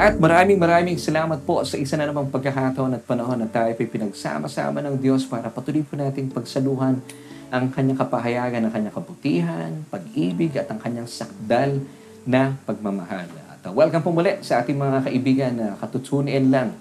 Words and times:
At 0.00 0.16
maraming 0.16 0.56
maraming 0.56 0.96
salamat 0.96 1.44
po 1.44 1.60
sa 1.60 1.76
isa 1.76 1.92
na 2.00 2.08
namang 2.08 2.32
pagkakataon 2.32 2.96
at 2.96 3.04
panahon 3.04 3.36
na 3.36 3.44
tayo 3.44 3.76
ay 3.76 3.84
pinagsama-sama 3.84 4.80
ng 4.80 4.96
Diyos 4.96 5.28
para 5.28 5.52
patuloy 5.52 5.84
po 5.84 5.92
nating 5.92 6.32
pagsaluhan 6.32 7.04
ang 7.52 7.64
kanyang 7.68 8.00
kapahayagan, 8.00 8.64
ang 8.64 8.72
kanyang 8.72 8.96
kabutihan, 8.96 9.70
pag-ibig 9.92 10.56
at 10.56 10.72
ang 10.72 10.80
kanyang 10.80 11.04
sakdal 11.04 11.84
na 12.24 12.56
pagmamahal. 12.64 13.28
At 13.52 13.68
uh, 13.68 13.76
welcome 13.76 14.00
po 14.00 14.08
muli 14.08 14.40
sa 14.40 14.64
ating 14.64 14.80
mga 14.80 15.04
kaibigan 15.04 15.52
na 15.52 15.76
katutunin 15.76 16.48
lang 16.48 16.72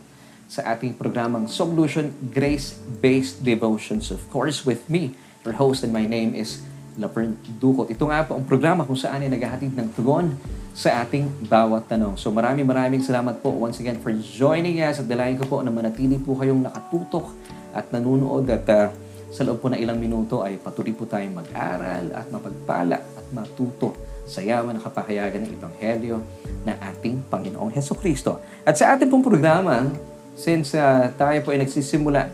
sa 0.47 0.71
ating 0.71 0.95
programang 0.95 1.51
Solution 1.51 2.15
Grace-Based 2.31 3.43
Devotions. 3.43 4.15
Of 4.15 4.31
course, 4.31 4.63
with 4.63 4.87
me, 4.87 5.11
your 5.43 5.59
host 5.59 5.83
and 5.83 5.91
my 5.91 6.07
name 6.07 6.31
is 6.39 6.63
Laverne 6.99 7.39
Ducot. 7.57 7.87
Ito 7.87 8.03
nga 8.11 8.27
po 8.27 8.35
ang 8.35 8.45
programa 8.45 8.83
kung 8.83 8.99
saan 8.99 9.23
ay 9.23 9.31
naghahatid 9.31 9.73
ng 9.73 9.95
tugon 9.95 10.35
sa 10.75 11.03
ating 11.03 11.49
bawat 11.49 11.89
tanong. 11.89 12.19
So 12.19 12.29
maraming 12.29 12.67
maraming 12.67 13.01
salamat 13.01 13.39
po 13.39 13.51
once 13.51 13.81
again 13.81 13.99
for 13.99 14.13
joining 14.15 14.83
us 14.83 15.01
at 15.01 15.07
dalayan 15.07 15.39
ko 15.39 15.47
po 15.47 15.57
na 15.63 15.73
manatili 15.73 16.19
po 16.19 16.37
kayong 16.37 16.63
nakatutok 16.63 17.31
at 17.73 17.89
nanunood 17.89 18.45
at 18.51 18.65
uh, 18.69 18.87
sa 19.29 19.45
loob 19.45 19.61
po 19.61 19.69
ng 19.69 19.77
ilang 19.77 19.97
minuto 20.01 20.41
ay 20.41 20.57
patuloy 20.57 20.93
po 20.93 21.05
tayong 21.05 21.37
mag-aral 21.37 22.05
at 22.15 22.25
mapagpala 22.33 22.97
at 22.97 23.25
matuto 23.29 23.93
sa 24.29 24.45
yaman 24.45 24.77
ng 24.77 24.83
kapahayagan 24.85 25.41
ng 25.45 25.51
Ebanghelyo 25.57 26.17
na 26.65 26.77
ating 26.93 27.25
Panginoong 27.29 27.73
Heso 27.73 27.97
Kristo. 27.97 28.41
At 28.61 28.77
sa 28.77 28.93
ating 28.93 29.09
pong 29.09 29.25
programa, 29.25 29.89
since 30.37 30.77
uh, 30.77 31.09
tayo 31.17 31.41
po 31.41 31.53
ay 31.53 31.65
nagsisimula 31.65 32.29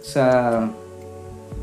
sa 0.00 0.24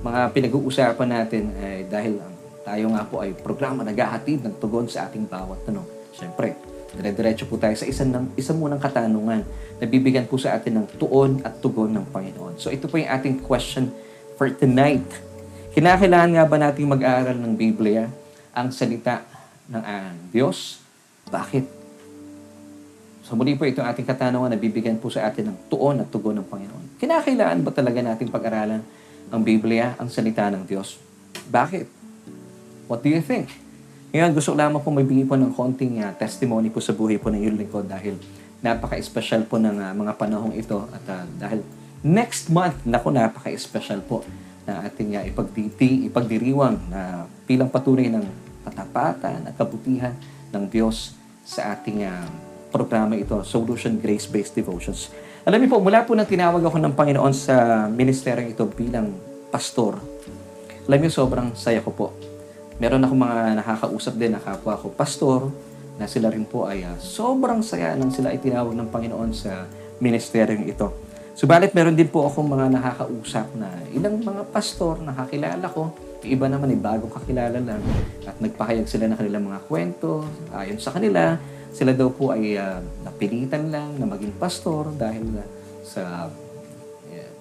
mga 0.03 0.21
pinag-uusapan 0.35 1.09
natin 1.09 1.43
ay 1.57 1.87
dahil 1.89 2.19
ang 2.19 2.32
tayo 2.63 2.95
nga 2.95 3.03
po 3.03 3.19
ay 3.19 3.35
programa 3.35 3.83
naghahatid 3.83 4.39
ng 4.43 4.55
tugon 4.57 4.87
sa 4.87 5.11
ating 5.11 5.27
bawat 5.27 5.59
tanong. 5.67 5.83
Siyempre, 6.15 6.55
dire-diretso 6.95 7.43
po 7.49 7.59
tayo 7.59 7.75
sa 7.75 7.83
isang, 7.83 8.07
ng, 8.07 8.25
isang 8.39 8.55
munang 8.55 8.79
katanungan 8.79 9.43
na 9.81 9.85
bibigyan 9.85 10.23
po 10.23 10.39
sa 10.39 10.55
atin 10.55 10.79
ng 10.79 10.87
tuon 10.95 11.43
at 11.43 11.59
tugon 11.59 11.91
ng 11.91 12.07
Panginoon. 12.07 12.55
So 12.61 12.71
ito 12.71 12.87
po 12.87 12.95
yung 12.95 13.11
ating 13.11 13.43
question 13.43 13.91
for 14.39 14.47
tonight. 14.47 15.03
Kinakailangan 15.75 16.39
nga 16.39 16.45
ba 16.47 16.57
nating 16.61 16.87
mag-aaral 16.87 17.35
ng 17.35 17.53
Biblia, 17.57 18.07
ang 18.53 18.69
salita 18.69 19.25
ng 19.67 19.81
uh, 19.83 20.11
Diyos? 20.29 20.79
Bakit? 21.27 21.65
So 23.25 23.33
muli 23.33 23.57
po 23.57 23.65
itong 23.65 23.89
ating 23.89 24.05
katanungan 24.05 24.53
na 24.53 24.59
bibigyan 24.59 25.01
po 25.01 25.09
sa 25.09 25.25
atin 25.25 25.51
ng 25.51 25.57
tuon 25.67 25.97
at 25.99 26.07
tugon 26.13 26.37
ng 26.39 26.47
Panginoon. 26.47 27.01
Kinakailangan 27.01 27.59
ba 27.65 27.71
talaga 27.73 27.99
nating 27.99 28.29
pag-aralan 28.29 28.85
ang 29.33 29.41
Biblia, 29.41 29.97
ang 29.97 30.13
salita 30.13 30.47
ng 30.53 30.63
Diyos? 30.69 31.01
Bakit? 31.49 32.02
What 32.87 32.99
do 32.99 33.09
you 33.11 33.23
think? 33.23 33.47
Ngayon, 34.13 34.35
gusto 34.35 34.53
ko 34.53 34.57
lamang 34.59 34.81
po 34.83 34.93
magbigay 34.93 35.25
po 35.25 35.39
ng 35.39 35.55
konting 35.55 36.03
uh, 36.03 36.13
testimony 36.19 36.69
po 36.69 36.83
sa 36.83 36.93
buhay 36.93 37.17
po 37.17 37.31
ng 37.33 37.41
iyong 37.41 37.57
lingkod 37.57 37.89
dahil 37.89 38.19
napaka-special 38.61 39.47
po 39.49 39.57
ng 39.57 39.79
uh, 39.79 39.91
mga 39.95 40.13
panahong 40.19 40.53
ito 40.53 40.85
at 40.91 41.03
uh, 41.09 41.25
dahil 41.39 41.65
next 42.05 42.51
month, 42.51 42.77
naku, 42.85 43.09
napaka-special 43.09 44.03
po 44.05 44.21
na 44.67 44.85
ating 44.85 45.15
uh, 45.17 45.23
ipagditi, 45.23 46.11
ipagdiriwang 46.11 46.77
na 46.91 47.25
bilang 47.47 47.71
patunay 47.71 48.11
ng 48.11 48.23
katapatan 48.67 49.49
at 49.49 49.55
kabutihan 49.55 50.13
ng 50.51 50.63
Diyos 50.67 51.15
sa 51.41 51.73
ating 51.73 52.05
uh, 52.05 52.27
programa 52.69 53.15
ito, 53.15 53.39
Solution 53.47 53.97
Grace-Based 53.97 54.53
Devotions. 54.53 55.09
Alam 55.47 55.63
niyo 55.63 55.75
po, 55.75 55.79
mula 55.81 56.05
po 56.05 56.15
nang 56.15 56.27
tinawag 56.27 56.61
ako 56.63 56.77
ng 56.79 56.93
Panginoon 56.93 57.33
sa 57.33 57.87
ministeryong 57.89 58.53
ito 58.53 58.63
bilang 58.69 59.15
pastor, 59.49 59.97
alam 60.83 60.99
niyo, 60.99 61.11
sobrang 61.11 61.55
saya 61.55 61.79
ko 61.79 61.91
po 61.95 62.32
meron 62.81 63.03
ako 63.05 63.13
mga 63.13 63.39
nakakausap 63.61 64.13
din 64.17 64.33
na 64.33 64.41
kapwa 64.41 64.73
ko 64.77 64.89
pastor 64.93 65.53
na 65.97 66.09
sila 66.09 66.33
rin 66.33 66.45
po 66.45 66.65
ay 66.65 66.85
uh, 66.85 66.97
sobrang 66.97 67.61
saya 67.61 67.93
nang 67.93 68.09
sila 68.09 68.33
ay 68.33 68.41
tinawag 68.41 68.73
ng 68.73 68.89
Panginoon 68.89 69.31
sa 69.33 69.69
ministeryong 70.01 70.65
ito. 70.65 70.89
Subalit 71.33 71.73
meron 71.73 71.97
din 71.97 72.09
po 72.09 72.29
akong 72.29 72.45
mga 72.45 72.77
nakakausap 72.77 73.47
na 73.57 73.69
ilang 73.93 74.21
mga 74.21 74.45
pastor 74.53 75.01
na 75.01 75.13
kakilala 75.13 75.65
ko, 75.69 75.93
iba 76.25 76.45
naman 76.45 76.69
ay 76.69 76.79
bagong 76.79 77.09
kakilala 77.09 77.57
lang 77.57 77.81
at 78.25 78.37
nagpahayag 78.37 78.85
sila 78.85 79.09
ng 79.09 79.17
kanilang 79.17 79.45
mga 79.49 79.59
kwento. 79.65 80.25
Ayon 80.53 80.77
sa 80.77 80.93
kanila, 80.93 81.37
sila 81.73 81.93
daw 81.93 82.13
po 82.13 82.33
ay 82.33 82.57
uh, 82.57 82.81
napilitan 83.01 83.73
lang 83.73 83.97
na 83.97 84.05
maging 84.05 84.33
pastor 84.37 84.93
dahil 84.93 85.25
uh, 85.41 85.45
sa 85.81 86.29
uh, 86.29 87.31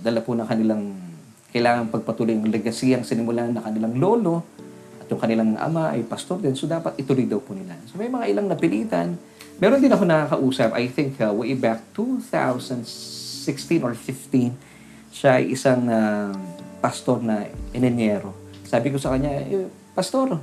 dala 0.00 0.20
po 0.24 0.32
ng 0.32 0.48
kanilang 0.48 1.07
kailangan 1.48 1.88
pagpatuloy 1.88 2.36
ang 2.36 2.48
legacy 2.48 2.92
ang 2.92 3.04
sinimulan 3.04 3.56
ng 3.56 3.64
kanilang 3.64 3.94
lolo 3.96 4.44
at 5.00 5.08
yung 5.08 5.20
kanilang 5.20 5.50
ama 5.56 5.96
ay 5.96 6.04
pastor 6.04 6.36
din. 6.36 6.52
So, 6.52 6.68
dapat 6.68 7.00
ituloy 7.00 7.24
daw 7.24 7.40
po 7.40 7.56
nila. 7.56 7.76
So, 7.88 7.96
may 7.96 8.12
mga 8.12 8.28
ilang 8.28 8.46
napilitan. 8.52 9.16
Meron 9.58 9.80
din 9.80 9.90
ako 9.90 10.04
nakakausap, 10.04 10.70
I 10.76 10.86
think 10.86 11.18
uh, 11.18 11.32
way 11.34 11.56
back 11.56 11.82
2016 11.96 13.82
or 13.82 13.96
15, 13.96 14.54
siya 15.10 15.40
ay 15.42 15.50
isang 15.50 15.88
uh, 15.88 16.30
pastor 16.78 17.18
na 17.24 17.48
inenyero. 17.74 18.30
Sabi 18.62 18.92
ko 18.92 19.00
sa 19.00 19.16
kanya, 19.16 19.34
eh, 19.34 19.66
pastor, 19.96 20.38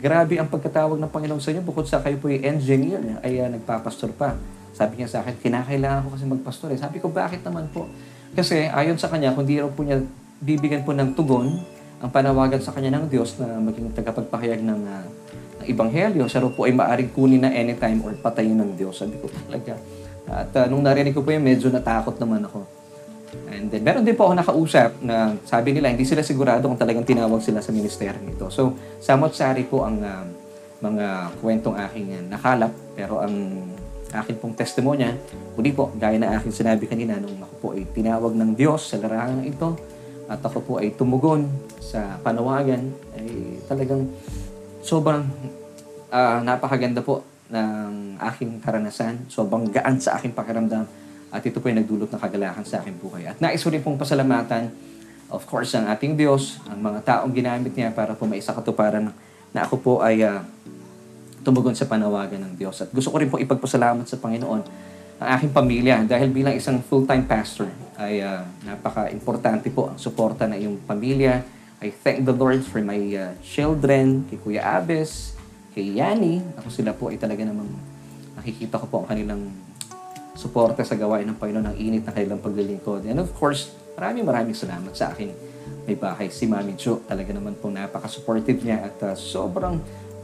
grabe 0.00 0.40
ang 0.40 0.48
pagkatawag 0.48 0.96
ng 0.96 1.10
Panginoon 1.12 1.42
sa 1.42 1.52
inyo 1.52 1.60
bukod 1.60 1.84
sa 1.84 2.00
kayo 2.00 2.16
po 2.16 2.32
yung 2.32 2.40
engineer 2.56 3.20
ay 3.20 3.42
uh, 3.42 3.52
nagpapastor 3.52 4.14
pa. 4.16 4.38
Sabi 4.72 5.02
niya 5.02 5.12
sa 5.12 5.20
akin, 5.20 5.36
kinakailangan 5.36 6.08
ko 6.08 6.16
kasi 6.16 6.24
magpastor. 6.24 6.72
Eh. 6.72 6.80
Sabi 6.80 6.96
ko, 7.02 7.12
bakit 7.12 7.44
naman 7.44 7.68
po? 7.68 7.84
Kasi 8.32 8.68
ayon 8.68 8.96
sa 8.96 9.12
kanya, 9.12 9.36
kung 9.36 9.44
di 9.44 9.60
raw 9.60 9.68
po 9.68 9.84
niya 9.84 10.00
bibigyan 10.40 10.82
po 10.82 10.96
ng 10.96 11.12
tugon, 11.12 11.60
ang 12.02 12.10
panawagan 12.10 12.58
sa 12.58 12.74
kanya 12.74 12.98
ng 12.98 13.06
Diyos 13.06 13.38
na 13.38 13.62
maging 13.62 13.94
tagapagpahayag 13.94 14.58
ng, 14.58 14.80
uh, 14.82 15.06
ng 15.62 15.66
Ibanghelyo, 15.70 16.26
siya 16.26 16.42
po 16.50 16.66
ay 16.66 16.74
maaring 16.74 17.14
kunin 17.14 17.46
na 17.46 17.54
anytime 17.54 18.02
or 18.02 18.10
patayin 18.18 18.58
ng 18.58 18.74
Diyos. 18.74 18.98
Sabi 18.98 19.20
ko 19.22 19.30
talaga. 19.30 19.78
At 20.26 20.50
uh, 20.56 20.66
nung 20.66 20.82
narinig 20.82 21.14
ko 21.14 21.22
po 21.22 21.30
yun, 21.30 21.46
medyo 21.46 21.70
natakot 21.70 22.18
naman 22.18 22.42
ako. 22.42 22.66
And 23.48 23.72
then, 23.72 23.86
meron 23.86 24.04
din 24.04 24.18
po 24.18 24.28
ako 24.28 24.34
nakausap 24.36 24.90
na 25.00 25.36
sabi 25.46 25.72
nila, 25.72 25.88
hindi 25.88 26.04
sila 26.04 26.20
sigurado 26.20 26.68
kung 26.68 26.76
talagang 26.76 27.06
tinawag 27.06 27.40
sila 27.40 27.64
sa 27.64 27.72
ministeryo 27.72 28.18
nito. 28.20 28.50
So, 28.52 28.76
samot-sari 29.00 29.64
po 29.68 29.86
ang 29.86 30.02
uh, 30.02 30.24
mga 30.82 31.38
kwentong 31.38 31.78
aking 31.78 32.28
nakalap. 32.28 32.74
Pero 32.98 33.22
ang 33.22 33.32
akin 34.12 34.36
pong 34.36 34.52
testimonya, 34.52 35.16
muli 35.56 35.72
po, 35.72 35.88
gaya 35.96 36.20
na 36.20 36.36
aking 36.36 36.52
sinabi 36.52 36.84
kanina, 36.84 37.16
nung 37.16 37.40
ako 37.40 37.54
po 37.56 37.66
ay 37.72 37.88
tinawag 37.96 38.36
ng 38.36 38.52
Diyos 38.52 38.92
sa 38.92 39.00
larangan 39.00 39.40
ito, 39.48 39.80
at 40.28 40.40
ako 40.44 40.58
po 40.64 40.72
ay 40.78 40.92
tumugon 40.92 41.48
sa 41.80 42.20
panawagan, 42.20 42.92
ay 43.16 43.58
talagang 43.68 44.08
sobrang 44.84 45.24
uh, 46.12 46.38
napakaganda 46.44 47.00
po 47.00 47.24
ng 47.52 48.16
aking 48.16 48.64
karanasan. 48.64 49.28
Sobrang 49.28 49.68
gaan 49.68 50.00
sa 50.00 50.16
aking 50.16 50.32
pakiramdam. 50.32 50.88
At 51.32 51.44
ito 51.44 51.60
po 51.60 51.68
ay 51.68 51.80
nagdulot 51.80 52.08
ng 52.08 52.20
kagalakan 52.20 52.64
sa 52.64 52.80
aking 52.80 52.96
buhay. 52.96 53.28
At 53.28 53.40
nais 53.40 53.60
ko 53.60 53.68
rin 53.68 53.84
pong 53.84 54.00
pasalamatan, 54.00 54.72
of 55.32 55.44
course, 55.48 55.72
ang 55.76 55.88
ating 55.88 56.16
Diyos, 56.16 56.60
ang 56.68 56.80
mga 56.80 57.00
taong 57.04 57.32
ginamit 57.32 57.72
niya 57.72 57.92
para 57.92 58.12
po 58.12 58.28
maisa 58.28 58.52
katuparan 58.52 59.12
na 59.52 59.60
ako 59.64 59.76
po 59.80 59.92
ay 60.00 60.20
uh, 60.24 60.40
tumugon 61.42 61.74
sa 61.74 61.86
panawagan 61.86 62.42
ng 62.42 62.52
Diyos. 62.56 62.80
At 62.82 62.90
gusto 62.90 63.10
ko 63.10 63.16
rin 63.18 63.28
po 63.28 63.38
ipagpasalamat 63.38 64.06
sa 64.06 64.18
Panginoon 64.18 64.62
ang 65.22 65.28
aking 65.38 65.54
pamilya 65.54 66.02
dahil 66.02 66.34
bilang 66.34 66.54
isang 66.54 66.82
full-time 66.82 67.22
pastor 67.22 67.70
ay 67.94 68.18
uh, 68.22 68.42
napaka-importante 68.66 69.70
po 69.70 69.94
ang 69.94 69.98
suporta 69.98 70.50
ng 70.50 70.58
iyong 70.58 70.78
pamilya. 70.82 71.42
I 71.82 71.90
thank 71.90 72.26
the 72.26 72.34
Lord 72.34 72.62
for 72.66 72.82
my 72.82 72.98
uh, 73.14 73.34
children, 73.42 74.26
kay 74.26 74.38
Kuya 74.38 74.62
Abes, 74.82 75.38
kay 75.74 75.98
Yani. 75.98 76.42
Ako 76.58 76.68
sila 76.70 76.90
po 76.94 77.10
ay 77.10 77.18
talaga 77.18 77.46
namang 77.46 77.70
nakikita 78.38 78.82
ko 78.82 78.86
po 78.90 78.94
ang 79.02 79.08
kanilang 79.14 79.50
suporta 80.34 80.82
sa 80.82 80.98
gawain 80.98 81.28
ng 81.30 81.38
Panginoon, 81.38 81.66
ang 81.70 81.76
init 81.78 82.02
ng 82.02 82.14
kanilang 82.14 82.40
paglilingkod. 82.42 83.06
And 83.06 83.22
of 83.22 83.30
course, 83.38 83.70
maraming 83.94 84.26
maraming 84.26 84.56
salamat 84.58 84.90
sa 84.94 85.14
akin 85.14 85.30
may 85.86 85.94
bahay 85.98 86.30
si 86.30 86.46
Mami 86.46 86.74
Jo. 86.74 87.02
Talaga 87.06 87.30
naman 87.34 87.54
po 87.58 87.70
napaka-supportive 87.70 88.58
niya 88.62 88.90
at 88.90 88.96
uh, 89.02 89.14
sobrang 89.14 89.78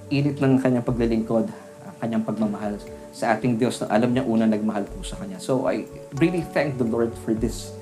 init 0.08 0.40
ng 0.40 0.60
kanyang 0.60 0.84
paglilingkod, 0.84 1.46
ang 1.84 1.96
kanyang 2.00 2.24
pagmamahal 2.24 2.80
sa 3.12 3.34
ating 3.34 3.58
Diyos 3.58 3.80
na 3.82 3.92
alam 3.92 4.12
niya 4.12 4.24
una 4.24 4.46
nagmahal 4.46 4.86
po 4.86 5.02
sa 5.02 5.18
Kanya. 5.18 5.42
So 5.42 5.66
I 5.66 5.88
really 6.16 6.44
thank 6.54 6.78
the 6.78 6.86
Lord 6.86 7.10
for 7.24 7.34
this 7.34 7.74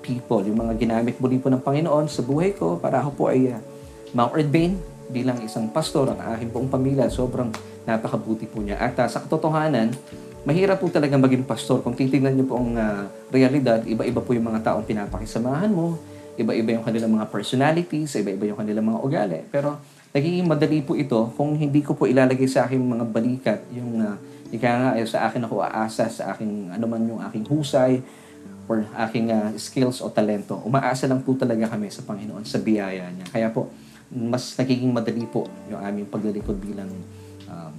people, 0.00 0.40
yung 0.40 0.56
mga 0.56 0.80
ginamit 0.80 1.20
muli 1.20 1.36
po 1.36 1.52
ng 1.52 1.60
Panginoon 1.60 2.08
sa 2.08 2.24
buhay 2.24 2.56
ko 2.56 2.80
para 2.80 3.04
ako 3.04 3.10
po 3.12 3.22
ay 3.28 3.52
uh, 3.52 3.60
ma-ordain 4.16 4.80
bilang 5.12 5.36
isang 5.44 5.68
pastor 5.68 6.08
ang 6.08 6.20
aking 6.32 6.48
buong 6.48 6.72
pamilya. 6.72 7.12
Sobrang 7.12 7.52
napakabuti 7.84 8.48
po 8.48 8.64
niya. 8.64 8.80
At 8.80 8.96
uh, 8.96 9.08
sa 9.08 9.20
katotohanan, 9.20 9.92
mahirap 10.48 10.80
po 10.80 10.88
talaga 10.88 11.20
maging 11.20 11.44
pastor. 11.44 11.84
Kung 11.84 11.92
titignan 11.92 12.32
niyo 12.32 12.48
po 12.48 12.56
ang 12.56 12.72
uh, 12.72 13.04
realidad, 13.28 13.84
iba-iba 13.84 14.24
po 14.24 14.32
yung 14.32 14.48
mga 14.48 14.72
taong 14.72 14.88
pinapakisamahan 14.88 15.68
mo, 15.68 16.00
iba-iba 16.38 16.78
yung 16.78 16.86
kanilang 16.86 17.12
mga 17.18 17.26
personalities, 17.34 18.14
iba-iba 18.14 18.54
yung 18.54 18.58
kanilang 18.62 18.86
mga 18.94 19.00
ugali. 19.02 19.40
Pero 19.50 19.82
nagiging 20.14 20.46
madali 20.46 20.80
po 20.86 20.94
ito 20.94 21.34
kung 21.34 21.58
hindi 21.58 21.82
ko 21.82 21.98
po 21.98 22.06
ilalagay 22.06 22.46
sa 22.46 22.70
aking 22.70 22.80
mga 22.80 23.04
balikat 23.10 23.60
yung 23.74 23.98
uh, 23.98 24.16
ika 24.48 24.70
nga, 24.70 24.90
eh, 24.96 25.04
sa 25.04 25.28
akin 25.28 25.44
ako 25.44 25.60
aasa, 25.60 26.08
sa 26.08 26.32
aking, 26.32 26.72
ano 26.72 26.84
man 26.88 27.04
yung 27.04 27.20
aking 27.20 27.44
husay, 27.50 28.00
or 28.68 28.84
aking 29.08 29.32
uh, 29.32 29.52
skills 29.56 30.00
o 30.04 30.08
talento. 30.12 30.60
Umaasa 30.64 31.08
lang 31.08 31.24
po 31.24 31.36
talaga 31.36 31.68
kami 31.72 31.88
sa 31.88 32.04
Panginoon, 32.04 32.44
sa 32.44 32.60
biyaya 32.60 33.08
niya. 33.12 33.26
Kaya 33.28 33.48
po, 33.52 33.72
mas 34.08 34.56
nagiging 34.56 34.92
madali 34.92 35.24
po 35.28 35.48
yung 35.68 35.80
aming 35.80 36.08
paglilingkod 36.08 36.56
bilang 36.60 36.88
um, 37.48 37.74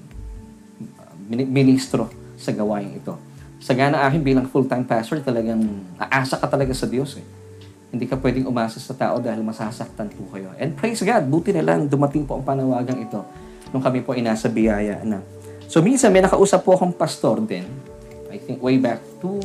ministro 1.30 2.10
sa 2.38 2.54
gawain 2.54 2.94
ito. 2.94 3.18
Sa 3.62 3.74
gana 3.74 4.06
akin 4.06 4.22
bilang 4.22 4.46
full-time 4.50 4.86
pastor, 4.86 5.22
talagang 5.22 5.62
aasa 5.98 6.38
ka 6.38 6.46
talaga 6.50 6.74
sa 6.74 6.86
Diyos 6.86 7.18
eh. 7.18 7.39
Hindi 7.90 8.06
ka 8.06 8.22
pwedeng 8.22 8.46
umasa 8.46 8.78
sa 8.78 8.94
tao 8.94 9.18
dahil 9.18 9.42
masasaktan 9.42 10.14
po 10.14 10.30
kayo. 10.30 10.54
And 10.62 10.78
praise 10.78 11.02
God, 11.02 11.26
buti 11.26 11.50
na 11.58 11.66
lang 11.66 11.90
dumating 11.90 12.30
po 12.30 12.38
ang 12.38 12.46
panawagang 12.46 13.02
ito 13.02 13.26
nung 13.74 13.82
kami 13.82 14.06
po 14.06 14.14
inasa 14.14 14.46
biyaya 14.46 15.02
na. 15.02 15.26
So 15.66 15.82
minsan 15.82 16.14
may 16.14 16.22
nakausap 16.22 16.66
po 16.66 16.78
akong 16.78 16.94
pastor 16.94 17.42
din. 17.42 17.66
I 18.30 18.38
think 18.38 18.62
way 18.62 18.78
back 18.78 19.02
to 19.26 19.42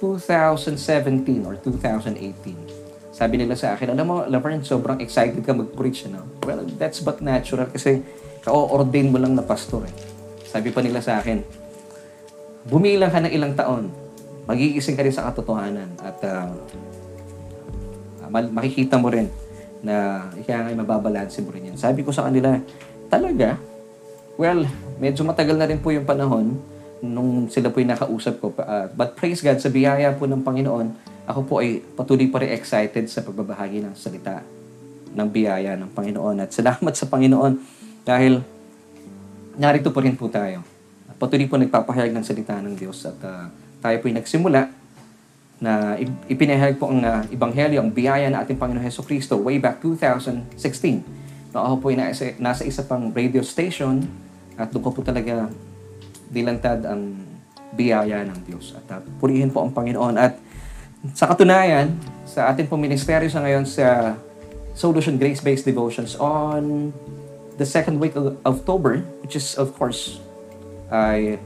2017 0.00 1.44
or 1.44 1.56
2018. 1.60 2.76
Sabi 3.16 3.40
nila 3.40 3.56
sa 3.56 3.72
akin, 3.72 3.96
alam 3.96 4.04
mo, 4.04 4.16
Laverne, 4.28 4.60
sobrang 4.60 5.00
excited 5.00 5.40
ka 5.40 5.56
mag-preach, 5.56 6.04
no? 6.12 6.28
Well, 6.44 6.68
that's 6.76 7.00
but 7.00 7.24
natural 7.24 7.64
kasi 7.72 8.04
ka-ordain 8.44 9.08
mo 9.08 9.16
lang 9.16 9.32
na 9.32 9.40
pastor, 9.40 9.88
eh. 9.88 9.94
Sabi 10.44 10.68
pa 10.68 10.84
nila 10.84 11.00
sa 11.00 11.16
akin, 11.24 11.40
bumilang 12.68 13.08
ka 13.08 13.24
ng 13.24 13.32
ilang 13.32 13.56
taon, 13.56 13.88
magigising 14.46 14.94
ka 14.94 15.02
rin 15.02 15.14
sa 15.14 15.26
katotohanan 15.30 15.90
at 16.00 16.18
uh, 16.22 16.50
makikita 18.30 18.98
mo 18.98 19.10
rin 19.10 19.30
na 19.82 20.26
kaya 20.42 20.66
nga 20.66 20.72
mababalansin 20.74 21.46
mo 21.46 21.50
rin 21.54 21.74
yan. 21.74 21.76
Sabi 21.78 22.02
ko 22.02 22.10
sa 22.10 22.26
kanila, 22.26 22.58
talaga, 23.06 23.58
well, 24.34 24.66
medyo 24.98 25.22
matagal 25.22 25.54
na 25.58 25.68
rin 25.68 25.78
po 25.78 25.94
yung 25.94 26.06
panahon 26.06 26.58
nung 27.04 27.46
sila 27.52 27.68
po 27.68 27.78
yung 27.78 27.92
nakausap 27.92 28.40
ko. 28.40 28.50
Uh, 28.56 28.88
but 28.94 29.14
praise 29.14 29.42
God, 29.44 29.60
sa 29.60 29.68
biyaya 29.68 30.14
po 30.16 30.24
ng 30.26 30.42
Panginoon, 30.42 30.86
ako 31.26 31.40
po 31.44 31.54
ay 31.60 31.82
patuloy 31.94 32.30
pa 32.30 32.42
rin 32.42 32.54
excited 32.54 33.06
sa 33.10 33.22
pagbabahagi 33.22 33.82
ng 33.82 33.94
salita 33.98 34.42
ng 35.16 35.28
biyaya 35.28 35.74
ng 35.74 35.90
Panginoon. 35.92 36.46
At 36.46 36.50
salamat 36.54 36.94
sa 36.94 37.06
Panginoon 37.10 37.52
dahil 38.06 38.40
narito 39.58 39.90
pa 39.90 40.00
rin 40.02 40.14
po 40.14 40.30
tayo. 40.30 40.62
Patuloy 41.16 41.48
po 41.48 41.56
nagpapahayag 41.56 42.12
ng 42.12 42.24
salita 42.24 42.60
ng 42.60 42.76
Diyos 42.76 43.06
at 43.08 43.18
uh, 43.24 43.48
tayo 43.80 43.96
po 44.00 44.08
ay 44.08 44.16
nagsimula 44.16 44.72
na 45.56 45.96
ipinahayag 46.28 46.76
po 46.76 46.92
ang 46.92 47.00
uh, 47.00 47.24
Ebanghelyo, 47.32 47.80
ang 47.80 47.88
biyaya 47.88 48.28
ng 48.28 48.36
ating 48.44 48.60
Panginoon 48.60 48.84
Heso 48.84 49.00
Kristo 49.00 49.40
way 49.40 49.56
back 49.56 49.80
2016. 49.80 51.56
No, 51.56 51.64
ako 51.64 51.74
po 51.80 51.86
ay 51.88 51.96
nasa, 51.96 52.36
nasa 52.36 52.62
isa 52.68 52.84
pang 52.84 53.08
radio 53.16 53.40
station 53.40 54.04
at 54.60 54.68
doon 54.68 54.84
ko 54.84 54.90
po 54.92 55.00
talaga 55.00 55.48
dilantad 56.28 56.84
ang 56.84 57.16
biyaya 57.72 58.24
ng 58.28 58.38
Diyos. 58.44 58.76
At 58.76 58.86
uh, 58.92 59.00
purihin 59.16 59.48
po 59.48 59.64
ang 59.64 59.72
Panginoon. 59.72 60.20
At 60.20 60.36
sa 61.16 61.32
katunayan, 61.32 61.96
sa 62.28 62.52
ating 62.52 62.68
pong 62.68 62.84
ministeryo 62.84 63.28
sa 63.32 63.40
ngayon 63.40 63.64
sa 63.64 64.16
Solution 64.76 65.16
Grace-Based 65.16 65.64
Devotions 65.64 66.20
on 66.20 66.92
the 67.56 67.64
second 67.64 67.96
week 67.96 68.12
of 68.12 68.36
October, 68.44 69.00
which 69.24 69.32
is 69.32 69.56
of 69.56 69.72
course, 69.72 70.20
ay, 70.92 71.40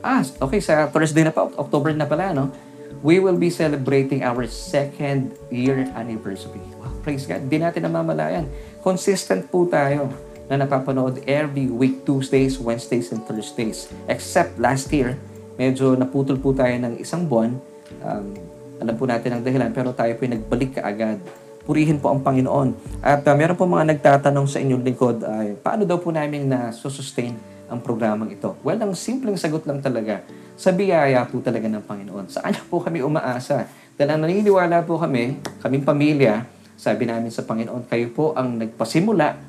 ah, 0.00 0.20
okay, 0.44 0.60
sa 0.60 0.88
Thursday 0.88 1.24
na 1.24 1.32
pa, 1.32 1.48
October 1.56 1.92
na 1.92 2.08
pala, 2.08 2.32
no? 2.32 2.52
We 3.00 3.16
will 3.16 3.40
be 3.40 3.48
celebrating 3.48 4.20
our 4.20 4.44
second 4.44 5.32
year 5.48 5.88
anniversary. 5.96 6.60
Wow, 6.76 6.92
praise 7.00 7.24
God. 7.24 7.48
Hindi 7.48 7.64
natin 7.64 7.88
namamalayan. 7.88 8.44
Consistent 8.84 9.48
po 9.48 9.64
tayo 9.64 10.12
na 10.52 10.60
napapanood 10.60 11.24
every 11.24 11.70
week, 11.70 12.04
Tuesdays, 12.04 12.60
Wednesdays, 12.60 13.08
and 13.14 13.24
Thursdays. 13.24 13.88
Except 14.04 14.60
last 14.60 14.92
year, 14.92 15.16
medyo 15.56 15.96
naputol 15.96 16.36
po 16.36 16.52
tayo 16.52 16.76
ng 16.76 17.00
isang 17.00 17.24
buwan. 17.24 17.56
Um, 18.04 18.36
alam 18.82 18.94
po 18.96 19.08
natin 19.08 19.38
ang 19.38 19.42
dahilan, 19.46 19.70
pero 19.72 19.96
tayo 19.96 20.12
po 20.18 20.28
nagbalik 20.28 20.76
kaagad. 20.76 21.22
Purihin 21.64 22.02
po 22.02 22.12
ang 22.12 22.20
Panginoon. 22.20 23.00
At 23.00 23.24
uh, 23.24 23.32
meron 23.32 23.56
po 23.56 23.64
mga 23.64 23.96
nagtatanong 23.96 24.44
sa 24.50 24.58
inyong 24.60 24.82
likod, 24.84 25.24
ay, 25.24 25.56
paano 25.56 25.88
daw 25.88 25.96
po 25.96 26.10
namin 26.12 26.50
na 26.50 26.74
sustain 26.74 27.36
ang 27.70 27.80
programang 27.80 28.34
ito? 28.34 28.58
Well, 28.66 28.76
ang 28.82 28.92
simpleng 28.98 29.38
sagot 29.38 29.64
lang 29.64 29.80
talaga, 29.80 30.26
sa 30.60 30.74
biyaya 30.74 31.24
po 31.24 31.40
talaga 31.40 31.70
ng 31.70 31.86
Panginoon. 31.86 32.28
Sa 32.28 32.44
kanya 32.44 32.60
po 32.68 32.84
kami 32.84 33.00
umaasa. 33.00 33.64
Dahil 33.96 34.10
ang 34.12 34.20
naniniwala 34.26 34.84
po 34.84 35.00
kami, 35.00 35.40
kaming 35.64 35.86
pamilya, 35.86 36.44
sabi 36.76 37.08
namin 37.08 37.32
sa 37.32 37.46
Panginoon, 37.46 37.88
kayo 37.88 38.12
po 38.12 38.36
ang 38.36 38.60
nagpasimula, 38.60 39.40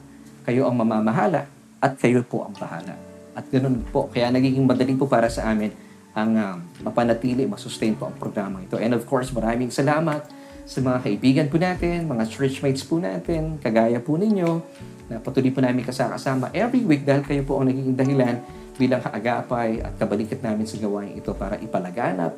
kayo 0.47 0.71
ang 0.71 0.79
mamamahala, 0.79 1.49
at 1.81 1.97
kayo 1.97 2.21
po 2.23 2.45
ang 2.47 2.53
bahala. 2.55 2.95
At 3.33 3.49
ganun 3.49 3.81
po. 3.89 4.07
Kaya 4.07 4.29
nagiging 4.29 4.63
madali 4.63 4.93
po 4.95 5.09
para 5.09 5.27
sa 5.27 5.49
amin 5.49 5.73
ang 6.11 6.31
uh, 6.35 6.55
mapanatili, 6.83 7.47
masustain 7.47 7.95
po 7.95 8.11
ang 8.11 8.15
programa 8.19 8.59
ito. 8.59 8.75
And 8.75 8.91
of 8.91 9.07
course, 9.07 9.31
maraming 9.31 9.71
salamat 9.71 10.27
sa 10.67 10.79
mga 10.79 10.97
kaibigan 11.03 11.45
po 11.47 11.57
natin, 11.57 12.07
mga 12.07 12.27
churchmates 12.27 12.83
po 12.83 12.99
natin, 12.99 13.57
kagaya 13.59 13.97
po 13.99 14.19
ninyo, 14.19 14.61
na 15.11 15.19
patuloy 15.19 15.51
po 15.51 15.59
namin 15.59 15.83
kasakasama 15.83 16.47
every 16.55 16.87
week 16.87 17.03
dahil 17.03 17.27
kayo 17.27 17.43
po 17.43 17.59
ang 17.59 17.67
naging 17.67 17.99
dahilan 17.99 18.39
bilang 18.79 19.03
kaagapay 19.03 19.83
at 19.83 19.91
kabalikat 19.99 20.39
namin 20.39 20.63
sa 20.63 20.79
gawain 20.79 21.19
ito 21.19 21.35
para 21.35 21.59
ipalaganap 21.59 22.31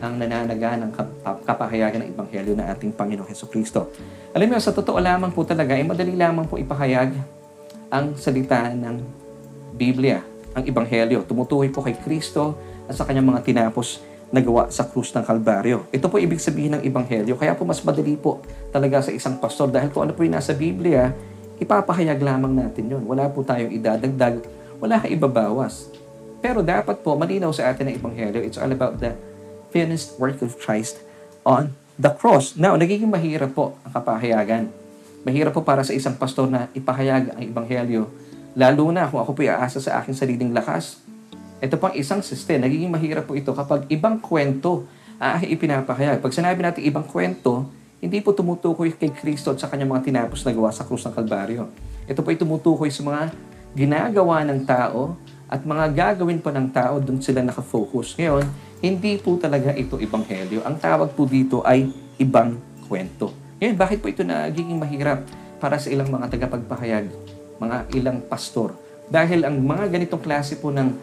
ang 0.00 0.16
nananaga 0.16 0.78
ng 0.80 0.90
kapahayagan 1.44 2.06
ng 2.06 2.08
Ebanghelyo 2.16 2.54
ng 2.56 2.66
ating 2.72 2.90
Panginoong 2.96 3.28
Heso 3.28 3.50
Kristo. 3.50 3.92
Alam 4.32 4.56
mo, 4.56 4.56
sa 4.56 4.72
totoo 4.72 4.96
lamang 4.96 5.28
po 5.28 5.44
talaga, 5.44 5.76
ay 5.76 5.84
madali 5.84 6.16
lamang 6.16 6.48
po 6.48 6.56
ipahayag 6.56 7.12
ang 7.92 8.16
salita 8.16 8.72
ng 8.72 8.96
Biblia, 9.76 10.24
ang 10.56 10.64
Ebanghelyo. 10.64 11.28
Tumutukoy 11.28 11.68
po 11.68 11.84
kay 11.84 12.00
Kristo, 12.00 12.56
at 12.88 12.96
sa 12.96 13.04
kanyang 13.04 13.28
mga 13.28 13.44
tinapos 13.44 14.00
na 14.30 14.40
gawa 14.40 14.70
sa 14.70 14.86
krus 14.86 15.12
ng 15.12 15.26
Kalbaryo. 15.26 15.90
Ito 15.90 16.06
po 16.06 16.16
ibig 16.16 16.40
sabihin 16.40 16.78
ng 16.78 16.82
Ebanghelyo. 16.86 17.34
Kaya 17.36 17.52
po 17.52 17.66
mas 17.68 17.82
madali 17.82 18.14
po 18.16 18.40
talaga 18.70 19.02
sa 19.02 19.10
isang 19.10 19.36
pastor 19.36 19.68
dahil 19.68 19.90
kung 19.90 20.06
ano 20.06 20.14
po 20.14 20.22
yung 20.22 20.38
nasa 20.38 20.54
Biblia, 20.54 21.12
ipapahayag 21.60 22.18
lamang 22.18 22.56
natin 22.56 22.88
yon. 22.88 23.04
Wala 23.04 23.28
po 23.28 23.44
tayong 23.44 23.70
idadagdag, 23.70 24.40
wala 24.80 24.98
kang 24.98 25.12
ibabawas. 25.12 25.92
Pero 26.40 26.64
dapat 26.64 27.04
po 27.04 27.14
malinaw 27.14 27.52
sa 27.52 27.68
atin 27.68 27.92
ang 27.92 27.94
Ebanghelyo. 28.00 28.40
It's 28.40 28.56
all 28.56 28.72
about 28.72 28.96
the 28.96 29.12
finished 29.68 30.16
work 30.16 30.40
of 30.40 30.56
Christ 30.56 31.04
on 31.44 31.76
the 32.00 32.10
cross. 32.16 32.56
Now, 32.56 32.74
nagiging 32.80 33.12
mahirap 33.12 33.52
po 33.52 33.76
ang 33.84 33.92
kapahayagan. 33.92 34.72
Mahirap 35.20 35.52
po 35.52 35.60
para 35.60 35.84
sa 35.84 35.92
isang 35.92 36.16
pastor 36.16 36.48
na 36.48 36.72
ipahayag 36.72 37.36
ang 37.36 37.40
Ebanghelyo. 37.44 38.08
Lalo 38.56 38.88
na 38.88 39.04
kung 39.06 39.20
ako 39.20 39.36
po 39.36 39.40
iaasa 39.44 39.78
sa 39.78 40.00
aking 40.00 40.16
sariling 40.16 40.50
lakas, 40.56 40.98
ito 41.60 41.76
pang 41.76 41.92
isang 41.92 42.24
system. 42.24 42.64
Nagiging 42.64 42.88
mahirap 42.88 43.28
po 43.28 43.36
ito 43.36 43.52
kapag 43.52 43.84
ibang 43.92 44.16
kwento 44.16 44.88
ah, 45.20 45.36
ipinapahayag. 45.44 46.24
Pag 46.24 46.32
sinabi 46.32 46.64
natin 46.64 46.80
ibang 46.88 47.04
kwento, 47.04 47.68
hindi 48.00 48.24
po 48.24 48.32
tumutukoy 48.32 48.96
kay 48.96 49.12
Kristo 49.12 49.52
at 49.52 49.60
sa 49.60 49.68
kanyang 49.68 49.92
mga 49.92 50.08
tinapos 50.08 50.40
na 50.40 50.56
gawa 50.56 50.72
sa 50.72 50.88
krus 50.88 51.04
ng 51.04 51.12
Kalbaryo. 51.12 51.68
Ito 52.08 52.24
po 52.24 52.32
ay 52.32 52.40
tumutukoy 52.40 52.88
sa 52.88 53.04
mga 53.04 53.28
ginagawa 53.76 54.40
ng 54.48 54.64
tao 54.64 55.20
at 55.44 55.60
mga 55.68 55.84
gagawin 55.92 56.40
pa 56.40 56.48
ng 56.48 56.72
tao, 56.72 56.96
doon 56.96 57.20
sila 57.20 57.44
nakafocus. 57.44 58.16
Ngayon, 58.16 58.48
hindi 58.80 59.20
po 59.20 59.36
talaga 59.36 59.76
ito 59.76 60.00
ibanghelyo. 60.00 60.64
Ang 60.64 60.80
tawag 60.80 61.12
po 61.12 61.28
dito 61.28 61.60
ay 61.60 61.92
ibang 62.16 62.56
kwento. 62.88 63.36
Ngayon, 63.60 63.76
bakit 63.76 64.00
po 64.00 64.08
ito 64.08 64.24
nagiging 64.24 64.80
mahirap 64.80 65.20
para 65.60 65.76
sa 65.76 65.92
ilang 65.92 66.08
mga 66.08 66.32
tagapagpahayag, 66.32 67.12
mga 67.60 67.76
ilang 67.92 68.24
pastor? 68.24 68.72
Dahil 69.12 69.44
ang 69.44 69.60
mga 69.60 69.92
ganitong 69.92 70.24
klase 70.24 70.56
po 70.56 70.72
ng 70.72 70.96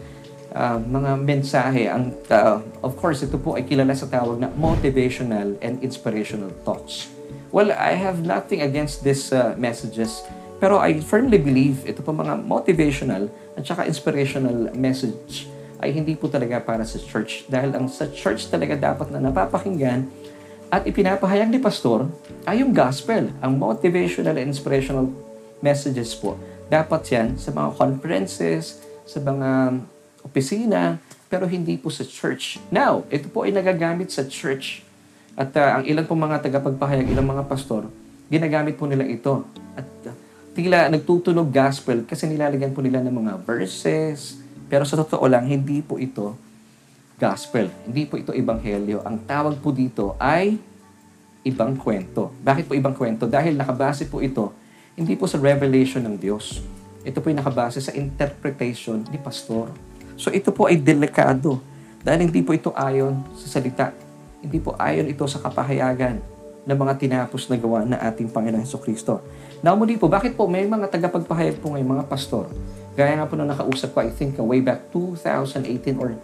uh, 0.54 0.80
mga 0.80 1.12
mensahe. 1.24 1.90
Ang, 1.90 2.16
uh, 2.30 2.62
of 2.84 2.96
course, 3.00 3.24
ito 3.24 3.36
po 3.40 3.56
ay 3.56 3.66
kilala 3.66 3.96
sa 3.96 4.08
tawag 4.08 4.40
na 4.40 4.52
motivational 4.56 5.58
and 5.60 5.82
inspirational 5.82 6.52
talks. 6.64 7.12
Well, 7.52 7.72
I 7.72 7.96
have 7.96 8.24
nothing 8.24 8.62
against 8.62 9.08
these 9.08 9.32
uh, 9.32 9.56
messages, 9.56 10.24
pero 10.60 10.84
I 10.84 11.00
firmly 11.00 11.40
believe 11.40 11.84
ito 11.88 12.04
po 12.04 12.12
mga 12.12 12.44
motivational 12.44 13.32
at 13.56 13.64
saka 13.64 13.88
inspirational 13.88 14.72
message 14.76 15.48
ay 15.80 15.94
hindi 15.94 16.18
po 16.18 16.28
talaga 16.28 16.60
para 16.60 16.84
sa 16.84 16.98
church. 16.98 17.46
Dahil 17.48 17.72
ang 17.78 17.88
sa 17.88 18.10
church 18.10 18.50
talaga 18.50 18.76
dapat 18.76 19.14
na 19.14 19.22
napapakinggan 19.22 20.10
at 20.68 20.84
ipinapahayag 20.84 21.48
ni 21.48 21.62
pastor 21.62 22.12
ay 22.44 22.60
yung 22.60 22.76
gospel. 22.76 23.32
Ang 23.40 23.56
motivational 23.56 24.36
and 24.36 24.52
inspirational 24.52 25.08
messages 25.64 26.12
po. 26.18 26.36
Dapat 26.68 27.02
yan 27.08 27.28
sa 27.40 27.56
mga 27.56 27.80
conferences, 27.80 28.84
sa 29.08 29.24
mga 29.24 29.80
opisina, 30.28 31.00
pero 31.32 31.48
hindi 31.48 31.80
po 31.80 31.88
sa 31.88 32.04
church. 32.04 32.60
Now, 32.68 33.08
ito 33.08 33.32
po 33.32 33.48
ay 33.48 33.56
nagagamit 33.56 34.12
sa 34.12 34.28
church. 34.28 34.84
At 35.40 35.56
uh, 35.56 35.80
ang 35.80 35.84
ilan 35.88 36.04
pong 36.04 36.28
mga 36.28 36.44
tagapagpahayag, 36.44 37.08
ilang 37.08 37.28
mga 37.32 37.48
pastor, 37.48 37.88
ginagamit 38.28 38.76
po 38.76 38.84
nila 38.86 39.08
ito. 39.08 39.48
At 39.74 39.88
uh, 40.08 40.16
tila 40.52 40.92
nagtutunog 40.92 41.48
gospel 41.48 42.04
kasi 42.04 42.28
nilalagyan 42.28 42.76
po 42.76 42.84
nila 42.84 43.00
ng 43.00 43.14
mga 43.14 43.34
verses. 43.48 44.42
Pero 44.68 44.84
sa 44.84 45.00
totoo 45.00 45.24
lang, 45.30 45.48
hindi 45.48 45.80
po 45.80 45.96
ito 45.96 46.36
gospel. 47.18 47.72
Hindi 47.86 48.06
po 48.06 48.20
ito 48.20 48.30
ebanghelyo. 48.36 49.02
Ang 49.02 49.26
tawag 49.26 49.58
po 49.58 49.74
dito 49.74 50.14
ay 50.22 50.58
ibang 51.42 51.74
kwento. 51.80 52.30
Bakit 52.44 52.70
po 52.70 52.74
ibang 52.78 52.94
kwento? 52.94 53.26
Dahil 53.26 53.58
nakabase 53.58 54.06
po 54.06 54.22
ito 54.22 54.54
hindi 54.98 55.14
po 55.14 55.30
sa 55.30 55.38
revelation 55.38 56.02
ng 56.10 56.18
Diyos. 56.18 56.58
Ito 57.06 57.22
po 57.22 57.30
ay 57.30 57.38
nakabase 57.38 57.78
sa 57.78 57.94
interpretation 57.94 59.06
ni 59.14 59.22
pastor. 59.22 59.70
So 60.18 60.34
ito 60.34 60.50
po 60.50 60.66
ay 60.66 60.82
delikado 60.82 61.62
dahil 62.02 62.26
hindi 62.28 62.42
po 62.42 62.58
ito 62.58 62.74
ayon 62.74 63.22
sa 63.38 63.62
salita. 63.62 63.94
Hindi 64.42 64.58
po 64.58 64.74
ayon 64.76 65.06
ito 65.06 65.24
sa 65.30 65.38
kapahayagan 65.40 66.18
ng 66.68 66.78
mga 66.78 66.94
tinapos 67.00 67.48
na 67.48 67.56
gawa 67.56 67.88
na 67.88 68.02
ating 68.04 68.28
Panginoon 68.28 68.66
Heso 68.66 68.82
Kristo. 68.82 69.24
Now 69.64 69.78
muli 69.80 69.96
po, 69.96 70.12
bakit 70.12 70.36
po 70.36 70.50
may 70.52 70.68
mga 70.68 70.92
tagapagpahayag 70.92 71.64
po 71.64 71.72
ngayon, 71.72 72.02
mga 72.02 72.06
pastor? 72.12 72.52
Gaya 72.98 73.16
nga 73.16 73.30
po 73.30 73.40
nung 73.40 73.48
nakausap 73.48 73.96
ko, 73.96 74.04
I 74.04 74.12
think 74.12 74.36
uh, 74.36 74.44
way 74.44 74.60
back 74.60 74.90
2018 74.92 75.96
or 76.02 76.18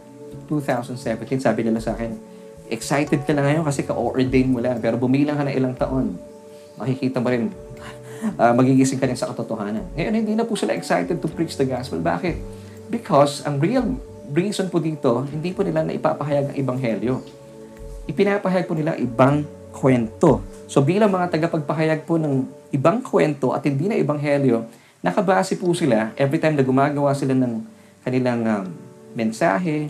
2017, 0.50 1.40
sabi 1.40 1.64
nila 1.64 1.80
sa 1.80 1.96
akin, 1.96 2.18
excited 2.68 3.24
ka 3.24 3.32
na 3.32 3.46
ngayon 3.46 3.64
kasi 3.64 3.86
ka-ordain 3.86 4.50
mo 4.50 4.60
lang, 4.60 4.82
pero 4.82 4.98
bumilang 4.98 5.38
ka 5.38 5.46
na 5.46 5.54
ilang 5.54 5.78
taon, 5.78 6.18
makikita 6.76 7.22
mo 7.22 7.30
rin, 7.30 7.54
uh, 8.36 8.52
magigising 8.60 8.98
ka 8.98 9.06
rin 9.06 9.16
sa 9.16 9.30
katotohanan. 9.32 9.86
Ngayon, 9.96 10.14
hindi 10.18 10.34
na 10.34 10.44
po 10.44 10.58
sila 10.58 10.74
excited 10.74 11.22
to 11.22 11.30
preach 11.30 11.56
the 11.56 11.64
gospel. 11.64 12.02
Bakit? 12.02 12.63
Because 12.92 13.44
ang 13.46 13.60
real 13.60 14.00
reason 14.32 14.68
po 14.72 14.80
dito, 14.80 15.24
hindi 15.30 15.52
po 15.52 15.62
nila 15.62 15.84
na 15.84 15.94
ipapahayag 15.94 16.52
ang 16.52 16.56
ebanghelyo. 16.58 17.16
Ipinapahayag 18.10 18.68
po 18.68 18.76
nila 18.76 18.98
ibang 19.00 19.48
kwento. 19.74 20.44
So 20.70 20.82
bilang 20.82 21.12
mga 21.12 21.34
tagapagpahayag 21.34 22.06
po 22.08 22.16
ng 22.18 22.48
ibang 22.74 23.02
kwento 23.02 23.52
at 23.52 23.66
hindi 23.66 23.90
na 23.90 23.98
ebanghelyo, 23.98 24.66
nakabase 25.04 25.60
po 25.60 25.74
sila 25.76 26.16
every 26.16 26.40
time 26.40 26.56
na 26.56 26.64
gumagawa 26.66 27.12
sila 27.14 27.36
ng 27.36 27.62
kanilang 28.04 28.42
um, 28.44 28.66
mensahe, 29.14 29.88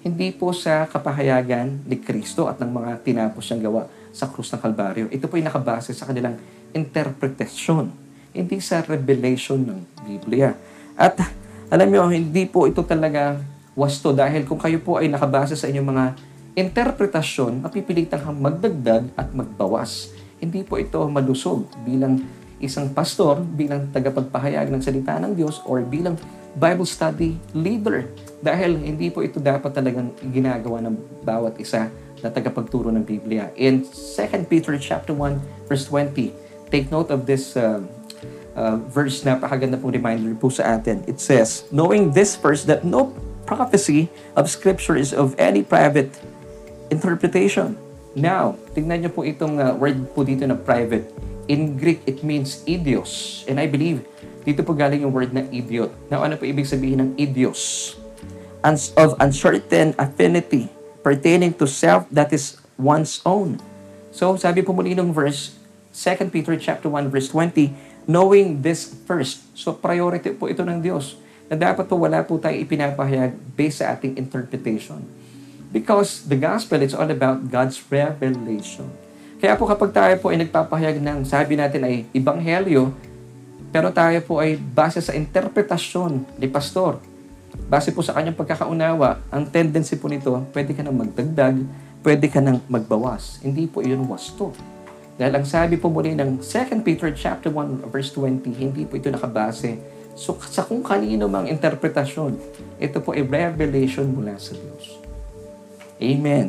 hindi 0.00 0.32
po 0.32 0.56
sa 0.56 0.88
kapahayagan 0.88 1.84
ni 1.84 2.00
Kristo 2.00 2.48
at 2.48 2.56
ng 2.56 2.72
mga 2.72 3.04
tinapos 3.04 3.44
siyang 3.44 3.68
gawa 3.68 3.82
sa 4.10 4.26
krus 4.26 4.48
ng 4.50 4.60
Kalbaryo. 4.60 5.06
Ito 5.12 5.28
po 5.28 5.36
ay 5.36 5.44
nakabase 5.44 5.92
sa 5.92 6.08
kanilang 6.08 6.40
interpretasyon, 6.72 7.92
hindi 8.32 8.58
sa 8.62 8.80
revelation 8.80 9.60
ng 9.60 9.80
Biblia. 10.08 10.56
At 10.96 11.20
alam 11.70 11.86
niyo, 11.86 12.02
hindi 12.10 12.50
po 12.50 12.66
ito 12.66 12.82
talaga 12.82 13.38
wasto 13.78 14.10
dahil 14.10 14.42
kung 14.42 14.58
kayo 14.58 14.82
po 14.82 14.98
ay 14.98 15.06
nakabase 15.06 15.54
sa 15.54 15.70
inyong 15.70 15.86
mga 15.86 16.04
interpretasyon, 16.58 17.62
mapipilitan 17.62 18.18
kang 18.18 18.42
magdagdag 18.42 19.06
at 19.14 19.30
magbawas. 19.30 20.10
Hindi 20.42 20.66
po 20.66 20.82
ito 20.82 20.98
malusog 21.06 21.70
bilang 21.86 22.26
isang 22.58 22.90
pastor, 22.90 23.38
bilang 23.40 23.86
tagapagpahayag 23.94 24.66
ng 24.66 24.82
salita 24.82 25.14
ng 25.22 25.38
Diyos, 25.38 25.62
or 25.62 25.86
bilang 25.86 26.18
Bible 26.58 26.90
study 26.90 27.38
leader. 27.54 28.10
Dahil 28.42 28.74
hindi 28.74 29.06
po 29.14 29.22
ito 29.22 29.38
dapat 29.38 29.70
talagang 29.70 30.10
ginagawa 30.34 30.82
ng 30.82 31.22
bawat 31.22 31.54
isa 31.62 31.86
na 32.18 32.28
tagapagturo 32.34 32.90
ng 32.90 33.06
Biblia. 33.06 33.54
In 33.54 33.86
2 33.86 34.50
Peter 34.50 34.74
chapter 34.74 35.14
1 35.14 35.70
verse 35.70 35.86
20, 35.86 36.34
take 36.66 36.90
note 36.90 37.14
of 37.14 37.30
this 37.30 37.54
uh, 37.54 37.78
uh, 38.56 38.76
verse, 38.90 39.22
napakaganda 39.22 39.78
pong 39.78 39.94
reminder 39.94 40.34
po 40.34 40.48
sa 40.48 40.78
atin. 40.78 41.04
It 41.06 41.20
says, 41.20 41.66
Knowing 41.70 42.12
this 42.12 42.34
first, 42.34 42.66
that 42.66 42.82
no 42.82 43.14
prophecy 43.46 44.08
of 44.38 44.46
Scripture 44.46 44.94
is 44.94 45.10
of 45.10 45.34
any 45.38 45.62
private 45.62 46.14
interpretation. 46.90 47.78
Now, 48.14 48.58
tingnan 48.74 49.06
niyo 49.06 49.10
po 49.14 49.22
itong 49.22 49.58
uh, 49.58 49.74
word 49.78 49.98
po 50.14 50.26
dito 50.26 50.42
na 50.46 50.58
private. 50.58 51.06
In 51.50 51.78
Greek, 51.78 52.02
it 52.06 52.22
means 52.22 52.62
idios. 52.66 53.42
And 53.46 53.58
I 53.58 53.66
believe, 53.66 54.06
dito 54.46 54.62
po 54.62 54.74
galing 54.74 55.02
yung 55.02 55.14
word 55.14 55.34
na 55.34 55.46
idiot. 55.50 55.90
Now, 56.10 56.22
ano 56.26 56.38
po 56.38 56.46
ibig 56.46 56.66
sabihin 56.66 57.02
ng 57.02 57.10
idios? 57.18 57.94
Uns- 58.62 58.92
of 58.98 59.16
uncertain 59.18 59.96
affinity 59.96 60.68
pertaining 61.00 61.56
to 61.56 61.64
self 61.64 62.04
that 62.12 62.28
is 62.30 62.60
one's 62.76 63.24
own. 63.24 63.58
So, 64.10 64.36
sabi 64.36 64.60
po 64.60 64.74
muli 64.74 64.92
ng 64.92 65.14
verse, 65.14 65.54
2 65.94 66.30
Peter 66.30 66.54
chapter 66.58 66.86
1 66.86 67.10
verse 67.10 67.30
20, 67.30 67.72
knowing 68.10 68.58
this 68.58 68.90
first. 69.06 69.46
So, 69.54 69.70
priority 69.70 70.34
po 70.34 70.50
ito 70.50 70.66
ng 70.66 70.82
Diyos 70.82 71.14
na 71.46 71.54
dapat 71.54 71.86
po 71.86 71.94
wala 71.94 72.26
po 72.26 72.42
tayo 72.42 72.58
ipinapahayag 72.58 73.38
based 73.54 73.78
sa 73.78 73.94
ating 73.94 74.18
interpretation. 74.18 74.98
Because 75.70 76.26
the 76.26 76.34
gospel, 76.34 76.82
it's 76.82 76.94
all 76.94 77.06
about 77.06 77.46
God's 77.46 77.78
revelation. 77.86 78.90
Kaya 79.38 79.54
po 79.54 79.70
kapag 79.70 79.94
tayo 79.94 80.14
po 80.18 80.34
ay 80.34 80.42
nagpapahayag 80.42 80.98
ng 80.98 81.22
sabi 81.22 81.54
natin 81.54 81.86
ay 81.86 82.02
ibanghelyo, 82.10 82.90
pero 83.70 83.94
tayo 83.94 84.18
po 84.26 84.42
ay 84.42 84.58
base 84.58 84.98
sa 84.98 85.14
interpretasyon 85.14 86.26
ni 86.42 86.50
pastor. 86.50 86.98
Base 87.70 87.94
po 87.94 88.02
sa 88.02 88.18
kanyang 88.18 88.34
pagkakaunawa, 88.34 89.22
ang 89.30 89.46
tendency 89.46 89.94
po 89.94 90.10
nito, 90.10 90.34
pwede 90.50 90.74
ka 90.74 90.82
nang 90.82 90.98
magdagdag, 90.98 91.56
pwede 92.02 92.26
ka 92.26 92.42
nang 92.42 92.58
magbawas. 92.66 93.38
Hindi 93.46 93.70
po 93.70 93.78
iyon 93.78 94.02
wasto. 94.10 94.50
Dahil 95.20 95.36
ang 95.36 95.44
sabi 95.44 95.76
po 95.76 95.92
muli 95.92 96.16
ng 96.16 96.40
2 96.40 96.80
Peter 96.80 97.12
chapter 97.12 97.52
1 97.52 97.92
verse 97.92 98.08
20, 98.16 98.56
hindi 98.56 98.88
po 98.88 98.96
ito 98.96 99.12
nakabase 99.12 99.76
so, 100.16 100.32
sa 100.48 100.64
kung 100.64 100.80
kanino 100.80 101.28
mang 101.28 101.44
interpretasyon. 101.44 102.40
Ito 102.80 103.04
po 103.04 103.12
ay 103.12 103.28
revelation 103.28 104.08
mula 104.08 104.40
sa 104.40 104.56
Diyos. 104.56 104.96
Amen. 106.00 106.48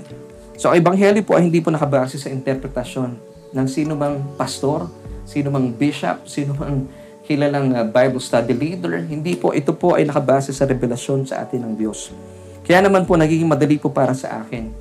So, 0.56 0.72
ang 0.72 0.80
Ebanghelyo 0.80 1.20
po 1.28 1.36
ay 1.36 1.51
hindi 1.51 1.60
po 1.60 1.68
nakabase 1.68 2.16
sa 2.16 2.32
interpretasyon 2.32 3.20
ng 3.51 3.68
sino 3.68 3.92
mang 4.00 4.24
pastor, 4.40 4.88
sino 5.28 5.51
mang 5.51 5.75
bishop, 5.75 6.24
sino 6.32 6.56
mang 6.56 6.88
kilalang 7.28 7.75
uh, 7.75 7.84
Bible 7.84 8.24
study 8.24 8.56
leader. 8.56 9.04
Hindi 9.04 9.36
po, 9.36 9.51
ito 9.51 9.75
po 9.75 10.00
ay 10.00 10.08
nakabase 10.08 10.56
sa 10.56 10.63
revelasyon 10.63 11.28
sa 11.28 11.44
atin 11.44 11.68
ng 11.68 11.74
Diyos. 11.75 12.16
Kaya 12.63 12.88
naman 12.88 13.04
po, 13.04 13.20
nagiging 13.20 13.51
madali 13.51 13.75
po 13.75 13.92
para 13.92 14.16
sa 14.16 14.48
akin 14.48 14.72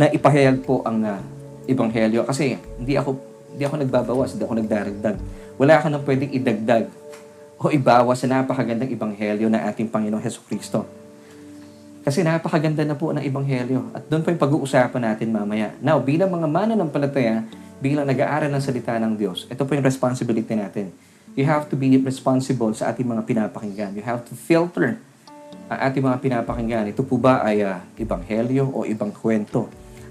na 0.00 0.08
ipahayag 0.08 0.64
po 0.64 0.80
ang 0.88 1.04
uh, 1.04 1.20
Ebanghelyo. 1.70 2.26
Kasi 2.26 2.58
hindi 2.58 2.98
ako, 2.98 3.16
hindi 3.54 3.62
ako 3.62 3.74
nagbabawas, 3.86 4.34
hindi 4.34 4.44
ako 4.44 4.54
nagdaragdag. 4.58 5.16
Wala 5.56 5.74
ka 5.78 5.86
nang 5.86 6.02
pwedeng 6.02 6.30
idagdag 6.34 6.90
o 7.60 7.68
ibawas 7.68 8.18
sa 8.18 8.26
napakagandang 8.26 8.88
Ebanghelyo 8.88 9.46
na 9.52 9.68
ating 9.68 9.86
Panginoong 9.86 10.24
Heso 10.24 10.40
Kristo. 10.48 10.88
Kasi 12.00 12.24
napakaganda 12.24 12.80
na 12.88 12.96
po 12.96 13.12
ng 13.12 13.20
Ebanghelyo. 13.20 13.92
At 13.92 14.08
doon 14.08 14.24
po 14.24 14.32
yung 14.32 14.40
pag-uusapan 14.40 15.12
natin 15.12 15.28
mamaya. 15.28 15.76
Now, 15.84 16.00
bilang 16.00 16.32
mga 16.32 16.48
mananampalataya, 16.48 17.44
bilang 17.76 18.08
nag-aaral 18.08 18.48
ng 18.48 18.62
salita 18.64 18.96
ng 18.96 19.12
Diyos, 19.20 19.44
ito 19.52 19.60
po 19.68 19.76
yung 19.76 19.84
responsibility 19.84 20.56
natin. 20.56 20.88
You 21.36 21.44
have 21.44 21.68
to 21.68 21.76
be 21.76 22.00
responsible 22.00 22.72
sa 22.72 22.90
ating 22.90 23.04
mga 23.04 23.22
pinapakinggan. 23.28 23.92
You 23.92 24.02
have 24.02 24.24
to 24.26 24.32
filter 24.32 24.96
ang 25.70 25.78
ating 25.86 26.02
mga 26.02 26.18
pinapakinggan. 26.18 26.84
Ito 26.90 27.04
po 27.04 27.20
ba 27.20 27.44
ay 27.44 27.62
uh, 27.62 27.78
Ebanghelyo 28.00 28.66
o 28.72 28.88
ibang 28.88 29.14
kwento? 29.14 29.70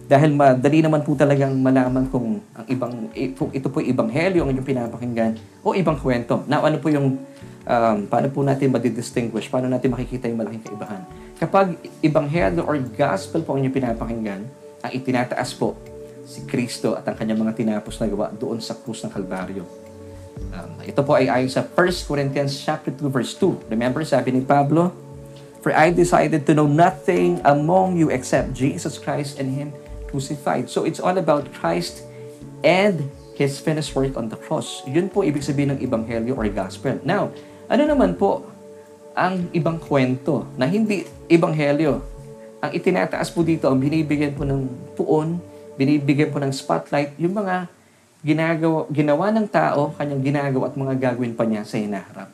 Dahil 0.10 0.34
madali 0.34 0.82
naman 0.82 1.06
po 1.06 1.14
talagang 1.14 1.54
malaman 1.54 2.10
kung 2.10 2.42
ang 2.58 2.66
ibang 2.66 3.14
ito 3.14 3.70
po 3.70 3.78
Ebanghelyo 3.78 4.42
ang 4.42 4.50
inyong 4.50 4.66
pinapakinggan 4.66 5.38
o 5.62 5.78
ibang 5.78 6.02
kwento. 6.02 6.42
Now, 6.50 6.66
ano 6.66 6.82
po 6.82 6.90
yung 6.90 7.22
um, 7.70 7.98
paano 8.10 8.28
po 8.34 8.42
natin 8.42 8.74
madidistinguish? 8.74 9.54
Paano 9.54 9.70
natin 9.70 9.94
makikita 9.94 10.26
yung 10.26 10.42
malaking 10.42 10.66
kaibahan? 10.66 11.06
Kapag 11.38 11.78
Ebanghelyo 12.02 12.66
or 12.66 12.82
Gospel 12.98 13.46
po 13.46 13.54
ang 13.54 13.62
inyong 13.62 13.76
pinapakinggan, 13.78 14.42
ang 14.82 14.92
itinataas 14.98 15.54
po 15.54 15.78
si 16.26 16.42
Kristo 16.50 16.98
at 16.98 17.06
ang 17.06 17.14
kanyang 17.14 17.46
mga 17.46 17.54
tinapos 17.62 18.02
na 18.02 18.10
gawa 18.10 18.34
doon 18.34 18.58
sa 18.58 18.74
krus 18.74 19.06
ng 19.06 19.14
Kalbaryo. 19.14 19.62
Um, 20.50 20.90
ito 20.90 21.06
po 21.06 21.22
ay 21.22 21.30
ayon 21.30 21.54
sa 21.54 21.62
1 21.62 22.10
Corinthians 22.10 22.58
chapter 22.58 22.90
2 22.90 23.14
verse 23.14 23.38
2. 23.38 23.70
Remember, 23.70 24.02
sabi 24.02 24.34
ni 24.34 24.42
Pablo, 24.42 24.90
For 25.62 25.70
I 25.70 25.94
decided 25.94 26.50
to 26.50 26.58
know 26.58 26.66
nothing 26.66 27.44
among 27.46 28.00
you 28.00 28.10
except 28.10 28.58
Jesus 28.58 28.98
Christ 28.98 29.38
and 29.38 29.54
Him 29.54 29.70
crucified. 30.10 30.68
So 30.68 30.84
it's 30.90 30.98
all 30.98 31.16
about 31.16 31.54
Christ 31.54 32.02
and 32.66 33.08
His 33.38 33.62
finished 33.62 33.96
work 33.96 34.20
on 34.20 34.28
the 34.28 34.36
cross. 34.36 34.84
Yun 34.84 35.08
po 35.08 35.24
ibig 35.24 35.46
sabihin 35.46 35.78
ng 35.78 35.80
Ebanghelyo 35.80 36.36
or 36.36 36.50
Gospel. 36.52 37.00
Now, 37.08 37.32
ano 37.72 37.88
naman 37.88 38.20
po 38.20 38.44
ang 39.16 39.48
ibang 39.56 39.80
kwento 39.80 40.50
na 40.60 40.68
hindi 40.68 41.08
Ebanghelyo? 41.32 42.04
Ang 42.60 42.72
itinataas 42.76 43.32
po 43.32 43.46
dito, 43.48 43.72
ang 43.72 43.80
binibigyan 43.80 44.36
po 44.36 44.44
ng 44.44 44.68
puon, 45.00 45.40
binibigyan 45.80 46.34
po 46.36 46.44
ng 46.44 46.52
spotlight, 46.52 47.16
yung 47.16 47.40
mga 47.40 47.72
ginagawa, 48.20 48.84
ginawa 48.92 49.32
ng 49.32 49.48
tao, 49.48 49.96
kanyang 49.96 50.20
ginagawa 50.20 50.68
at 50.68 50.76
mga 50.76 50.96
gagawin 51.00 51.32
pa 51.32 51.48
niya 51.48 51.64
sa 51.64 51.80
hinaharap. 51.80 52.28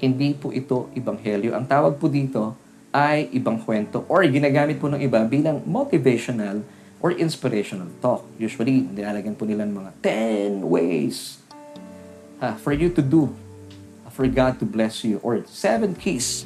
Hindi 0.00 0.32
po 0.32 0.48
ito 0.48 0.88
Ebanghelyo. 0.96 1.52
Ang 1.52 1.68
tawag 1.68 2.00
po 2.00 2.08
dito 2.08 2.56
ay 2.90 3.28
ibang 3.36 3.60
kwento 3.60 4.08
or 4.08 4.24
ginagamit 4.24 4.80
po 4.80 4.88
ng 4.88 4.98
iba 4.98 5.20
bilang 5.28 5.60
motivational 5.68 6.64
or 7.00 7.12
inspirational 7.12 7.88
talk. 8.04 8.24
Usually, 8.36 8.84
nilalagyan 8.84 9.36
po 9.36 9.48
nila 9.48 9.64
ng 9.64 9.76
mga 9.76 9.90
10 10.62 10.68
ways 10.68 11.40
uh, 12.40 12.56
for 12.60 12.76
you 12.76 12.92
to 12.92 13.00
do, 13.00 13.32
for 14.12 14.28
God 14.28 14.60
to 14.60 14.68
bless 14.68 15.04
you, 15.04 15.20
or 15.24 15.40
7 15.44 15.96
keys 15.96 16.44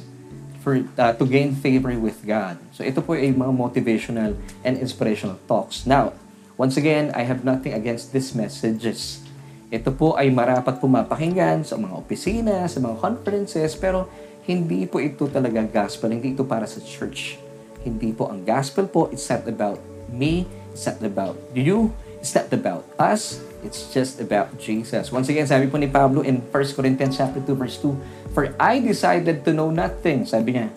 for 0.65 0.81
uh, 0.97 1.13
to 1.13 1.29
gain 1.29 1.53
favor 1.53 1.93
with 1.93 2.25
God. 2.25 2.57
So 2.73 2.81
ito 2.81 2.97
po 2.97 3.13
ay 3.13 3.29
mga 3.29 3.53
motivational 3.53 4.33
and 4.65 4.81
inspirational 4.81 5.37
talks. 5.45 5.85
Now, 5.85 6.17
once 6.57 6.73
again, 6.73 7.13
I 7.13 7.21
have 7.29 7.45
nothing 7.45 7.77
against 7.77 8.09
these 8.09 8.33
messages. 8.33 9.21
Ito 9.69 9.93
po 9.93 10.17
ay 10.17 10.33
marapat 10.33 10.81
po 10.81 10.89
mapakinggan 10.89 11.61
sa 11.61 11.77
mga 11.77 11.93
opisina, 11.93 12.65
sa 12.65 12.81
mga 12.81 12.97
conferences, 12.97 13.77
pero 13.77 14.09
hindi 14.49 14.89
po 14.89 14.97
ito 14.97 15.29
talaga 15.29 15.61
gospel, 15.69 16.17
hindi 16.17 16.33
ito 16.33 16.41
para 16.41 16.65
sa 16.65 16.81
church. 16.81 17.37
Hindi 17.85 18.09
po 18.17 18.33
ang 18.33 18.41
gospel 18.41 18.89
po, 18.89 19.13
it's 19.13 19.29
not 19.29 19.45
about 19.45 19.77
me, 20.11 20.45
it's 20.71 20.85
not 20.85 21.01
about 21.01 21.37
you, 21.53 21.93
it's 22.19 22.33
not 22.33 22.51
about 22.51 22.83
us, 22.97 23.41
it's 23.63 23.89
just 23.93 24.21
about 24.21 24.51
Jesus. 24.57 25.11
Once 25.11 25.29
again, 25.29 25.47
sabi 25.47 25.69
po 25.69 25.77
ni 25.77 25.89
Pablo 25.89 26.21
in 26.21 26.41
1 26.49 26.77
Corinthians 26.77 27.17
chapter 27.17 27.41
2 27.41 27.55
verse 27.55 27.77
2, 27.81 28.33
For 28.35 28.51
I 28.59 28.81
decided 28.81 29.47
to 29.47 29.51
know 29.55 29.71
nothing, 29.71 30.27
sabi 30.27 30.59
niya, 30.59 30.67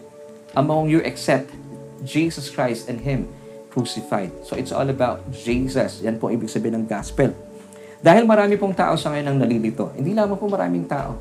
among 0.54 0.88
you 0.88 1.02
except 1.04 1.52
Jesus 2.04 2.48
Christ 2.48 2.88
and 2.88 3.02
Him 3.02 3.28
crucified. 3.68 4.32
So 4.48 4.56
it's 4.56 4.72
all 4.72 4.88
about 4.88 5.22
Jesus. 5.30 6.00
Yan 6.00 6.16
po 6.16 6.32
ibig 6.32 6.48
sabihin 6.48 6.82
ng 6.82 6.86
gospel. 6.88 7.34
Dahil 7.98 8.24
marami 8.24 8.54
pong 8.54 8.72
tao 8.72 8.94
sa 8.94 9.10
ngayon 9.10 9.34
ang 9.34 9.38
nalilito. 9.42 9.90
Hindi 9.92 10.14
lamang 10.14 10.38
po 10.38 10.46
maraming 10.46 10.86
tao. 10.86 11.18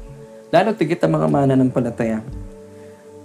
lalo 0.48 0.72
tigit 0.72 1.00
ang 1.04 1.20
mga 1.20 1.28
mananampalataya, 1.28 2.24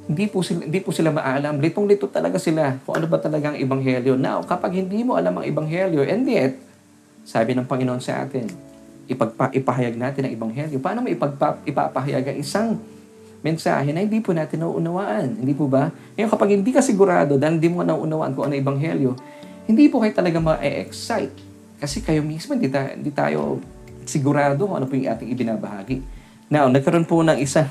hindi 0.03 0.27
po 0.27 0.43
sila, 0.43 0.67
hindi 0.67 0.81
po 0.83 0.91
sila 0.91 1.15
maalam. 1.15 1.63
Litong-lito 1.63 2.11
talaga 2.11 2.35
sila 2.41 2.75
kung 2.83 2.99
ano 2.99 3.07
ba 3.07 3.23
talaga 3.23 3.55
ang 3.55 3.59
ebanghelyo. 3.59 4.19
Now, 4.19 4.43
kapag 4.43 4.75
hindi 4.75 5.07
mo 5.07 5.15
alam 5.15 5.39
ang 5.39 5.47
ebanghelyo, 5.47 6.03
and 6.03 6.27
yet, 6.27 6.59
sabi 7.23 7.55
ng 7.55 7.67
Panginoon 7.71 8.03
sa 8.03 8.27
atin, 8.27 8.51
ipagpa, 9.07 9.55
ipahayag 9.55 9.95
natin 9.95 10.27
ang 10.27 10.33
ebanghelyo. 10.35 10.83
Paano 10.83 11.07
mo 11.07 11.09
ipagpa, 11.11 11.63
ipapahayag 11.63 12.35
ang 12.35 12.39
isang 12.43 12.69
mensahe 13.47 13.95
na 13.95 14.03
hindi 14.03 14.19
po 14.19 14.35
natin 14.35 14.67
nauunawaan? 14.67 15.39
Hindi 15.39 15.55
po 15.55 15.71
ba? 15.71 15.95
Ngayon, 16.19 16.31
kapag 16.31 16.51
hindi 16.51 16.71
ka 16.75 16.83
sigurado 16.83 17.39
dahil 17.39 17.63
hindi 17.63 17.71
mo 17.71 17.87
nauunawaan 17.87 18.35
kung 18.35 18.51
ano 18.51 18.55
ang 18.59 18.63
ebanghelyo, 18.63 19.11
hindi 19.71 19.87
po 19.87 20.03
kayo 20.03 20.15
talaga 20.19 20.43
ma-excite. 20.43 21.35
Kasi 21.79 22.03
kayo 22.03 22.27
mismo, 22.27 22.59
hindi, 22.59 22.67
ta- 22.67 22.95
hindi 22.95 23.15
tayo 23.15 23.63
sigurado 24.03 24.67
kung 24.67 24.83
ano 24.83 24.87
po 24.91 24.99
yung 24.99 25.11
ating 25.15 25.31
ibinabahagi. 25.31 26.03
Now, 26.51 26.67
nagkaroon 26.67 27.07
po 27.07 27.23
ng 27.23 27.39
isang 27.39 27.71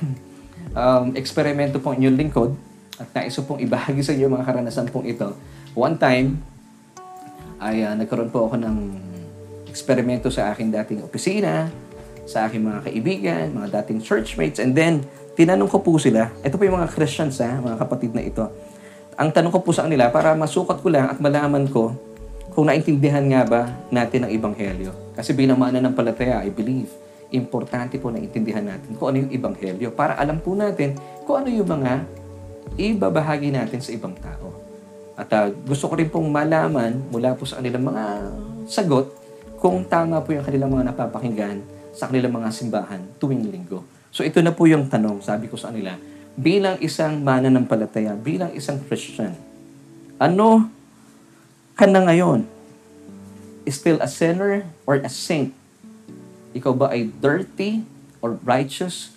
um, 0.75 1.15
eksperimento 1.15 1.79
po 1.79 1.95
inyong 1.95 2.17
lingkod 2.17 2.51
at 3.01 3.07
nais 3.15 3.33
ko 3.33 3.43
pong 3.47 3.59
ibahagi 3.63 4.01
sa 4.05 4.13
inyo 4.13 4.29
mga 4.29 4.45
karanasan 4.45 4.87
pong 4.91 5.09
ito. 5.09 5.33
One 5.73 5.97
time, 5.97 6.37
ay 7.61 7.85
uh, 7.85 7.93
nagkaroon 7.97 8.29
po 8.33 8.49
ako 8.49 8.57
ng 8.61 8.75
eksperimento 9.71 10.27
sa 10.27 10.51
aking 10.51 10.73
dating 10.73 10.99
opisina, 11.05 11.71
sa 12.27 12.45
aking 12.45 12.61
mga 12.67 12.79
kaibigan, 12.89 13.45
mga 13.55 13.81
dating 13.81 14.03
churchmates, 14.03 14.59
and 14.59 14.75
then, 14.75 15.05
tinanong 15.39 15.71
ko 15.71 15.79
po 15.79 15.95
sila, 15.95 16.27
ito 16.43 16.59
po 16.59 16.67
yung 16.67 16.75
mga 16.75 16.91
Christians 16.91 17.39
ha, 17.39 17.55
mga 17.57 17.79
kapatid 17.79 18.11
na 18.11 18.21
ito. 18.21 18.43
Ang 19.15 19.31
tanong 19.31 19.53
ko 19.53 19.59
po 19.63 19.71
sa 19.71 19.87
kanila, 19.87 20.11
para 20.11 20.35
masukat 20.35 20.83
ko 20.83 20.91
lang 20.91 21.07
at 21.07 21.17
malaman 21.23 21.65
ko 21.71 21.95
kung 22.51 22.67
naintindihan 22.67 23.23
nga 23.31 23.47
ba 23.47 23.61
natin 23.87 24.27
ang 24.27 24.31
Ebanghelyo. 24.31 25.15
Kasi 25.15 25.31
bilang 25.31 25.55
mananampalataya, 25.55 26.43
I 26.43 26.51
believe, 26.51 26.91
importante 27.31 27.95
po 27.95 28.11
na 28.11 28.19
intindihan 28.19 28.63
natin 28.63 28.95
kung 29.00 29.15
ano 29.15 29.23
yung 29.23 29.31
Ebanghelyo 29.31 29.89
para 29.95 30.19
alam 30.19 30.43
po 30.43 30.51
natin 30.55 31.00
kung 31.23 31.43
ano 31.43 31.50
yung 31.50 31.67
mga 31.67 32.03
ibabahagi 32.75 33.51
natin 33.51 33.79
sa 33.79 33.91
ibang 33.95 34.15
tao. 34.19 34.51
At 35.15 35.31
uh, 35.31 35.47
gusto 35.67 35.91
ko 35.91 35.93
rin 35.95 36.07
pong 36.07 36.27
malaman 36.31 37.07
mula 37.11 37.35
po 37.35 37.47
sa 37.47 37.59
kanilang 37.59 37.88
mga 37.88 38.03
sagot 38.67 39.11
kung 39.59 39.83
tama 39.85 40.19
po 40.23 40.33
yung 40.33 40.43
kanilang 40.43 40.71
mga 40.73 40.91
napapakinggan 40.91 41.61
sa 41.91 42.07
kanilang 42.07 42.33
mga 42.35 42.50
simbahan 42.51 43.01
tuwing 43.19 43.47
linggo. 43.47 43.83
So 44.11 44.27
ito 44.27 44.43
na 44.43 44.51
po 44.51 44.67
yung 44.67 44.91
tanong, 44.91 45.23
sabi 45.23 45.47
ko 45.47 45.55
sa 45.55 45.71
kanila, 45.71 45.95
bilang 46.35 46.79
isang 46.83 47.19
mananampalataya, 47.23 48.15
bilang 48.15 48.51
isang 48.55 48.79
Christian, 48.88 49.35
ano 50.19 50.67
ka 51.75 51.88
na 51.88 52.03
ngayon? 52.07 52.47
Still 53.71 54.03
a 54.03 54.09
sinner 54.09 54.67
or 54.83 55.00
a 55.00 55.07
saint? 55.07 55.55
Ikaw 56.51 56.74
ba 56.75 56.88
ay 56.91 57.08
dirty 57.08 57.84
or 58.20 58.36
righteous 58.43 59.15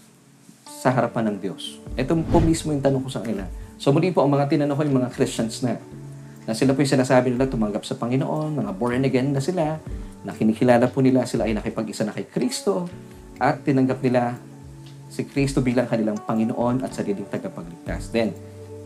sa 0.64 0.95
harapan 0.95 1.35
ng 1.35 1.37
Diyos? 1.43 1.83
Ito 1.99 2.14
po 2.31 2.38
mismo 2.38 2.71
yung 2.71 2.83
tanong 2.83 3.03
ko 3.07 3.11
sa 3.11 3.23
kanila. 3.23 3.47
So 3.79 3.91
muli 3.91 4.14
po, 4.14 4.23
ang 4.23 4.31
mga 4.31 4.50
tinanong 4.50 4.76
ko 4.79 4.83
yung 4.87 4.99
mga 5.03 5.11
Christians 5.12 5.62
na 5.67 5.79
na 6.45 6.53
sila 6.53 6.76
po 6.76 6.85
yung 6.85 6.93
sinasabi 7.00 7.33
nila 7.33 7.49
tumanggap 7.49 7.88
sa 7.88 7.97
Panginoon, 7.97 8.61
mga 8.61 8.73
born 8.76 9.03
again 9.09 9.33
na 9.33 9.41
sila, 9.41 9.81
na 10.25 10.33
kinikilala 10.33 10.88
po 10.93 11.00
nila 11.00 11.25
sila 11.25 11.49
ay 11.49 11.57
nakipag-isa 11.57 12.05
na 12.05 12.12
kay 12.12 12.29
Kristo 12.29 12.88
at 13.41 13.64
tinanggap 13.64 14.00
nila 14.05 14.37
si 15.09 15.25
Kristo 15.25 15.64
bilang 15.64 15.88
kanilang 15.88 16.21
Panginoon 16.21 16.85
at 16.85 16.93
sariling 16.93 17.29
tagapagligtas. 17.29 18.12
Then, 18.12 18.37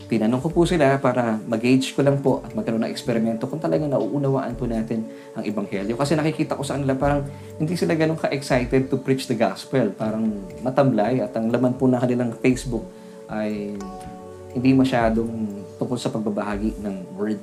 tinanong 0.09 0.41
ko 0.41 0.49
po 0.49 0.65
sila 0.65 0.97
para 0.97 1.37
mag-gauge 1.45 1.93
ko 1.93 2.01
lang 2.01 2.19
po 2.25 2.41
at 2.41 2.57
magkaroon 2.57 2.81
ng 2.81 2.93
eksperimento 2.93 3.45
kung 3.45 3.61
talagang 3.61 3.93
nauunawaan 3.93 4.57
po 4.57 4.65
natin 4.65 5.05
ang 5.37 5.45
Ebanghelyo. 5.45 6.01
Kasi 6.01 6.17
nakikita 6.17 6.57
ko 6.57 6.65
sa 6.65 6.81
kanila 6.81 6.97
parang 6.97 7.29
hindi 7.61 7.77
sila 7.77 7.93
ganun 7.93 8.17
ka-excited 8.17 8.89
to 8.89 8.97
preach 8.97 9.29
the 9.29 9.37
gospel. 9.37 9.93
Parang 9.93 10.33
matamlay 10.65 11.21
at 11.21 11.37
ang 11.37 11.53
laman 11.53 11.77
po 11.77 11.85
na 11.85 12.01
kanilang 12.01 12.33
Facebook 12.41 12.89
ay 13.29 13.77
hindi 14.57 14.71
masyadong 14.73 15.61
tungkol 15.77 16.01
sa 16.01 16.09
pagbabahagi 16.09 16.81
ng 16.81 16.95
word. 17.13 17.37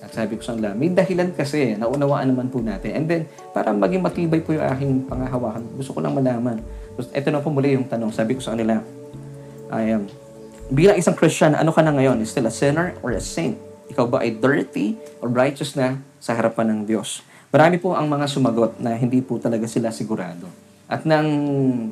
At 0.00 0.16
sabi 0.16 0.40
ko 0.40 0.42
sa 0.42 0.56
kanila, 0.56 0.72
may 0.72 0.88
dahilan 0.88 1.36
kasi, 1.36 1.76
naunawaan 1.76 2.32
naman 2.32 2.48
po 2.48 2.64
natin. 2.64 2.96
And 2.96 3.04
then, 3.04 3.22
para 3.52 3.76
maging 3.76 4.00
matibay 4.00 4.40
po 4.40 4.56
yung 4.56 4.64
aking 4.64 4.92
pangahawakan, 5.10 5.66
gusto 5.76 5.92
ko 5.92 6.00
lang 6.00 6.16
malaman. 6.16 6.62
Ito 6.96 7.28
na 7.28 7.42
po 7.42 7.52
muli 7.52 7.76
yung 7.76 7.90
tanong. 7.90 8.14
Sabi 8.14 8.38
ko 8.38 8.40
sa 8.40 8.54
kanila, 8.54 8.80
I 9.68 9.98
am, 9.98 10.06
bilang 10.70 10.98
isang 10.98 11.14
Christian, 11.14 11.54
ano 11.54 11.70
ka 11.70 11.82
na 11.82 11.94
ngayon? 11.94 12.18
Is 12.22 12.34
still 12.34 12.46
a 12.46 12.54
sinner 12.54 12.94
or 13.02 13.14
a 13.14 13.22
saint? 13.22 13.58
Ikaw 13.86 14.06
ba 14.10 14.26
ay 14.26 14.34
dirty 14.34 14.98
or 15.22 15.30
righteous 15.30 15.78
na 15.78 16.02
sa 16.18 16.34
harapan 16.34 16.74
ng 16.74 16.80
Diyos? 16.90 17.22
Marami 17.54 17.78
po 17.78 17.94
ang 17.94 18.10
mga 18.10 18.26
sumagot 18.26 18.82
na 18.82 18.98
hindi 18.98 19.22
po 19.22 19.38
talaga 19.38 19.64
sila 19.70 19.94
sigurado. 19.94 20.50
At 20.86 21.06
nang 21.06 21.26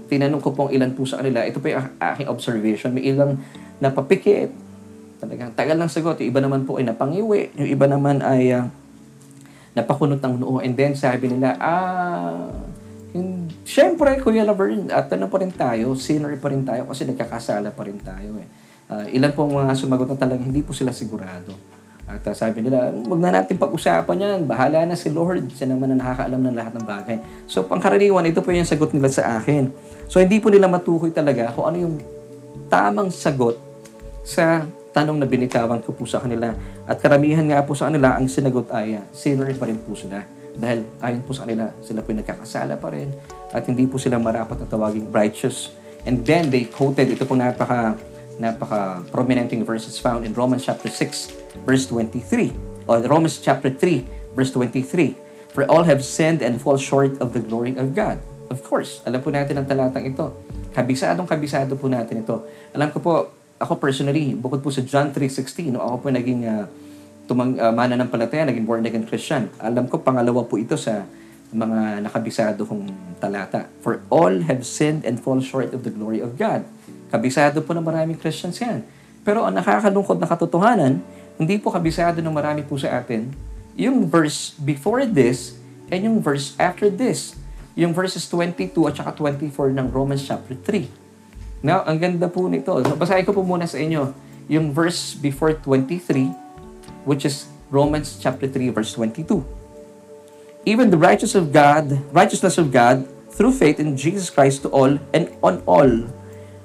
tinanong 0.07 0.43
ko 0.43 0.55
pong 0.55 0.71
ilan 0.75 0.95
po 0.95 1.07
sa 1.07 1.23
kanila, 1.23 1.43
ito 1.47 1.59
po 1.59 1.71
yung 1.71 1.99
aking 1.99 2.27
observation. 2.31 2.91
May 2.95 3.11
ilang 3.11 3.39
napapikit, 3.79 4.51
talagang 5.19 5.55
tagal 5.55 5.79
ng 5.79 5.91
sagot. 5.91 6.19
Yung 6.23 6.31
iba 6.31 6.41
naman 6.43 6.67
po 6.67 6.79
ay 6.79 6.87
napangiwi. 6.87 7.55
Yung 7.59 7.71
iba 7.71 7.87
naman 7.87 8.23
ay 8.23 8.55
uh, 8.55 8.67
napakunot 9.75 10.23
ng 10.23 10.35
noo. 10.43 10.63
And 10.63 10.75
then 10.79 10.95
sabi 10.95 11.31
nila, 11.31 11.59
ah, 11.59 12.51
yung, 13.15 13.47
syempre, 13.63 14.19
Kuya 14.19 14.43
Laverne, 14.43 14.91
at 14.91 15.11
ano 15.15 15.31
pa 15.31 15.39
rin 15.39 15.55
tayo, 15.55 15.95
sinner 15.95 16.35
pa 16.39 16.51
rin 16.51 16.67
tayo 16.67 16.91
kasi 16.91 17.07
nagkakasala 17.07 17.71
pa 17.71 17.83
rin 17.87 17.99
tayo 18.03 18.43
eh. 18.43 18.64
Uh, 18.85 19.07
ilan 19.11 19.33
po 19.33 19.49
mga 19.49 19.73
sumagot 19.77 20.09
na 20.13 20.17
talagang 20.17 20.49
hindi 20.49 20.61
po 20.61 20.77
sila 20.77 20.93
sigurado. 20.93 21.57
At 22.05 22.21
uh, 22.29 22.37
sabi 22.37 22.61
nila, 22.61 22.93
wag 22.93 23.21
na 23.21 23.41
natin 23.41 23.57
pag-usapan 23.57 24.17
yan. 24.21 24.41
Bahala 24.45 24.85
na 24.85 24.93
si 24.93 25.09
Lord. 25.09 25.49
Siya 25.57 25.73
naman 25.73 25.97
na 25.97 26.05
nakakaalam 26.05 26.41
ng 26.41 26.55
lahat 26.57 26.73
ng 26.77 26.85
bagay. 26.85 27.17
So, 27.49 27.65
pangkaraniwan, 27.65 28.29
ito 28.29 28.45
po 28.45 28.53
yung 28.53 28.69
sagot 28.69 28.93
nila 28.93 29.09
sa 29.09 29.41
akin. 29.41 29.73
So, 30.13 30.21
hindi 30.21 30.37
po 30.37 30.53
nila 30.53 30.69
matukoy 30.69 31.11
talaga 31.17 31.49
kung 31.57 31.65
ano 31.73 31.77
yung 31.81 31.97
tamang 32.69 33.09
sagot 33.09 33.57
sa 34.21 34.69
tanong 34.93 35.17
na 35.17 35.27
binitawan 35.27 35.81
ko 35.81 35.97
po 35.97 36.05
sa 36.05 36.21
kanila. 36.21 36.53
At 36.85 37.01
karamihan 37.01 37.43
nga 37.49 37.65
po 37.65 37.73
sa 37.73 37.89
kanila, 37.89 38.21
ang 38.21 38.29
sinagot 38.29 38.69
ay 38.71 39.01
uh, 39.01 39.05
sinner 39.11 39.49
pa 39.57 39.65
rin 39.65 39.81
po 39.81 39.97
sila. 39.97 40.23
Dahil 40.55 40.87
ayon 41.03 41.23
po 41.27 41.35
sa 41.35 41.49
kanila, 41.49 41.67
sila 41.83 42.05
po 42.05 42.15
nagkakasala 42.15 42.79
pa 42.79 42.89
rin 42.95 43.11
at 43.51 43.67
hindi 43.67 43.91
po 43.91 43.99
sila 43.99 44.23
marapat 44.23 44.63
na 44.63 44.67
tawaging 44.71 45.11
righteous. 45.11 45.75
And 46.07 46.23
then 46.23 46.53
they 46.53 46.71
quoted, 46.71 47.11
ito 47.11 47.27
po 47.27 47.35
napaka 47.35 47.99
napaka 48.39 49.05
prominenting 49.15 49.63
verses 49.63 49.99
found 49.99 50.27
in 50.27 50.35
Romans 50.35 50.67
chapter 50.67 50.91
6 50.91 51.63
verse 51.63 51.87
23 51.87 52.51
or 52.91 52.99
Romans 53.07 53.39
chapter 53.39 53.71
3 53.71 54.35
verse 54.35 54.51
23 54.53 55.15
for 55.55 55.63
all 55.71 55.87
have 55.87 56.03
sinned 56.03 56.43
and 56.43 56.59
fall 56.59 56.75
short 56.75 57.15
of 57.23 57.31
the 57.31 57.39
glory 57.39 57.79
of 57.79 57.95
God. 57.95 58.19
Of 58.51 58.67
course 58.67 59.01
alam 59.07 59.23
po 59.23 59.31
natin 59.31 59.63
ang 59.63 59.67
talatang 59.71 60.07
ito. 60.07 60.35
Kabisadong 60.75 61.31
kabisado 61.31 61.79
po 61.79 61.87
natin 61.87 62.27
ito. 62.27 62.43
Alam 62.75 62.91
ko 62.91 62.99
po 62.99 63.13
ako 63.63 63.79
personally 63.79 64.35
bukod 64.35 64.61
po 64.61 64.75
sa 64.75 64.83
John 64.83 65.15
3:16 65.15 65.71
no 65.71 65.81
ako 65.81 65.97
po 66.03 66.09
naging 66.11 66.43
uh, 66.43 66.67
tumang 67.31 67.57
uh, 67.57 67.71
mana 67.71 67.95
ng 67.95 68.11
palataya 68.11 68.51
naging 68.51 68.67
born 68.67 68.83
again 68.83 69.07
Christian. 69.07 69.47
Alam 69.63 69.87
ko 69.87 70.03
pangalawa 70.03 70.43
po 70.43 70.59
ito 70.59 70.75
sa 70.75 71.07
mga 71.55 72.03
nakabisado 72.03 72.67
kong 72.67 72.91
talata. 73.23 73.71
For 73.79 74.03
all 74.11 74.43
have 74.51 74.67
sinned 74.67 75.07
and 75.07 75.23
fall 75.23 75.39
short 75.39 75.71
of 75.71 75.87
the 75.87 75.95
glory 75.95 76.19
of 76.19 76.35
God 76.35 76.67
Kabisado 77.15 77.63
po 77.63 77.71
ng 77.71 77.87
maraming 77.87 78.19
Christians 78.19 78.59
yan. 78.59 78.83
Pero 79.23 79.47
ang 79.47 79.55
nakakalungkot 79.55 80.19
na 80.19 80.27
katotohanan, 80.27 80.99
hindi 81.39 81.63
po 81.63 81.71
kabisado 81.71 82.19
ng 82.19 82.35
marami 82.35 82.67
po 82.67 82.75
sa 82.75 82.99
atin 82.99 83.31
yung 83.79 84.11
verse 84.11 84.59
before 84.59 85.07
this 85.07 85.55
and 85.95 86.11
yung 86.11 86.19
verse 86.19 86.59
after 86.59 86.91
this. 86.91 87.39
Yung 87.79 87.95
verses 87.95 88.27
22 88.27 88.75
at 88.91 88.99
saka 88.99 89.15
24 89.15 89.71
ng 89.79 89.95
Romans 89.95 90.27
chapter 90.27 90.59
3. 90.59 90.91
Now, 91.63 91.87
ang 91.87 92.03
ganda 92.03 92.27
po 92.27 92.51
nito. 92.51 92.75
Basahin 92.99 93.23
ko 93.23 93.31
po 93.31 93.47
muna 93.47 93.71
sa 93.71 93.79
inyo 93.79 94.11
yung 94.51 94.75
verse 94.75 95.15
before 95.15 95.55
23, 95.55 96.35
which 97.07 97.23
is 97.23 97.47
Romans 97.71 98.19
chapter 98.19 98.51
3, 98.51 98.75
verse 98.75 98.91
22. 98.99 99.39
Even 100.67 100.91
the 100.91 100.99
righteousness 100.99 101.39
of 101.39 101.55
God, 101.55 101.95
righteousness 102.11 102.59
of 102.59 102.75
God 102.75 103.07
through 103.31 103.55
faith 103.55 103.79
in 103.79 103.95
Jesus 103.95 104.35
Christ 104.35 104.67
to 104.67 104.71
all 104.75 104.99
and 105.15 105.31
on 105.43 105.63
all 105.67 105.91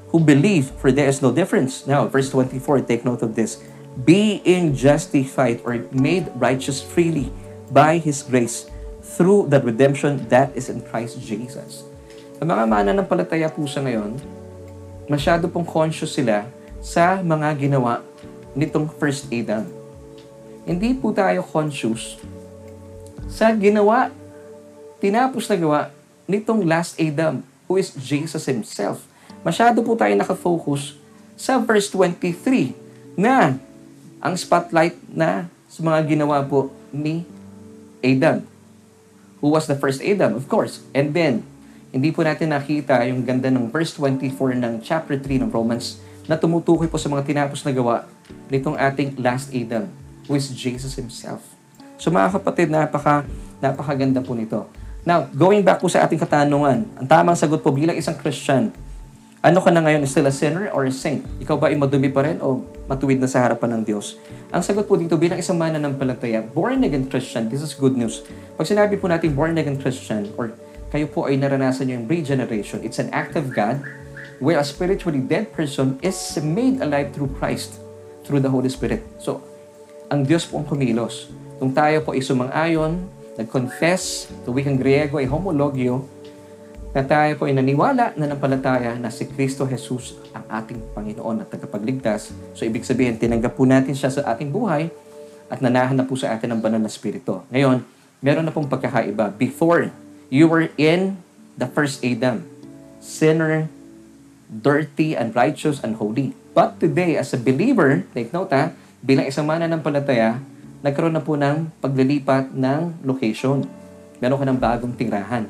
who 0.09 0.19
believe, 0.19 0.73
for 0.81 0.91
there 0.91 1.07
is 1.07 1.21
no 1.21 1.31
difference. 1.31 1.85
Now, 1.85 2.05
verse 2.09 2.29
24, 2.29 2.81
take 2.81 3.05
note 3.05 3.21
of 3.21 3.35
this. 3.35 3.61
Being 4.05 4.73
justified 4.73 5.61
or 5.65 5.85
made 5.93 6.31
righteous 6.35 6.81
freely 6.81 7.29
by 7.69 8.01
His 8.01 8.25
grace 8.25 8.69
through 9.01 9.49
the 9.49 9.61
redemption 9.61 10.25
that 10.29 10.53
is 10.57 10.69
in 10.69 10.81
Christ 10.81 11.21
Jesus. 11.21 11.85
Ang 12.41 12.55
mga 12.55 12.63
mananampalataya 12.65 13.49
po 13.51 13.67
sa 13.67 13.83
ngayon, 13.83 14.17
masyado 15.11 15.49
pong 15.51 15.67
conscious 15.67 16.15
sila 16.15 16.47
sa 16.79 17.19
mga 17.19 17.67
ginawa 17.67 18.01
nitong 18.55 18.87
first 18.87 19.27
Adam. 19.29 19.67
Hindi 20.63 20.95
po 20.95 21.11
tayo 21.11 21.43
conscious 21.43 22.17
sa 23.29 23.51
ginawa, 23.53 24.09
tinapos 25.03 25.45
na 25.51 25.57
gawa 25.59 25.81
nitong 26.25 26.65
last 26.65 26.97
Adam, 26.97 27.43
who 27.67 27.77
is 27.77 27.93
Jesus 27.93 28.47
Himself 28.47 29.08
masyado 29.45 29.81
po 29.83 29.95
tayo 29.95 30.13
nakafocus 30.15 30.99
sa 31.39 31.59
verse 31.59 31.87
23 31.91 32.75
na 33.15 33.55
ang 34.19 34.35
spotlight 34.35 34.99
na 35.07 35.47
sa 35.71 35.79
mga 35.79 36.15
ginawa 36.15 36.43
po 36.43 36.73
ni 36.91 37.23
Adam. 38.03 38.43
Who 39.39 39.55
was 39.55 39.71
the 39.71 39.79
first 39.79 40.03
Adam, 40.03 40.35
of 40.35 40.51
course. 40.51 40.83
And 40.91 41.15
then, 41.15 41.47
hindi 41.95 42.11
po 42.11 42.27
natin 42.27 42.51
nakita 42.51 42.99
yung 43.07 43.23
ganda 43.23 43.47
ng 43.47 43.71
verse 43.71 43.95
24 43.95 44.59
ng 44.59 44.73
chapter 44.83 45.15
3 45.15 45.47
ng 45.47 45.49
Romans 45.49 45.97
na 46.27 46.35
tumutukoy 46.35 46.85
po 46.91 46.99
sa 46.99 47.07
mga 47.07 47.25
tinapos 47.25 47.63
na 47.63 47.71
gawa 47.71 48.05
nitong 48.51 48.77
ating 48.77 49.17
last 49.17 49.49
Adam, 49.49 49.87
who 50.27 50.35
is 50.35 50.51
Jesus 50.51 50.93
Himself. 50.99 51.41
So 51.97 52.11
mga 52.11 52.35
kapatid, 52.37 52.67
napaka, 52.69 53.25
napakaganda 53.57 54.21
po 54.21 54.37
nito. 54.37 54.69
Now, 55.07 55.25
going 55.31 55.63
back 55.63 55.81
po 55.81 55.87
sa 55.87 56.05
ating 56.05 56.19
katanungan, 56.21 56.85
ang 56.99 57.07
tamang 57.07 57.33
sagot 57.33 57.63
po 57.63 57.71
bilang 57.73 57.97
isang 57.97 58.13
Christian, 58.19 58.69
ano 59.39 59.63
ka 59.63 59.71
na 59.71 59.79
ngayon? 59.79 60.03
Still 60.03 60.27
a 60.27 60.35
sinner 60.35 60.67
or 60.75 60.83
a 60.83 60.91
saint? 60.91 61.23
Ikaw 61.39 61.55
ba 61.55 61.71
ay 61.71 61.79
madumi 61.79 62.11
pa 62.11 62.27
rin 62.27 62.43
o 62.43 62.59
matuwid 62.91 63.23
na 63.23 63.27
sa 63.31 63.39
harapan 63.47 63.79
ng 63.79 63.83
Diyos? 63.87 64.19
Ang 64.51 64.59
sagot 64.59 64.83
po 64.83 64.99
dito 64.99 65.15
bilang 65.15 65.39
isang 65.39 65.55
mananampalataya, 65.55 66.43
born 66.43 66.83
again 66.83 67.07
Christian, 67.07 67.47
this 67.47 67.63
is 67.63 67.71
good 67.71 67.95
news. 67.95 68.27
Pag 68.59 68.67
sinabi 68.67 68.99
po 68.99 69.07
natin 69.07 69.31
born 69.31 69.55
again 69.55 69.79
Christian 69.79 70.27
or 70.35 70.51
kayo 70.91 71.07
po 71.07 71.31
ay 71.31 71.39
naranasan 71.39 71.87
nyo 71.87 72.03
yung 72.03 72.07
regeneration. 72.11 72.83
It's 72.83 72.99
an 72.99 73.07
act 73.15 73.39
of 73.39 73.55
God 73.55 73.79
where 74.43 74.59
a 74.59 74.65
spiritually 74.65 75.23
dead 75.23 75.55
person 75.55 75.95
is 76.03 76.17
made 76.43 76.83
alive 76.83 77.15
through 77.15 77.31
Christ, 77.39 77.79
through 78.27 78.43
the 78.43 78.51
Holy 78.51 78.67
Spirit. 78.67 79.05
So, 79.23 79.39
ang 80.11 80.27
Diyos 80.27 80.51
po 80.51 80.59
ang 80.59 80.67
kumilos. 80.67 81.31
Kung 81.61 81.71
tayo 81.71 82.03
po 82.03 82.11
ay 82.11 82.25
sumang-ayon, 82.25 83.07
nag-confess, 83.39 84.27
to 84.43 84.51
wikang 84.51 84.75
Griego 84.75 85.15
ay 85.21 85.29
homologio, 85.31 86.03
na 86.89 87.05
tayo 87.05 87.37
po 87.37 87.45
ay 87.45 87.53
naniwala 87.53 88.17
na 88.17 88.25
nampalataya 88.25 88.97
na 88.97 89.13
si 89.13 89.29
Kristo 89.29 89.69
Jesus 89.69 90.17
ang 90.33 90.45
ating 90.49 90.81
Panginoon 90.97 91.45
at 91.45 91.53
tagapagligtas. 91.53 92.33
So, 92.57 92.65
ibig 92.65 92.85
sabihin, 92.85 93.21
tinanggap 93.21 93.53
po 93.53 93.65
natin 93.65 93.93
siya 93.93 94.09
sa 94.09 94.25
ating 94.33 94.49
buhay 94.49 94.89
at 95.49 95.61
nanahan 95.61 95.97
na 95.97 96.05
po 96.05 96.17
sa 96.17 96.33
atin 96.33 96.53
ang 96.53 96.61
banal 96.61 96.81
na 96.81 96.89
spirito. 96.89 97.45
Ngayon, 97.53 97.85
meron 98.25 98.45
na 98.45 98.53
pong 98.53 98.65
pagkakaiba. 98.65 99.33
Before 99.37 99.93
You 100.29 100.45
were 100.45 100.69
in 100.77 101.17
the 101.57 101.65
first 101.65 102.05
Adam, 102.05 102.45
sinner, 103.01 103.65
dirty, 104.45 105.17
unrighteous, 105.17 105.81
unholy. 105.81 106.37
But 106.53 106.77
today, 106.77 107.17
as 107.17 107.33
a 107.33 107.41
believer, 107.41 108.05
take 108.13 108.29
note 108.29 108.53
ha, 108.53 108.77
bilang 109.01 109.25
isang 109.25 109.49
mananampalataya, 109.49 110.37
nagkaroon 110.85 111.17
na 111.17 111.25
po 111.25 111.33
ng 111.33 111.73
paglilipat 111.81 112.53
ng 112.53 113.01
location. 113.01 113.65
Meron 114.21 114.37
ka 114.37 114.45
ng 114.45 114.59
bagong 114.61 114.93
tirahan. 114.93 115.49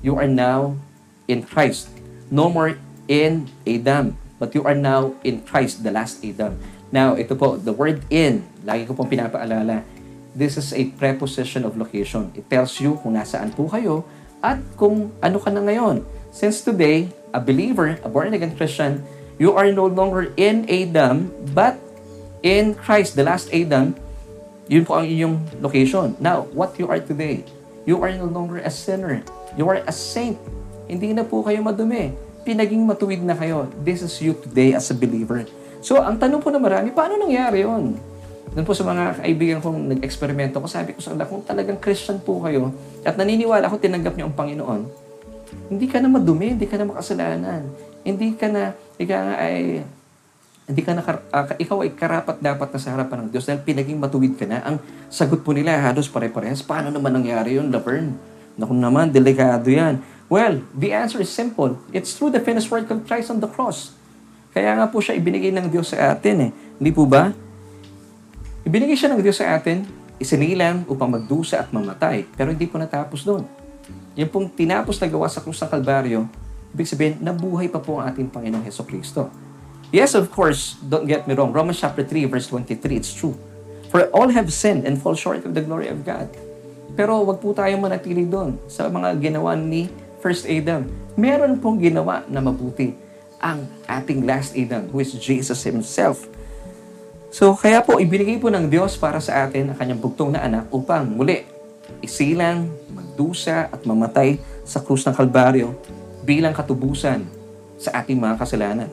You 0.00 0.14
are 0.16 0.30
now 0.30 0.78
in 1.26 1.42
Christ. 1.42 1.90
No 2.30 2.48
more 2.48 2.78
in 3.08 3.50
Adam, 3.66 4.14
but 4.38 4.54
you 4.54 4.62
are 4.62 4.76
now 4.76 5.16
in 5.24 5.42
Christ, 5.42 5.82
the 5.82 5.90
last 5.90 6.22
Adam. 6.22 6.60
Now, 6.92 7.16
ito 7.18 7.34
po, 7.34 7.56
the 7.56 7.74
word 7.74 8.04
in, 8.08 8.46
lagi 8.64 8.86
ko 8.86 8.94
pong 8.94 9.10
pinapaalala, 9.10 9.84
this 10.36 10.56
is 10.56 10.70
a 10.72 10.88
preposition 10.96 11.66
of 11.66 11.76
location. 11.76 12.30
It 12.38 12.46
tells 12.48 12.78
you 12.78 12.96
kung 13.02 13.18
nasaan 13.18 13.52
po 13.52 13.66
kayo 13.66 14.06
at 14.40 14.62
kung 14.78 15.10
ano 15.18 15.36
ka 15.42 15.50
na 15.50 15.60
ngayon. 15.66 16.06
Since 16.30 16.62
today, 16.62 17.10
a 17.34 17.40
believer, 17.40 17.98
a 18.04 18.08
born-again 18.08 18.54
Christian, 18.54 19.02
you 19.36 19.56
are 19.58 19.68
no 19.72 19.90
longer 19.90 20.30
in 20.38 20.68
Adam, 20.70 21.32
but 21.52 21.76
in 22.46 22.76
Christ, 22.78 23.18
the 23.18 23.26
last 23.26 23.50
Adam, 23.50 23.98
yun 24.68 24.84
po 24.84 25.00
ang 25.00 25.08
inyong 25.08 25.36
location. 25.58 26.14
Now, 26.20 26.46
what 26.54 26.76
you 26.78 26.86
are 26.86 27.00
today, 27.00 27.42
you 27.88 27.98
are 28.04 28.12
no 28.12 28.28
longer 28.28 28.60
a 28.60 28.70
sinner. 28.70 29.24
You 29.56 29.64
are 29.70 29.80
a 29.86 29.94
saint. 29.94 30.36
Hindi 30.90 31.16
na 31.16 31.24
po 31.24 31.40
kayo 31.40 31.62
madumi. 31.64 32.12
Pinaging 32.44 32.84
matuwid 32.84 33.22
na 33.24 33.36
kayo. 33.36 33.68
This 33.80 34.04
is 34.04 34.12
you 34.20 34.36
today 34.36 34.76
as 34.76 34.88
a 34.92 34.96
believer. 34.96 35.44
So, 35.80 36.00
ang 36.02 36.18
tanong 36.18 36.42
po 36.42 36.50
na 36.50 36.58
marami, 36.58 36.90
paano 36.90 37.16
nangyari 37.16 37.62
yon? 37.62 37.96
Doon 38.52 38.64
po 38.64 38.74
sa 38.74 38.82
mga 38.82 39.22
kaibigan 39.22 39.58
kong 39.60 39.94
nag-eksperimento 39.94 40.58
ko, 40.58 40.66
sabi 40.66 40.96
ko 40.96 41.00
sa 41.04 41.12
kanila, 41.12 41.28
kung 41.28 41.44
talagang 41.44 41.78
Christian 41.78 42.18
po 42.18 42.40
kayo 42.42 42.72
at 43.04 43.14
naniniwala 43.14 43.68
ko 43.68 43.76
tinanggap 43.76 44.16
niyo 44.16 44.32
ang 44.32 44.36
Panginoon, 44.36 44.82
hindi 45.68 45.86
ka 45.86 46.00
na 46.00 46.08
madumi, 46.08 46.56
hindi 46.56 46.66
ka 46.66 46.80
na 46.80 46.88
makasalanan. 46.88 47.62
Hindi 48.02 48.32
ka 48.34 48.48
na, 48.48 48.72
ikaw 48.96 49.20
nga 49.20 49.36
ay, 49.38 49.84
hindi 50.68 50.82
ka 50.84 50.92
na, 50.96 51.02
uh, 51.04 51.44
ikaw 51.60 51.84
ay 51.84 51.90
karapat 51.92 52.36
dapat 52.40 52.68
na 52.72 52.78
sa 52.80 52.92
harapan 52.96 53.28
ng 53.28 53.30
Diyos 53.36 53.44
dahil 53.44 53.60
pinaging 53.64 54.00
matuwid 54.00 54.34
ka 54.36 54.48
na. 54.48 54.64
Ang 54.64 54.80
sagot 55.12 55.44
po 55.44 55.52
nila 55.52 55.76
halos 55.76 56.08
pare-parehas. 56.08 56.64
Paano 56.64 56.88
naman 56.88 57.12
nangyari 57.12 57.60
yun, 57.60 57.68
Laverne? 57.68 58.16
Naku 58.58 58.74
naman, 58.74 59.14
delikado 59.14 59.70
yan. 59.70 60.02
Well, 60.26 60.60
the 60.74 60.92
answer 60.92 61.22
is 61.22 61.30
simple. 61.30 61.78
It's 61.94 62.12
through 62.12 62.34
the 62.34 62.42
finished 62.42 62.68
work 62.68 62.90
of 62.90 63.06
Christ 63.06 63.30
on 63.32 63.38
the 63.38 63.48
cross. 63.48 63.96
Kaya 64.52 64.74
nga 64.76 64.90
po 64.90 64.98
siya 64.98 65.16
ibinigay 65.16 65.54
ng 65.54 65.70
Diyos 65.70 65.94
sa 65.94 66.12
atin 66.12 66.36
eh. 66.42 66.50
Hindi 66.76 66.90
po 66.90 67.06
ba? 67.06 67.32
Ibinigay 68.66 68.98
siya 68.98 69.14
ng 69.14 69.22
Diyos 69.22 69.38
sa 69.40 69.56
atin, 69.56 69.86
isinilang 70.18 70.84
upang 70.90 71.08
magdusa 71.08 71.62
at 71.62 71.70
mamatay. 71.70 72.26
Pero 72.34 72.50
hindi 72.50 72.66
po 72.66 72.76
natapos 72.76 73.22
doon. 73.22 73.46
Yung 74.18 74.28
pong 74.28 74.50
tinapos 74.50 74.98
na 74.98 75.06
gawa 75.06 75.30
sa 75.30 75.38
krus 75.38 75.62
ng 75.62 75.70
Kalbaryo, 75.70 76.26
ibig 76.74 76.90
sabihin, 76.90 77.22
nabuhay 77.22 77.70
pa 77.70 77.78
po 77.78 78.02
ang 78.02 78.10
ating 78.10 78.28
Panginoong 78.28 78.66
Heso 78.66 78.82
Kristo. 78.82 79.30
Yes, 79.94 80.12
of 80.12 80.28
course, 80.28 80.76
don't 80.84 81.08
get 81.08 81.24
me 81.24 81.32
wrong. 81.32 81.54
Romans 81.54 81.80
chapter 81.80 82.04
3, 82.04 82.28
verse 82.28 82.50
23, 82.50 82.98
it's 82.98 83.14
true. 83.14 83.38
For 83.88 84.10
all 84.12 84.28
have 84.34 84.52
sinned 84.52 84.84
and 84.84 85.00
fall 85.00 85.16
short 85.16 85.46
of 85.48 85.56
the 85.56 85.64
glory 85.64 85.88
of 85.88 86.04
God. 86.04 86.28
Pero 86.98 87.22
wag 87.22 87.38
po 87.38 87.54
tayong 87.54 87.78
manatili 87.78 88.26
doon 88.26 88.58
sa 88.66 88.90
mga 88.90 89.14
ginawa 89.22 89.54
ni 89.54 89.86
First 90.18 90.50
Adam. 90.50 90.82
Meron 91.14 91.62
pong 91.62 91.78
ginawa 91.78 92.26
na 92.26 92.42
mabuti 92.42 92.90
ang 93.38 93.70
ating 93.86 94.26
last 94.26 94.58
Adam, 94.58 94.90
who 94.90 94.98
is 94.98 95.14
Jesus 95.14 95.62
Himself. 95.62 96.26
So, 97.30 97.54
kaya 97.54 97.86
po, 97.86 98.02
ibinigay 98.02 98.42
po 98.42 98.50
ng 98.50 98.66
Diyos 98.66 98.98
para 98.98 99.22
sa 99.22 99.46
atin 99.46 99.70
ang 99.70 99.78
kanyang 99.78 100.02
bugtong 100.02 100.34
na 100.34 100.42
anak 100.42 100.66
upang 100.74 101.06
muli 101.06 101.46
isilang, 102.02 102.66
magdusa 102.90 103.70
at 103.70 103.78
mamatay 103.86 104.42
sa 104.66 104.82
krus 104.82 105.06
ng 105.06 105.14
Kalbaryo 105.14 105.78
bilang 106.26 106.50
katubusan 106.50 107.22
sa 107.78 108.02
ating 108.02 108.18
mga 108.18 108.42
kasalanan. 108.42 108.90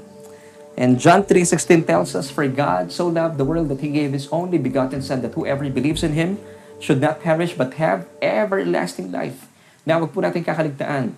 And 0.77 1.01
John 1.01 1.25
3.16 1.25 1.89
tells 1.89 2.13
us, 2.13 2.29
For 2.29 2.45
God 2.45 2.93
so 2.93 3.09
loved 3.09 3.41
the 3.41 3.47
world 3.47 3.73
that 3.73 3.81
He 3.81 3.89
gave 3.89 4.13
His 4.13 4.29
only 4.29 4.61
begotten 4.61 5.01
Son, 5.01 5.25
that 5.25 5.33
whoever 5.33 5.65
believes 5.73 6.05
in 6.05 6.13
Him 6.13 6.37
should 6.79 6.99
not 6.99 7.23
perish 7.23 7.55
but 7.55 7.75
have 7.81 8.07
everlasting 8.19 9.11
life. 9.11 9.47
Now, 9.85 10.01
wag 10.01 10.11
po 10.11 10.21
natin 10.23 10.41
kakaligtaan 10.41 11.13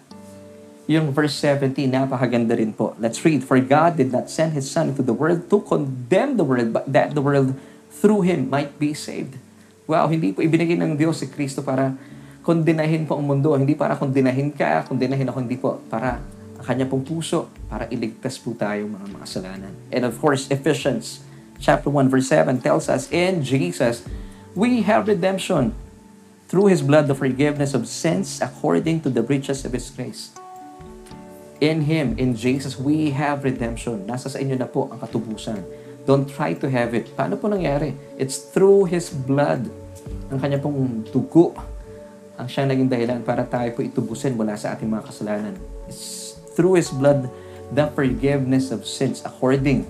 yung 0.88 1.12
verse 1.12 1.36
17, 1.43 1.76
napakaganda 1.91 2.56
rin 2.56 2.72
po. 2.72 2.96
Let's 2.96 3.20
read. 3.28 3.43
For 3.43 3.60
God 3.60 4.00
did 4.00 4.15
not 4.15 4.32
send 4.32 4.56
His 4.56 4.72
Son 4.72 4.96
into 4.96 5.04
the 5.04 5.12
world 5.12 5.52
to 5.52 5.60
condemn 5.67 6.39
the 6.39 6.48
world, 6.48 6.72
but 6.72 6.88
that 6.88 7.12
the 7.12 7.20
world 7.20 7.60
through 7.91 8.24
Him 8.24 8.48
might 8.48 8.80
be 8.80 8.96
saved. 8.96 9.36
Wow, 9.84 10.08
hindi 10.08 10.32
po 10.32 10.39
ibinigay 10.39 10.80
ng 10.80 10.96
Diyos 10.96 11.20
si 11.20 11.28
Kristo 11.28 11.60
para 11.60 11.91
kondenahin 12.48 13.04
po 13.04 13.20
ang 13.20 13.28
mundo. 13.28 13.52
Hindi 13.52 13.76
para 13.76 14.00
kondenahin 14.00 14.56
ka, 14.56 14.88
kondenahin 14.88 15.28
ako, 15.28 15.38
hindi 15.43 15.60
po. 15.60 15.84
Para 15.91 16.24
ang 16.56 16.63
kanya 16.63 16.88
pong 16.88 17.04
puso, 17.04 17.52
para 17.67 17.91
iligtas 17.91 18.39
po 18.39 18.56
tayo 18.56 18.88
mga 18.88 19.12
makasalanan. 19.12 19.76
And 19.91 20.08
of 20.08 20.15
course, 20.24 20.48
Ephesians 20.48 21.20
chapter 21.60 21.91
1 21.91 22.08
verse 22.08 22.32
7 22.32 22.63
tells 22.63 22.88
us, 22.88 23.12
In 23.12 23.43
Jesus, 23.43 24.08
we 24.58 24.82
have 24.82 25.06
redemption 25.06 25.78
through 26.50 26.74
His 26.74 26.82
blood, 26.82 27.06
the 27.06 27.13
forgiveness 27.13 27.78
of 27.78 27.86
sins 27.86 28.41
according 28.41 29.06
to 29.06 29.13
the 29.13 29.22
riches 29.22 29.62
of 29.62 29.78
His 29.78 29.93
grace. 29.93 30.34
In 31.62 31.86
Him, 31.86 32.17
in 32.17 32.34
Jesus, 32.34 32.74
we 32.74 33.13
have 33.13 33.46
redemption. 33.46 34.10
Nasa 34.10 34.34
sa 34.34 34.41
inyo 34.41 34.58
na 34.58 34.65
po 34.65 34.89
ang 34.89 34.98
katubusan. 34.98 35.62
Don't 36.10 36.26
try 36.26 36.58
to 36.58 36.65
have 36.74 36.98
it. 36.98 37.13
Paano 37.13 37.38
po 37.38 37.46
nangyari? 37.46 37.93
It's 38.17 38.50
through 38.50 38.89
His 38.89 39.13
blood. 39.13 39.70
Ang 40.34 40.41
kanya 40.41 40.58
pong 40.58 41.06
tugo 41.06 41.54
ang 42.38 42.46
siya 42.46 42.70
naging 42.70 42.86
dahilan 42.86 43.26
para 43.26 43.41
tayo 43.50 43.74
po 43.74 43.82
itubusin 43.82 44.38
mula 44.38 44.54
sa 44.54 44.78
ating 44.78 44.86
mga 44.86 45.10
kasalanan. 45.10 45.56
It's 45.89 46.38
through 46.54 46.78
His 46.78 46.93
blood 46.93 47.30
the 47.74 47.89
forgiveness 47.93 48.70
of 48.70 48.86
sins 48.86 49.26
according 49.26 49.89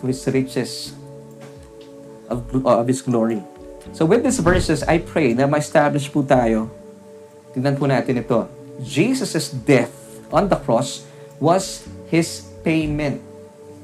to 0.00 0.04
His 0.08 0.24
riches 0.24 0.96
of, 2.32 2.40
of 2.64 2.88
His 2.88 3.04
glory. 3.04 3.44
So 3.92 4.08
with 4.08 4.24
these 4.24 4.40
verses, 4.40 4.80
I 4.88 5.02
pray 5.02 5.36
na 5.36 5.44
ma-establish 5.44 6.08
po 6.08 6.24
tayo. 6.24 6.72
Tingnan 7.52 7.76
po 7.76 7.84
natin 7.84 8.24
ito. 8.24 8.48
Jesus' 8.80 9.52
death 9.52 9.92
on 10.32 10.48
the 10.48 10.56
cross 10.56 11.04
was 11.36 11.84
His 12.08 12.48
payment. 12.64 13.20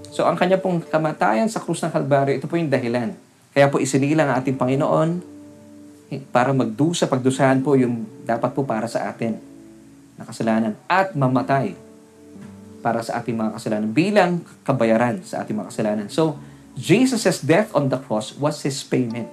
So 0.09 0.25
ang 0.25 0.41
kanya 0.41 0.57
pong 0.57 0.81
kamatayan 0.81 1.53
sa 1.53 1.61
krus 1.61 1.85
ng 1.85 1.93
Kalbaryo, 1.93 2.33
ito 2.33 2.49
po 2.49 2.57
yung 2.57 2.73
dahilan. 2.73 3.13
Kaya 3.53 3.69
po 3.69 3.83
isinilang 3.83 4.33
ang 4.33 4.41
ating 4.41 4.57
Panginoon 4.57 5.11
para 6.33 6.57
magdusa, 6.57 7.05
pagdusahan 7.05 7.61
po 7.61 7.77
yung 7.77 8.09
dapat 8.25 8.51
po 8.57 8.65
para 8.65 8.89
sa 8.89 9.13
atin 9.13 9.37
na 10.17 10.25
kasalanan 10.25 10.73
at 10.89 11.13
mamatay 11.13 11.77
para 12.81 13.03
sa 13.05 13.21
ating 13.21 13.37
mga 13.37 13.51
kasalanan 13.59 13.91
bilang 13.93 14.41
kabayaran 14.65 15.21
sa 15.27 15.45
ating 15.45 15.59
mga 15.59 15.69
kasalanan. 15.69 16.07
So, 16.09 16.39
Jesus' 16.79 17.43
death 17.43 17.75
on 17.75 17.91
the 17.91 17.99
cross 17.99 18.33
was 18.39 18.63
His 18.63 18.79
payment. 18.87 19.27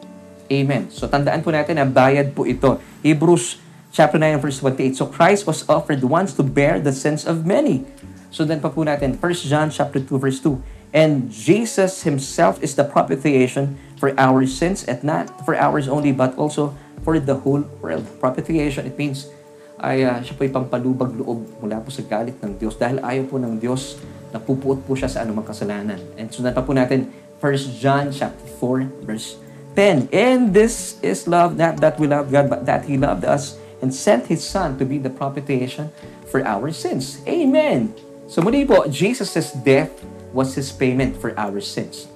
Amen. 0.50 0.90
So, 0.90 1.06
tandaan 1.06 1.46
po 1.46 1.54
natin 1.54 1.78
na 1.78 1.86
bayad 1.86 2.34
po 2.34 2.50
ito. 2.50 2.82
Hebrews 3.06 3.62
chapter 3.96 4.20
9 4.20 4.44
verse 4.44 4.60
28. 4.60 5.00
So 5.00 5.08
Christ 5.08 5.48
was 5.48 5.64
offered 5.72 6.04
once 6.04 6.36
to 6.36 6.44
bear 6.44 6.84
the 6.84 6.92
sins 6.92 7.24
of 7.24 7.48
many. 7.48 7.88
So 8.28 8.44
then 8.44 8.60
pa 8.60 8.68
po 8.68 8.84
natin, 8.84 9.16
1 9.16 9.48
John 9.48 9.72
chapter 9.72 10.04
2 10.04 10.20
verse 10.20 10.44
2. 10.44 10.60
And 10.92 11.32
Jesus 11.32 12.04
himself 12.04 12.60
is 12.60 12.76
the 12.76 12.84
propitiation 12.84 13.80
for 13.96 14.12
our 14.20 14.44
sins 14.44 14.84
and 14.84 15.00
not 15.00 15.32
for 15.48 15.56
ours 15.56 15.88
only 15.88 16.12
but 16.12 16.36
also 16.36 16.76
for 17.08 17.16
the 17.24 17.40
whole 17.48 17.64
world. 17.80 18.04
Propitiation, 18.20 18.84
it 18.84 19.00
means 19.00 19.32
ay 19.80 20.04
ah, 20.04 20.20
siya 20.20 20.36
po 20.36 20.44
ay 20.44 20.52
pampalubag 20.52 21.16
loob 21.16 21.48
mula 21.64 21.80
po 21.84 21.92
sa 21.92 22.04
galit 22.04 22.36
ng 22.44 22.60
Diyos 22.60 22.76
dahil 22.76 23.00
ayaw 23.00 23.28
po 23.28 23.40
ng 23.40 23.60
Diyos 23.60 24.00
na 24.32 24.40
pupuot 24.40 24.84
po 24.84 24.96
siya 24.96 25.08
sa 25.08 25.24
anumang 25.24 25.48
kasalanan. 25.48 26.00
And 26.20 26.28
sundan 26.28 26.52
pa 26.52 26.64
po 26.64 26.76
natin 26.76 27.08
1 27.40 27.80
John 27.80 28.12
chapter 28.12 28.48
4 28.60 29.08
verse 29.08 29.38
10. 29.76 30.10
And 30.16 30.56
this 30.56 30.98
is 31.04 31.28
love, 31.28 31.60
not 31.60 31.84
that 31.84 32.00
we 32.00 32.08
love 32.08 32.32
God, 32.32 32.50
but 32.50 32.66
that 32.66 32.88
He 32.88 32.96
loved 32.98 33.28
us 33.28 33.60
and 33.84 33.92
sent 33.92 34.32
His 34.32 34.42
Son 34.42 34.80
to 34.80 34.88
be 34.88 34.98
the 34.98 35.12
propitiation 35.12 35.92
for 36.32 36.42
our 36.48 36.72
sins. 36.72 37.20
Amen! 37.28 37.92
So 38.26 38.42
muli 38.42 38.66
po, 38.66 38.88
Jesus' 38.88 39.52
death 39.52 39.92
was 40.32 40.56
His 40.56 40.72
payment 40.72 41.20
for 41.20 41.36
our 41.38 41.60
sins. 41.60 42.08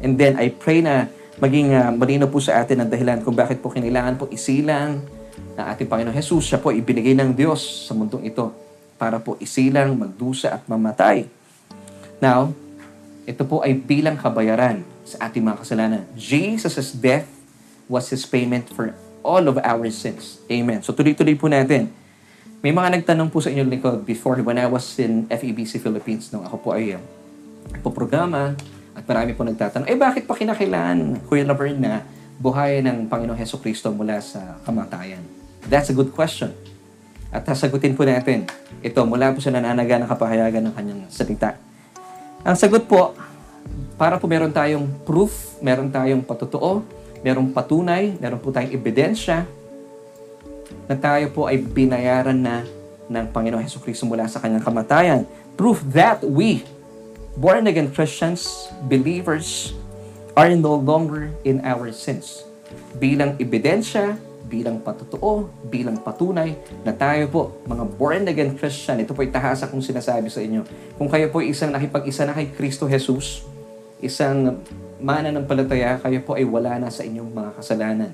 And 0.00 0.16
then 0.16 0.40
I 0.40 0.54
pray 0.54 0.80
na 0.80 1.10
maging 1.42 1.76
uh, 1.76 1.92
malino 1.92 2.30
po 2.30 2.40
sa 2.40 2.64
atin 2.64 2.80
ang 2.80 2.88
dahilan 2.88 3.20
kung 3.20 3.36
bakit 3.36 3.60
po 3.60 3.68
kinailangan 3.68 4.16
po 4.16 4.24
isilang 4.32 5.04
na 5.58 5.68
ating 5.74 5.90
Panginoon 5.90 6.16
Jesus. 6.16 6.46
Siya 6.46 6.62
po 6.62 6.72
ibinigay 6.72 7.12
ng 7.12 7.36
Diyos 7.36 7.60
sa 7.60 7.92
mundong 7.92 8.24
ito 8.24 8.48
para 8.96 9.20
po 9.20 9.36
isilang, 9.40 9.96
magdusa 9.96 10.60
at 10.60 10.62
mamatay. 10.68 11.28
Now, 12.20 12.52
ito 13.30 13.46
po 13.46 13.62
ay 13.62 13.78
bilang 13.78 14.18
kabayaran 14.18 14.82
sa 15.06 15.30
ating 15.30 15.46
mga 15.46 15.62
kasalanan. 15.62 16.02
Jesus' 16.18 16.90
death 16.90 17.30
was 17.86 18.10
His 18.10 18.26
payment 18.26 18.66
for 18.74 18.90
all 19.22 19.46
of 19.46 19.54
our 19.62 19.86
sins. 19.94 20.42
Amen. 20.50 20.82
So 20.82 20.90
tuloy-tuloy 20.90 21.38
po 21.38 21.46
natin. 21.46 21.94
May 22.58 22.74
mga 22.74 22.98
nagtanong 22.98 23.30
po 23.30 23.38
sa 23.38 23.54
inyong 23.54 23.70
likod 23.70 23.98
before 24.02 24.42
when 24.42 24.58
I 24.58 24.66
was 24.66 24.84
in 24.98 25.30
FEBC 25.30 25.78
Philippines 25.78 26.28
nung 26.34 26.42
ako 26.42 26.56
po 26.58 26.68
ay 26.74 26.98
uh, 26.98 27.02
po 27.80 27.94
programa 27.94 28.58
at 28.98 29.06
marami 29.06 29.32
po 29.38 29.46
nagtatanong, 29.46 29.86
eh 29.86 29.96
bakit 29.96 30.26
pa 30.26 30.34
kinakailangan, 30.34 31.24
Kuya 31.30 31.46
Laverne, 31.46 31.78
na 31.78 31.92
buhayin 32.42 32.84
ng 32.84 32.98
Panginoong 33.06 33.38
Heso 33.38 33.62
Kristo 33.62 33.94
mula 33.94 34.18
sa 34.18 34.58
kamatayan? 34.66 35.22
That's 35.70 35.88
a 35.88 35.96
good 35.96 36.10
question. 36.10 36.50
At 37.30 37.46
sasagutin 37.46 37.94
po 37.94 38.02
natin 38.02 38.50
ito 38.82 39.00
mula 39.06 39.30
po 39.30 39.38
sa 39.38 39.54
nananaga 39.54 40.02
ng 40.02 40.08
kapahayagan 40.10 40.66
ng 40.66 40.74
kanyang 40.74 41.02
salita. 41.06 41.69
Ang 42.40 42.56
sagot 42.56 42.88
po, 42.88 43.12
para 44.00 44.16
po 44.16 44.24
meron 44.24 44.48
tayong 44.48 44.88
proof, 45.04 45.60
meron 45.60 45.92
tayong 45.92 46.24
patutuo, 46.24 46.80
meron 47.20 47.52
patunay, 47.52 48.16
meron 48.16 48.40
po 48.40 48.48
tayong 48.48 48.72
ebidensya 48.72 49.44
na 50.88 50.96
tayo 50.96 51.28
po 51.30 51.46
ay 51.46 51.60
binayaran 51.60 52.38
na 52.38 52.64
ng 53.10 53.26
Panginoong 53.28 53.60
Heso 53.60 53.82
Kristo 53.82 54.06
mula 54.06 54.24
sa 54.30 54.40
kanyang 54.40 54.64
kamatayan. 54.64 55.20
Proof 55.58 55.82
that 55.92 56.24
we 56.24 56.64
born 57.36 57.68
again 57.68 57.92
Christians, 57.92 58.70
believers, 58.88 59.76
are 60.32 60.48
no 60.56 60.78
longer 60.78 61.28
in 61.44 61.60
our 61.60 61.92
sins. 61.92 62.46
Bilang 62.96 63.36
ebidensya, 63.36 64.16
bilang 64.50 64.82
patutuo, 64.82 65.46
bilang 65.70 66.02
patunay 66.02 66.58
na 66.82 66.90
tayo 66.90 67.30
po, 67.30 67.42
mga 67.70 67.84
born 67.94 68.26
again 68.26 68.58
Christian, 68.58 68.98
ito 68.98 69.14
po 69.14 69.22
tahasa 69.22 69.70
kong 69.70 69.78
sinasabi 69.78 70.26
sa 70.26 70.42
inyo. 70.42 70.66
Kung 70.98 71.06
kayo 71.06 71.30
po 71.30 71.38
isang 71.38 71.70
nakipag-isa 71.70 72.26
na 72.26 72.34
kay 72.34 72.50
Kristo 72.50 72.90
Jesus, 72.90 73.46
isang 74.02 74.58
mana 74.98 75.30
ng 75.30 75.46
palataya, 75.46 76.02
kayo 76.02 76.18
po 76.26 76.34
ay 76.34 76.42
wala 76.42 76.82
na 76.82 76.90
sa 76.90 77.06
inyong 77.06 77.30
mga 77.30 77.50
kasalanan. 77.62 78.10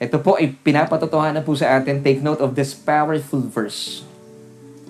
Ito 0.00 0.16
po 0.24 0.40
ay 0.40 0.56
pinapatotohanan 0.64 1.44
po 1.44 1.52
sa 1.52 1.76
atin. 1.76 2.00
Take 2.00 2.24
note 2.24 2.40
of 2.40 2.56
this 2.56 2.72
powerful 2.72 3.44
verse 3.44 4.08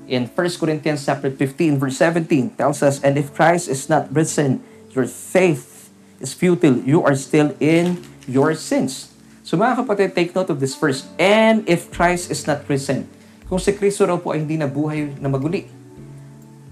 in 0.08 0.24
1 0.24 0.34
Corinthians 0.58 1.04
chapter 1.04 1.30
15 1.30 1.78
verse 1.78 2.00
17 2.00 2.56
tells 2.56 2.82
us, 2.82 2.98
And 3.04 3.20
if 3.20 3.30
Christ 3.36 3.68
is 3.68 3.86
not 3.92 4.08
risen, 4.10 4.64
your 4.96 5.06
faith 5.06 5.92
is 6.18 6.32
futile. 6.32 6.80
You 6.82 7.04
are 7.04 7.14
still 7.14 7.54
in 7.60 8.02
your 8.26 8.56
sins. 8.56 9.12
So 9.48 9.56
mga 9.56 9.80
kapatid, 9.80 10.12
take 10.12 10.36
note 10.36 10.52
of 10.52 10.60
this 10.60 10.76
verse. 10.76 11.08
And 11.16 11.64
if 11.64 11.88
Christ 11.88 12.28
is 12.28 12.44
not 12.44 12.68
risen, 12.68 13.08
kung 13.48 13.56
si 13.56 13.72
Kristo 13.72 14.04
raw 14.04 14.20
po 14.20 14.36
ay 14.36 14.44
hindi 14.44 14.60
nabuhay 14.60 15.16
na 15.16 15.32
maguli, 15.32 15.64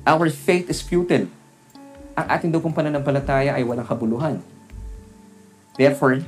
our 0.05 0.29
faith 0.29 0.69
is 0.69 0.85
futile. 0.85 1.25
Ang 2.13 2.27
ating 2.29 2.53
daw 2.53 2.61
pong 2.61 2.77
pananampalataya 2.77 3.57
ay 3.57 3.65
walang 3.65 3.89
kabuluhan. 3.89 4.45
Therefore, 5.81 6.21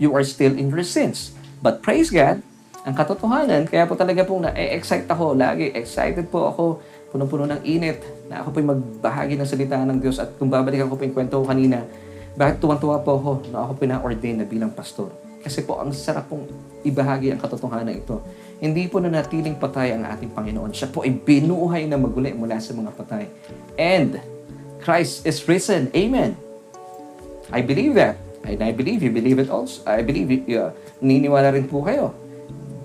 you 0.00 0.16
are 0.16 0.24
still 0.24 0.56
in 0.56 0.72
your 0.72 0.88
sins. 0.88 1.36
But 1.60 1.84
praise 1.84 2.08
God, 2.08 2.40
ang 2.88 2.96
katotohanan, 2.96 3.68
kaya 3.68 3.84
po 3.84 3.92
talaga 3.92 4.24
pong 4.24 4.48
na-excite 4.48 5.04
ako 5.04 5.36
lagi. 5.36 5.68
Excited 5.76 6.32
po 6.32 6.48
ako, 6.48 6.62
punong-puno 7.12 7.44
ng 7.44 7.60
init, 7.68 8.00
na 8.32 8.40
ako 8.40 8.56
po'y 8.56 8.64
magbahagi 8.64 9.36
ng 9.36 9.44
salita 9.44 9.76
ng 9.76 10.00
Diyos. 10.00 10.16
At 10.16 10.32
kung 10.40 10.48
babalikan 10.48 10.88
ko 10.88 10.96
po 10.96 11.04
yung 11.04 11.12
kwento 11.12 11.36
ko 11.36 11.44
kanina, 11.44 11.84
bakit 12.40 12.56
tuwang-tuwa 12.56 13.04
po 13.04 13.20
ako 13.20 13.30
na 13.52 13.68
ako 13.68 13.72
pina-ordain 13.76 14.40
na 14.40 14.48
bilang 14.48 14.72
pastor? 14.72 15.19
Kasi 15.40 15.64
po, 15.64 15.80
ang 15.80 15.90
sarap 15.96 16.28
pong 16.28 16.44
ibahagi 16.84 17.32
ang 17.32 17.40
katotohanan 17.40 17.96
ito. 17.96 18.20
Hindi 18.60 18.84
po 18.92 19.00
na 19.00 19.08
natiling 19.08 19.56
patay 19.56 19.96
ang 19.96 20.04
ating 20.04 20.36
Panginoon. 20.36 20.72
Siya 20.72 20.92
po 20.92 21.00
ay 21.00 21.16
binuhay 21.16 21.88
na 21.88 21.96
maguli 21.96 22.36
mula 22.36 22.60
sa 22.60 22.76
mga 22.76 22.92
patay. 22.92 23.24
And 23.80 24.20
Christ 24.84 25.24
is 25.24 25.40
risen. 25.48 25.88
Amen. 25.96 26.36
I 27.48 27.64
believe 27.64 27.96
that. 27.96 28.20
And 28.44 28.60
I 28.60 28.72
believe 28.72 29.04
you 29.04 29.12
believe 29.12 29.40
it 29.40 29.48
also. 29.48 29.84
I 29.84 30.04
believe 30.04 30.28
you, 30.28 30.44
uh, 30.56 30.72
niniwala 31.00 31.52
rin 31.52 31.68
po 31.68 31.84
kayo. 31.84 32.12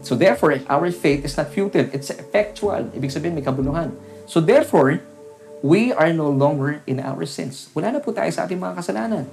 So 0.06 0.14
therefore, 0.14 0.62
our 0.70 0.92
faith 0.92 1.26
is 1.26 1.34
not 1.36 1.50
futile. 1.50 1.88
It's 1.92 2.12
effectual. 2.12 2.92
Ibig 2.94 3.10
sabihin, 3.10 3.36
may 3.36 3.44
kabuluhan. 3.44 3.96
So 4.30 4.38
therefore, 4.38 5.02
we 5.66 5.90
are 5.96 6.14
no 6.14 6.30
longer 6.30 6.84
in 6.86 7.02
our 7.02 7.26
sins. 7.26 7.74
Wala 7.74 7.98
na 7.98 8.00
po 8.04 8.14
tayo 8.14 8.30
sa 8.30 8.46
ating 8.46 8.62
mga 8.62 8.78
kasalanan. 8.80 9.26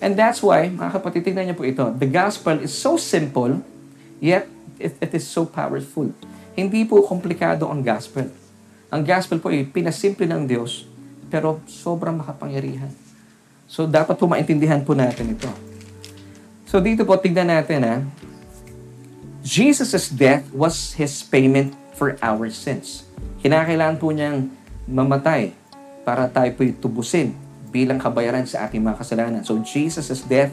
And 0.00 0.16
that's 0.16 0.40
why, 0.40 0.72
mga 0.72 0.96
kapatid, 0.96 1.28
tingnan 1.28 1.52
niyo 1.52 1.56
po 1.60 1.68
ito. 1.68 1.84
The 1.92 2.08
gospel 2.08 2.64
is 2.64 2.72
so 2.72 2.96
simple, 2.96 3.60
yet 4.16 4.48
it, 4.80 4.96
it 4.96 5.12
is 5.12 5.28
so 5.28 5.44
powerful. 5.44 6.08
Hindi 6.56 6.88
po 6.88 7.04
komplikado 7.04 7.68
ang 7.68 7.84
gospel. 7.84 8.32
Ang 8.88 9.04
gospel 9.04 9.36
po 9.38 9.52
ay 9.52 9.68
pinasimple 9.68 10.24
ng 10.24 10.48
Diyos, 10.48 10.88
pero 11.28 11.60
sobrang 11.68 12.16
makapangyarihan. 12.16 12.90
So, 13.68 13.84
dapat 13.84 14.16
po 14.16 14.24
maintindihan 14.24 14.80
po 14.82 14.96
natin 14.96 15.36
ito. 15.36 15.52
So, 16.64 16.80
dito 16.80 17.04
po, 17.04 17.20
tignan 17.20 17.52
natin 17.52 17.84
ha. 17.84 17.96
Jesus' 19.44 20.08
death 20.08 20.48
was 20.50 20.96
His 20.96 21.20
payment 21.20 21.76
for 21.92 22.16
our 22.24 22.48
sins. 22.48 23.04
Kinakailangan 23.44 24.00
po 24.00 24.10
niyang 24.10 24.48
mamatay 24.88 25.52
para 26.02 26.24
tayo 26.26 26.50
po'y 26.56 26.72
tubusin 26.72 27.36
bilang 27.70 28.02
kabayaran 28.02 28.44
sa 28.44 28.66
ating 28.66 28.82
mga 28.82 28.98
kasalanan. 28.98 29.42
So 29.46 29.56
Jesus' 29.62 30.26
death 30.26 30.52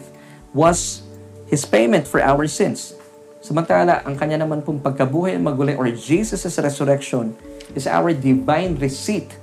was 0.53 1.03
His 1.49 1.65
payment 1.65 2.05
for 2.05 2.21
our 2.21 2.45
sins. 2.45 2.93
Samantala, 3.41 4.05
ang 4.05 4.17
kanya 4.17 4.45
naman 4.45 4.61
pong 4.61 4.81
pagkabuhay 4.81 5.37
at 5.37 5.41
magulay 5.41 5.73
or 5.77 5.89
Jesus' 5.89 6.57
resurrection 6.57 7.33
is 7.73 7.89
our 7.89 8.13
divine 8.13 8.77
receipt. 8.77 9.33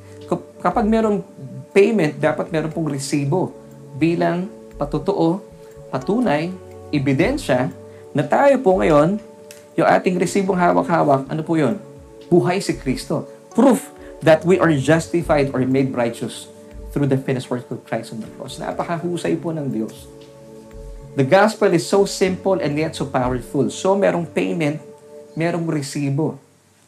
Kapag 0.62 0.86
merong 0.86 1.20
payment, 1.74 2.16
dapat 2.16 2.48
meron 2.54 2.70
pong 2.70 2.88
resibo 2.88 3.52
bilang 3.98 4.48
patutuo, 4.78 5.42
patunay, 5.90 6.50
ebidensya 6.94 7.70
na 8.14 8.22
tayo 8.22 8.58
po 8.62 8.78
ngayon 8.78 9.18
yung 9.74 9.88
ating 9.90 10.14
resibong 10.22 10.54
hawak-hawak, 10.54 11.26
ano 11.26 11.42
po 11.42 11.58
yun? 11.58 11.82
Buhay 12.30 12.62
si 12.62 12.78
Kristo. 12.78 13.26
Proof 13.54 13.90
that 14.22 14.46
we 14.46 14.58
are 14.58 14.70
justified 14.70 15.50
or 15.50 15.62
made 15.66 15.90
righteous 15.90 16.48
through 16.94 17.10
the 17.10 17.18
finished 17.18 17.50
work 17.50 17.66
of 17.74 17.82
Christ 17.82 18.14
on 18.14 18.22
the 18.22 18.30
cross. 18.38 18.62
Napakahusay 18.62 19.34
po 19.42 19.50
ng 19.50 19.66
Diyos. 19.66 20.06
The 21.18 21.26
gospel 21.26 21.74
is 21.74 21.82
so 21.82 22.06
simple 22.06 22.62
and 22.62 22.78
yet 22.78 22.94
so 22.94 23.10
powerful. 23.10 23.66
So 23.74 23.98
merong 23.98 24.30
payment, 24.30 24.78
merong 25.34 25.66
resibo. 25.66 26.38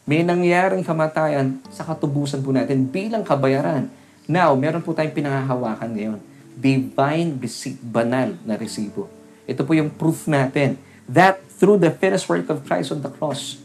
May 0.06 0.22
nangyaring 0.22 0.86
kamatayan 0.86 1.58
sa 1.74 1.82
katubusan 1.82 2.38
po 2.38 2.54
natin 2.54 2.86
bilang 2.86 3.26
kabayaran. 3.26 3.90
Now, 4.30 4.54
meron 4.54 4.86
po 4.86 4.94
tayong 4.94 5.10
pinangahawakan 5.10 5.90
ngayon. 5.90 6.18
Divine 6.54 7.34
receipt, 7.42 7.82
banal 7.82 8.38
na 8.46 8.54
resibo. 8.54 9.10
Ito 9.50 9.66
po 9.66 9.74
yung 9.74 9.90
proof 9.90 10.30
natin 10.30 10.78
that 11.10 11.42
through 11.58 11.82
the 11.82 11.90
finished 11.90 12.30
work 12.30 12.46
of 12.46 12.62
Christ 12.62 12.94
on 12.94 13.02
the 13.02 13.10
cross, 13.10 13.58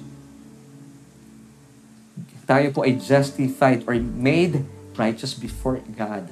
tayo 2.49 2.73
po 2.73 2.81
ay 2.81 2.97
justified 2.97 3.85
or 3.85 3.97
made 4.01 4.65
righteous 5.01 5.33
before 5.33 5.81
God. 5.97 6.29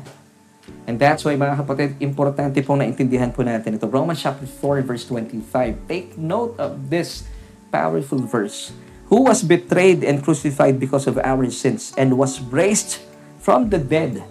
And 0.86 1.02
that's 1.02 1.26
why 1.26 1.34
mga 1.34 1.66
kapatid, 1.66 1.98
importante 1.98 2.62
pong 2.62 2.86
naintindihan 2.86 3.34
po 3.34 3.42
natin 3.42 3.82
ito. 3.82 3.90
Romans 3.90 4.22
chapter 4.22 4.46
4 4.46 4.86
verse 4.86 5.10
25. 5.10 5.90
Take 5.90 6.14
note 6.22 6.54
of 6.62 6.94
this 6.94 7.26
powerful 7.74 8.22
verse. 8.22 8.70
Who 9.10 9.26
was 9.26 9.42
betrayed 9.42 10.06
and 10.06 10.22
crucified 10.22 10.78
because 10.78 11.10
of 11.10 11.18
our 11.18 11.50
sins 11.50 11.98
and 11.98 12.14
was 12.14 12.38
raised 12.38 13.02
from 13.42 13.74
the 13.74 13.82
dead 13.82 14.22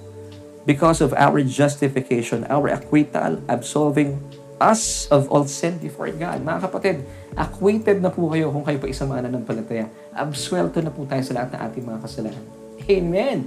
because 0.63 1.03
of 1.03 1.11
our 1.19 1.43
justification, 1.43 2.47
our 2.47 2.71
acquittal, 2.71 3.43
absolving 3.51 4.23
us 4.63 5.07
of 5.11 5.27
all 5.31 5.47
sin 5.47 5.79
before 5.83 6.11
God. 6.15 6.43
Mga 6.43 6.61
kapatid, 6.71 6.97
acquitted 7.35 7.99
na 8.03 8.11
po 8.11 8.31
kayo 8.31 8.51
kung 8.55 8.67
kayo 8.67 8.79
pa 8.79 8.87
isang 8.91 9.11
mananampalataya. 9.11 9.91
Absuelto 10.15 10.83
na 10.83 10.91
po 10.95 11.07
tayo 11.07 11.23
sa 11.23 11.35
lahat 11.35 11.55
ng 11.55 11.61
ating 11.63 11.85
mga 11.87 12.01
kasalanan. 12.03 12.45
Amen! 12.87 13.39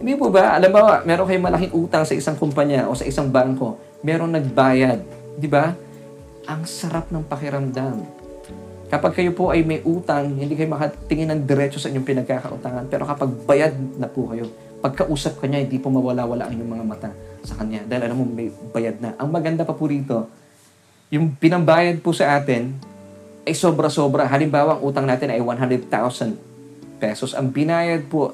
Hindi 0.00 0.16
po 0.16 0.32
ba, 0.32 0.56
alam 0.56 0.72
mo, 0.72 0.80
meron 1.04 1.28
kayong 1.28 1.44
malaking 1.44 1.72
utang 1.76 2.08
sa 2.08 2.16
isang 2.16 2.32
kumpanya 2.32 2.88
o 2.88 2.96
sa 2.96 3.04
isang 3.04 3.28
bangko, 3.28 3.76
meron 4.00 4.32
nagbayad. 4.32 5.04
Di 5.36 5.44
ba? 5.44 5.76
Ang 6.48 6.64
sarap 6.64 7.12
ng 7.12 7.20
pakiramdam. 7.28 8.00
Kapag 8.88 9.12
kayo 9.12 9.36
po 9.36 9.52
ay 9.52 9.60
may 9.60 9.84
utang, 9.84 10.40
hindi 10.40 10.56
kayo 10.56 10.72
makatingin 10.72 11.28
ng 11.36 11.40
diretso 11.44 11.76
sa 11.76 11.92
inyong 11.92 12.08
pinagkakautangan. 12.08 12.88
Pero 12.88 13.04
kapag 13.04 13.28
bayad 13.44 13.76
na 14.00 14.08
po 14.08 14.24
kayo, 14.32 14.48
pagkausap 14.80 15.36
ka 15.36 15.44
niya, 15.44 15.68
hindi 15.68 15.76
po 15.76 15.92
mawala-wala 15.92 16.48
ang 16.48 16.56
inyong 16.56 16.72
mga 16.80 16.86
mata 16.88 17.10
sa 17.44 17.60
kanya. 17.60 17.84
Dahil 17.84 18.08
alam 18.08 18.16
mo, 18.16 18.24
may 18.24 18.48
bayad 18.72 18.96
na. 19.04 19.12
Ang 19.20 19.28
maganda 19.28 19.68
pa 19.68 19.76
po 19.76 19.84
rito, 19.84 20.32
yung 21.12 21.36
pinambayad 21.36 22.00
po 22.00 22.16
sa 22.16 22.40
atin, 22.40 22.72
ay 23.44 23.52
sobra-sobra. 23.52 24.24
Halimbawa, 24.24 24.80
ang 24.80 24.82
utang 24.82 25.04
natin 25.04 25.28
ay 25.28 25.44
100,000 25.44 25.92
pesos. 26.96 27.36
Ang 27.36 27.52
binayad 27.52 28.08
po 28.08 28.32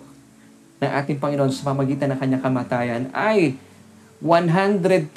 ng 0.81 0.91
ating 0.93 1.17
Panginoon 1.17 1.53
sa 1.53 1.73
pamagitan 1.73 2.13
ng 2.13 2.19
kanyang 2.21 2.43
kamatayan 2.45 3.03
ay 3.17 3.57
100,000 4.21 5.13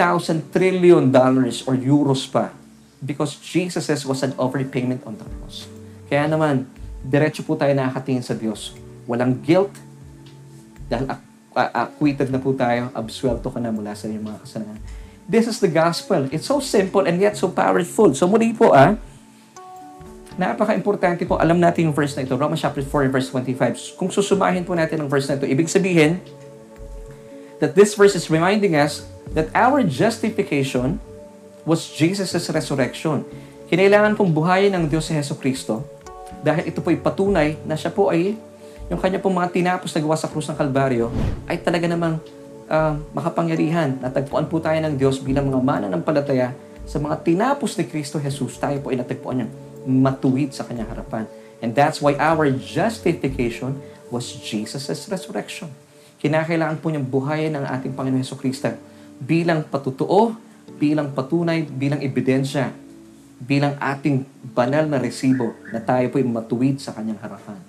trillion 0.51 1.07
dollars 1.07 1.63
or 1.67 1.75
euros 1.75 2.27
pa 2.27 2.51
because 2.99 3.39
Jesus 3.39 3.87
was 4.03 4.19
an 4.23 4.35
overpayment 4.35 5.03
on 5.07 5.15
the 5.15 5.23
cross. 5.39 5.67
Kaya 6.11 6.27
naman, 6.27 6.67
diretso 6.99 7.43
po 7.47 7.55
tayo 7.55 7.71
nakakatingin 7.71 8.23
sa 8.23 8.35
Diyos. 8.35 8.75
Walang 9.07 9.39
guilt 9.39 9.71
dahil 10.91 11.07
acquitted 11.55 12.27
na 12.31 12.39
po 12.39 12.51
tayo, 12.55 12.91
absuelto 12.91 13.47
ka 13.47 13.59
na 13.59 13.71
mula 13.71 13.95
sa 13.95 14.07
iyong 14.07 14.25
mga 14.25 14.39
kasalanan. 14.43 14.83
This 15.29 15.45
is 15.45 15.61
the 15.61 15.69
gospel. 15.69 16.25
It's 16.33 16.49
so 16.49 16.57
simple 16.57 17.05
and 17.05 17.21
yet 17.21 17.37
so 17.37 17.53
powerful. 17.53 18.11
So 18.17 18.25
muli 18.25 18.51
po 18.51 18.73
ah, 18.73 18.97
napaka-importante 20.39 21.27
po, 21.27 21.35
alam 21.35 21.59
natin 21.59 21.91
yung 21.91 21.95
verse 21.95 22.15
na 22.15 22.23
ito, 22.23 22.31
Romans 22.39 22.63
chapter 22.63 22.79
4 22.79 23.11
verse 23.11 23.27
25. 23.27 23.99
Kung 23.99 24.07
susumahin 24.07 24.63
po 24.63 24.71
natin 24.71 25.03
ang 25.03 25.11
verse 25.11 25.27
na 25.27 25.35
ito, 25.35 25.43
ibig 25.43 25.67
sabihin, 25.67 26.23
that 27.59 27.75
this 27.75 27.91
verse 27.99 28.15
is 28.15 28.31
reminding 28.31 28.79
us 28.79 29.03
that 29.35 29.51
our 29.51 29.83
justification 29.83 31.03
was 31.67 31.91
Jesus' 31.91 32.47
resurrection. 32.47 33.27
Kinailangan 33.67 34.15
pong 34.15 34.31
buhayin 34.31 34.71
ng 34.71 34.87
Diyos 34.87 35.11
si 35.11 35.13
Heso 35.13 35.35
Kristo 35.35 35.83
dahil 36.39 36.71
ito 36.71 36.79
po'y 36.79 36.95
patunay 36.95 37.59
na 37.67 37.75
siya 37.75 37.91
po 37.91 38.07
ay 38.07 38.39
yung 38.87 38.97
kanya 38.97 39.19
pong 39.19 39.35
mga 39.35 39.51
tinapos 39.53 39.91
na 39.91 40.01
gawa 40.01 40.15
sa 40.15 40.31
krus 40.31 40.47
ng 40.49 40.55
Kalbaryo 40.57 41.11
ay 41.45 41.59
talaga 41.61 41.85
namang 41.85 42.17
uh, 42.71 42.95
makapangyarihan. 43.11 43.99
Natagpuan 44.01 44.47
po 44.47 44.57
tayo 44.63 44.79
ng 44.81 44.95
Diyos 44.95 45.19
bilang 45.19 45.51
mga 45.51 45.61
mana 45.61 45.85
ng 45.91 46.01
palataya 46.01 46.55
sa 46.89 46.97
mga 46.97 47.21
tinapos 47.21 47.75
ni 47.77 47.85
Kristo 47.85 48.17
Jesus. 48.17 48.57
Tayo 48.57 48.81
po 48.81 48.89
ay 48.89 48.97
natagpuan 48.97 49.45
niya 49.45 49.68
matuwid 49.85 50.51
sa 50.55 50.65
kanyang 50.67 50.89
harapan. 50.91 51.29
And 51.59 51.75
that's 51.75 51.99
why 51.99 52.15
our 52.15 52.47
justification 52.51 53.83
was 54.07 54.31
Jesus' 54.39 55.07
resurrection. 55.11 55.71
Kinakailangan 56.19 56.79
po 56.83 56.91
niyang 56.91 57.07
buhayin 57.07 57.55
ang 57.55 57.65
ating 57.67 57.95
Panginoon 57.95 58.23
Heso 58.23 58.35
Kristo 58.35 58.75
bilang 59.19 59.63
patutuo, 59.67 60.35
bilang 60.79 61.11
patunay, 61.11 61.67
bilang 61.67 61.99
ebidensya, 61.99 62.71
bilang 63.39 63.75
ating 63.79 64.27
banal 64.51 64.87
na 64.87 64.99
resibo 64.99 65.55
na 65.71 65.79
tayo 65.79 66.11
po 66.11 66.19
ay 66.19 66.27
matuwid 66.27 66.79
sa 66.79 66.91
kanyang 66.91 67.19
harapan. 67.23 67.59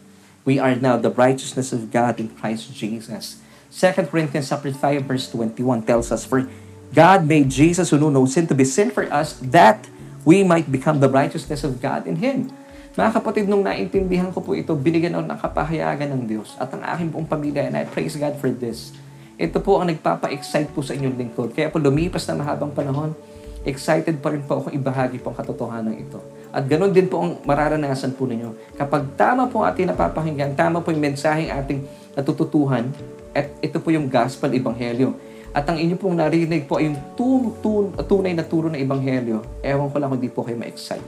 We 0.42 0.58
are 0.58 0.74
now 0.74 0.98
the 0.98 1.14
righteousness 1.14 1.70
of 1.70 1.94
God 1.94 2.18
in 2.18 2.32
Christ 2.34 2.74
Jesus. 2.74 3.38
2 3.70 4.10
Corinthians 4.10 4.50
5 4.50 4.66
verse 5.06 5.30
21 5.30 5.86
tells 5.86 6.10
us, 6.10 6.26
For 6.26 6.46
God 6.90 7.22
made 7.22 7.54
Jesus 7.54 7.94
who 7.94 8.02
knew 8.02 8.10
no 8.10 8.26
sin 8.26 8.50
to 8.50 8.56
be 8.56 8.66
sin 8.66 8.90
for 8.90 9.06
us 9.14 9.38
that 9.38 9.86
we 10.24 10.44
might 10.44 10.68
become 10.68 11.00
the 11.00 11.08
righteousness 11.08 11.64
of 11.64 11.80
God 11.80 12.04
in 12.04 12.20
Him. 12.20 12.52
Mga 12.98 13.22
kapatid, 13.22 13.46
nung 13.46 13.62
naintindihan 13.62 14.34
ko 14.34 14.42
po 14.42 14.52
ito, 14.52 14.74
binigyan 14.74 15.14
ako 15.14 15.24
ng 15.30 15.40
kapahayagan 15.40 16.08
ng 16.10 16.22
Diyos 16.26 16.58
at 16.58 16.74
ang 16.74 16.82
aking 16.82 17.08
buong 17.14 17.28
pamilya, 17.30 17.70
and 17.70 17.78
I 17.78 17.86
praise 17.86 18.18
God 18.18 18.34
for 18.36 18.50
this. 18.50 18.92
Ito 19.40 19.62
po 19.62 19.80
ang 19.80 19.88
nagpapa-excite 19.88 20.74
po 20.74 20.84
sa 20.84 20.92
inyong 20.92 21.16
lingkod. 21.16 21.56
Kaya 21.56 21.72
po 21.72 21.80
lumipas 21.80 22.28
na 22.28 22.36
mahabang 22.36 22.74
panahon, 22.74 23.16
excited 23.64 24.20
pa 24.20 24.34
rin 24.34 24.42
po 24.44 24.60
akong 24.60 24.74
ibahagi 24.74 25.22
po 25.22 25.32
ang 25.32 25.38
katotohanan 25.38 25.96
ito. 25.96 26.20
At 26.50 26.66
ganun 26.66 26.90
din 26.90 27.06
po 27.06 27.22
ang 27.22 27.38
mararanasan 27.46 28.18
po 28.18 28.26
ninyo. 28.26 28.74
Kapag 28.74 29.14
tama 29.14 29.46
po 29.46 29.62
ating 29.62 29.88
napapakinggan, 29.94 30.58
tama 30.58 30.82
po 30.82 30.90
yung 30.90 31.00
mensaheng 31.00 31.48
ating 31.48 31.86
natututuhan, 32.18 32.90
at 33.30 33.46
ito 33.62 33.78
po 33.78 33.94
yung 33.94 34.10
gospel 34.10 34.50
ebanghelyo. 34.50 35.14
At 35.50 35.66
ang 35.66 35.82
inyo 35.82 35.98
pong 35.98 36.14
narinig 36.14 36.70
po 36.70 36.78
ay 36.78 36.94
yung 36.94 36.98
tun, 37.18 37.50
tun, 37.58 37.90
tunay 38.06 38.38
na 38.38 38.46
turo 38.46 38.70
ng 38.70 38.78
ebanghelyo, 38.78 39.42
ewan 39.66 39.90
ko 39.90 39.96
lang 39.98 40.08
kung 40.14 40.22
di 40.22 40.30
po 40.30 40.46
kayo 40.46 40.54
ma-excite. 40.54 41.02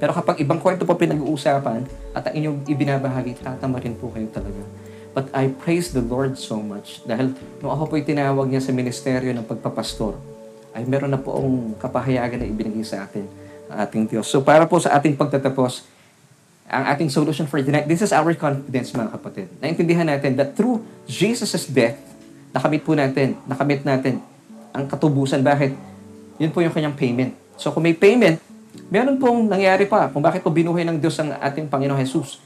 Pero 0.00 0.16
kapag 0.16 0.40
ibang 0.40 0.58
kwento 0.58 0.88
po 0.88 0.96
pinag-uusapan 0.96 1.84
at 2.16 2.26
ang 2.26 2.34
inyong 2.34 2.58
ibinabahagi, 2.66 3.38
tatama 3.44 3.78
rin 3.78 3.92
po 3.94 4.08
kayo 4.10 4.26
talaga. 4.32 4.64
But 5.12 5.28
I 5.36 5.52
praise 5.52 5.92
the 5.92 6.00
Lord 6.00 6.40
so 6.40 6.56
much 6.58 7.04
dahil 7.04 7.36
nung 7.60 7.68
ako 7.68 7.92
po'y 7.92 8.02
tinawag 8.02 8.48
niya 8.48 8.64
sa 8.64 8.72
ministeryo 8.72 9.30
ng 9.36 9.44
pagpapastor, 9.44 10.16
ay 10.72 10.88
meron 10.88 11.12
na 11.12 11.20
po 11.20 11.36
ang 11.36 11.76
kapahayagan 11.76 12.40
na 12.40 12.48
ibinigay 12.48 12.82
sa 12.82 13.04
atin 13.04 13.28
ating 13.72 14.08
Diyos. 14.08 14.28
So 14.28 14.44
para 14.44 14.64
po 14.68 14.80
sa 14.80 14.96
ating 14.96 15.16
pagtatapos, 15.16 15.84
ang 16.68 16.88
ating 16.88 17.12
solution 17.12 17.44
for 17.44 17.60
tonight, 17.60 17.84
this 17.84 18.00
is 18.00 18.12
our 18.12 18.32
confidence 18.32 18.92
mga 18.96 19.12
kapatid. 19.12 19.46
Naintindihan 19.60 20.08
natin 20.08 20.36
that 20.40 20.56
through 20.56 20.80
Jesus' 21.04 21.68
death, 21.68 22.00
nakamit 22.52 22.84
po 22.84 22.92
natin, 22.94 23.36
nakamit 23.48 23.82
natin 23.82 24.20
ang 24.72 24.84
katubusan. 24.86 25.40
Bakit? 25.40 25.72
Yun 26.38 26.52
po 26.52 26.60
yung 26.60 26.72
kanyang 26.72 26.96
payment. 26.96 27.32
So 27.56 27.72
kung 27.72 27.84
may 27.84 27.96
payment, 27.96 28.40
Meron 28.92 29.20
pong 29.20 29.48
nangyari 29.48 29.84
pa 29.84 30.08
kung 30.08 30.24
bakit 30.24 30.40
po 30.40 30.48
binuhay 30.48 30.84
ng 30.88 30.96
Diyos 30.96 31.16
ang 31.20 31.32
ating 31.36 31.68
Panginoon 31.68 32.00
Jesus. 32.00 32.40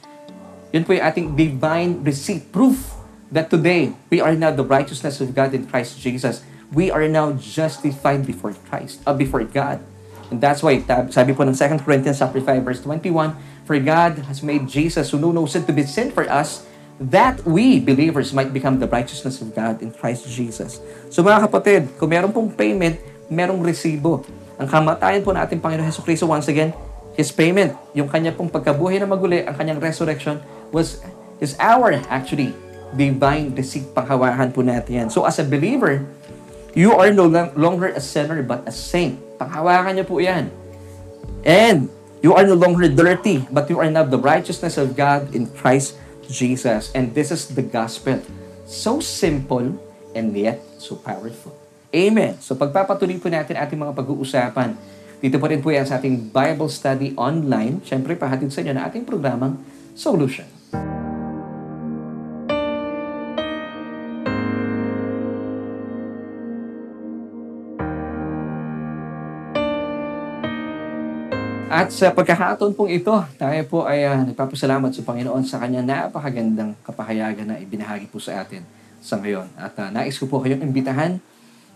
Yun 0.75 0.83
po 0.83 0.95
yung 0.95 1.07
ating 1.07 1.27
divine 1.39 2.03
receipt, 2.03 2.51
proof 2.51 2.95
that 3.31 3.51
today 3.51 3.95
we 4.11 4.19
are 4.19 4.35
now 4.35 4.51
the 4.51 4.67
righteousness 4.67 5.23
of 5.23 5.31
God 5.35 5.55
in 5.55 5.67
Christ 5.67 5.99
Jesus. 6.03 6.43
We 6.75 6.91
are 6.91 7.07
now 7.07 7.35
justified 7.39 8.27
before 8.27 8.55
Christ, 8.67 8.99
uh, 9.07 9.15
before 9.15 9.47
God. 9.47 9.79
And 10.27 10.43
that's 10.43 10.59
why, 10.67 10.83
sabi 11.15 11.31
po 11.31 11.47
ng 11.47 11.55
2 11.55 11.87
Corinthians 11.87 12.19
chapter 12.19 12.43
5, 12.43 12.67
verse 12.67 12.83
21, 12.83 13.39
For 13.63 13.79
God 13.79 14.27
has 14.27 14.43
made 14.43 14.67
Jesus, 14.67 15.15
who 15.15 15.23
knew 15.23 15.31
no 15.31 15.47
sin, 15.47 15.63
to 15.63 15.71
be 15.71 15.87
sin 15.87 16.11
for 16.11 16.27
us, 16.27 16.67
that 16.97 17.45
we, 17.45 17.77
believers, 17.81 18.33
might 18.33 18.53
become 18.53 18.81
the 18.81 18.89
righteousness 18.89 19.45
of 19.45 19.53
God 19.53 19.85
in 19.85 19.93
Christ 19.93 20.25
Jesus. 20.29 20.81
So 21.13 21.21
mga 21.21 21.49
kapatid, 21.49 21.81
kung 22.01 22.09
meron 22.09 22.33
pong 22.33 22.49
payment, 22.49 22.97
merong 23.29 23.61
resibo. 23.61 24.25
Ang 24.57 24.69
kamatayan 24.69 25.21
po 25.21 25.37
natin 25.37 25.61
Panginoon 25.61 25.85
Heso 25.85 26.01
Kristo, 26.01 26.25
once 26.25 26.49
again, 26.49 26.73
His 27.17 27.33
payment, 27.33 27.77
yung 27.97 28.09
kanya 28.09 28.33
pong 28.33 28.49
pagkabuhay 28.49 29.01
na 29.01 29.09
maguli, 29.09 29.45
ang 29.45 29.57
kanyang 29.57 29.81
resurrection, 29.81 30.41
was 30.73 31.01
is 31.41 31.57
our, 31.61 31.97
actually, 32.09 32.57
divine 32.97 33.53
receipt. 33.53 33.93
Panghawakan 33.93 34.53
po 34.53 34.65
natin 34.65 35.05
yan. 35.05 35.09
So 35.13 35.29
as 35.29 35.37
a 35.37 35.45
believer, 35.45 36.05
you 36.73 36.97
are 36.97 37.13
no 37.13 37.29
longer 37.57 37.93
a 37.93 38.01
sinner 38.01 38.41
but 38.41 38.65
a 38.65 38.73
saint. 38.73 39.21
Panghawakan 39.37 40.01
niyo 40.01 40.05
po 40.09 40.17
yan. 40.21 40.49
And 41.45 41.93
you 42.25 42.33
are 42.33 42.45
no 42.49 42.57
longer 42.57 42.89
dirty, 42.89 43.45
but 43.53 43.69
you 43.69 43.77
are 43.81 43.89
now 43.93 44.05
the 44.05 44.21
righteousness 44.21 44.81
of 44.81 44.97
God 44.97 45.29
in 45.37 45.49
Christ 45.53 46.01
Jesus. 46.29 46.91
And 46.95 47.13
this 47.15 47.31
is 47.31 47.53
the 47.53 47.65
gospel. 47.65 48.23
So 48.67 48.99
simple 48.99 49.79
and 50.15 50.35
yet 50.35 50.59
so 50.79 50.99
powerful. 50.99 51.55
Amen. 51.95 52.41
So 52.43 52.59
pagpapatuloy 52.59 53.21
po 53.23 53.31
natin 53.31 53.55
ating 53.57 53.79
mga 53.79 53.95
pag-uusapan. 53.95 54.75
Dito 55.17 55.41
pa 55.41 55.49
rin 55.49 55.65
po 55.65 55.73
yan 55.73 55.89
sa 55.89 55.97
ating 55.97 56.29
Bible 56.29 56.69
Study 56.69 57.17
Online. 57.17 57.81
Siyempre, 57.81 58.13
pahatid 58.19 58.53
sa 58.53 58.61
inyo 58.61 58.77
na 58.77 58.85
ating 58.85 59.09
programang 59.09 59.57
Solution. 59.97 60.56
At 71.77 71.93
sa 71.93 72.09
pagkakataon 72.09 72.73
pong 72.73 72.89
ito, 72.89 73.13
tayo 73.37 73.61
po 73.69 73.85
ay 73.85 74.09
uh, 74.09 74.25
nagpapasalamat 74.33 74.97
sa 74.97 75.05
Panginoon 75.05 75.45
sa 75.45 75.61
kanyang 75.61 75.85
napakagandang 75.85 76.73
kapahayagan 76.81 77.53
na 77.53 77.61
ibinahagi 77.61 78.09
po 78.09 78.17
sa 78.17 78.41
atin 78.41 78.65
sa 79.05 79.21
ngayon. 79.21 79.45
At 79.61 79.77
uh, 79.77 79.93
nais 79.93 80.17
ko 80.17 80.25
po 80.25 80.41
kayong 80.41 80.65
imbitahan 80.65 81.21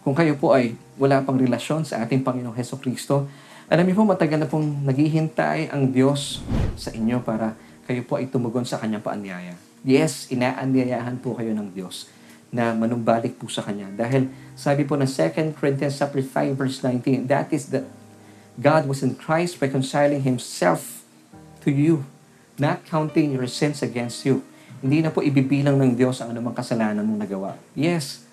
kung 0.01 0.17
kayo 0.17 0.41
po 0.41 0.57
ay 0.57 0.73
wala 0.97 1.21
pang 1.21 1.37
relasyon 1.37 1.85
sa 1.85 2.01
ating 2.01 2.25
Panginoong 2.25 2.57
Heso 2.57 2.81
Kristo, 2.81 3.29
alam 3.69 3.85
niyo 3.85 4.01
po 4.01 4.09
matagal 4.09 4.41
na 4.41 4.49
pong 4.49 4.89
naghihintay 4.89 5.69
ang 5.69 5.93
Diyos 5.93 6.41
sa 6.81 6.89
inyo 6.97 7.21
para 7.21 7.53
kayo 7.85 8.01
po 8.09 8.17
ay 8.17 8.33
tumugon 8.33 8.65
sa 8.65 8.81
kanyang 8.81 9.05
paanyaya. 9.05 9.53
Yes, 9.85 10.33
inaanyayahan 10.33 11.21
po 11.21 11.37
kayo 11.37 11.53
ng 11.53 11.77
Diyos 11.77 12.09
na 12.49 12.73
manumbalik 12.73 13.37
po 13.37 13.53
sa 13.53 13.63
Kanya. 13.63 13.87
Dahil 13.95 14.33
sabi 14.59 14.83
po 14.89 14.97
ng 14.97 15.07
2 15.07 15.55
Corinthians 15.61 16.01
5 16.01 16.57
verse 16.57 16.81
19, 16.83 17.29
that 17.29 17.53
is 17.53 17.69
that 17.69 17.85
God 18.59 18.91
was 18.91 19.05
in 19.05 19.15
Christ 19.15 19.63
reconciling 19.63 20.27
Himself 20.27 21.07
to 21.63 21.71
you, 21.71 22.09
not 22.59 22.83
counting 22.89 23.37
your 23.37 23.47
sins 23.47 23.85
against 23.85 24.27
you. 24.27 24.43
Hindi 24.81 25.05
na 25.05 25.13
po 25.13 25.21
ibibilang 25.21 25.77
ng 25.77 25.95
Diyos 25.95 26.25
ang 26.25 26.33
anumang 26.33 26.57
kasalanan 26.57 27.05
mong 27.05 27.21
nagawa. 27.21 27.51
Yes, 27.77 28.31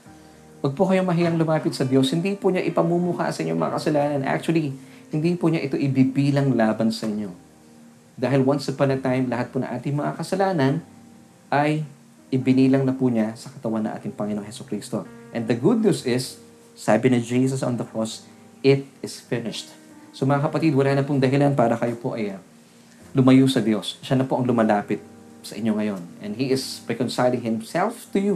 Huwag 0.58 0.74
po 0.74 0.90
kayong 0.90 1.06
mahiyang 1.06 1.38
lumapit 1.38 1.78
sa 1.78 1.86
Diyos. 1.86 2.10
Hindi 2.10 2.34
po 2.34 2.50
niya 2.50 2.66
ipamumukha 2.66 3.30
sa 3.30 3.46
inyo 3.46 3.54
mga 3.54 3.78
kasalanan. 3.78 4.22
Actually, 4.26 4.74
hindi 5.14 5.38
po 5.38 5.54
niya 5.54 5.62
ito 5.62 5.78
ibibilang 5.78 6.58
laban 6.58 6.90
sa 6.90 7.06
inyo. 7.06 7.30
Dahil 8.18 8.42
once 8.42 8.66
upon 8.74 8.90
a 8.90 8.98
time, 8.98 9.30
lahat 9.30 9.54
po 9.54 9.62
na 9.62 9.70
ating 9.70 9.94
mga 9.94 10.18
kasalanan 10.18 10.82
ay 11.54 11.86
ibinilang 12.34 12.90
na 12.90 12.98
po 12.98 13.06
niya 13.08 13.38
sa 13.38 13.54
katawan 13.54 13.86
na 13.86 13.94
ating 13.94 14.18
Panginoong 14.18 14.50
Heso 14.50 14.66
Kristo. 14.66 15.06
And 15.30 15.46
the 15.46 15.54
good 15.54 15.86
news 15.86 16.10
is, 16.10 16.42
sabi 16.74 17.14
ni 17.14 17.22
Jesus 17.22 17.62
on 17.62 17.78
the 17.78 17.86
cross, 17.86 18.26
it 18.66 18.90
is 19.06 19.22
finished. 19.22 19.70
So 20.18 20.26
mga 20.26 20.50
kapatid, 20.50 20.74
wala 20.74 20.98
na 20.98 21.06
pong 21.06 21.22
dahilan 21.22 21.54
para 21.54 21.78
kayo 21.78 21.94
po 22.02 22.18
ay 22.18 22.34
uh, 22.34 22.42
lumayo 23.14 23.46
sa 23.46 23.62
Diyos. 23.62 24.02
Siya 24.02 24.18
na 24.18 24.26
po 24.26 24.34
ang 24.34 24.50
lumalapit 24.50 24.98
sa 25.46 25.54
inyo 25.54 25.78
ngayon. 25.78 26.02
And 26.26 26.34
He 26.34 26.50
is 26.50 26.82
reconciling 26.90 27.46
Himself 27.46 28.10
to 28.10 28.18
you. 28.18 28.36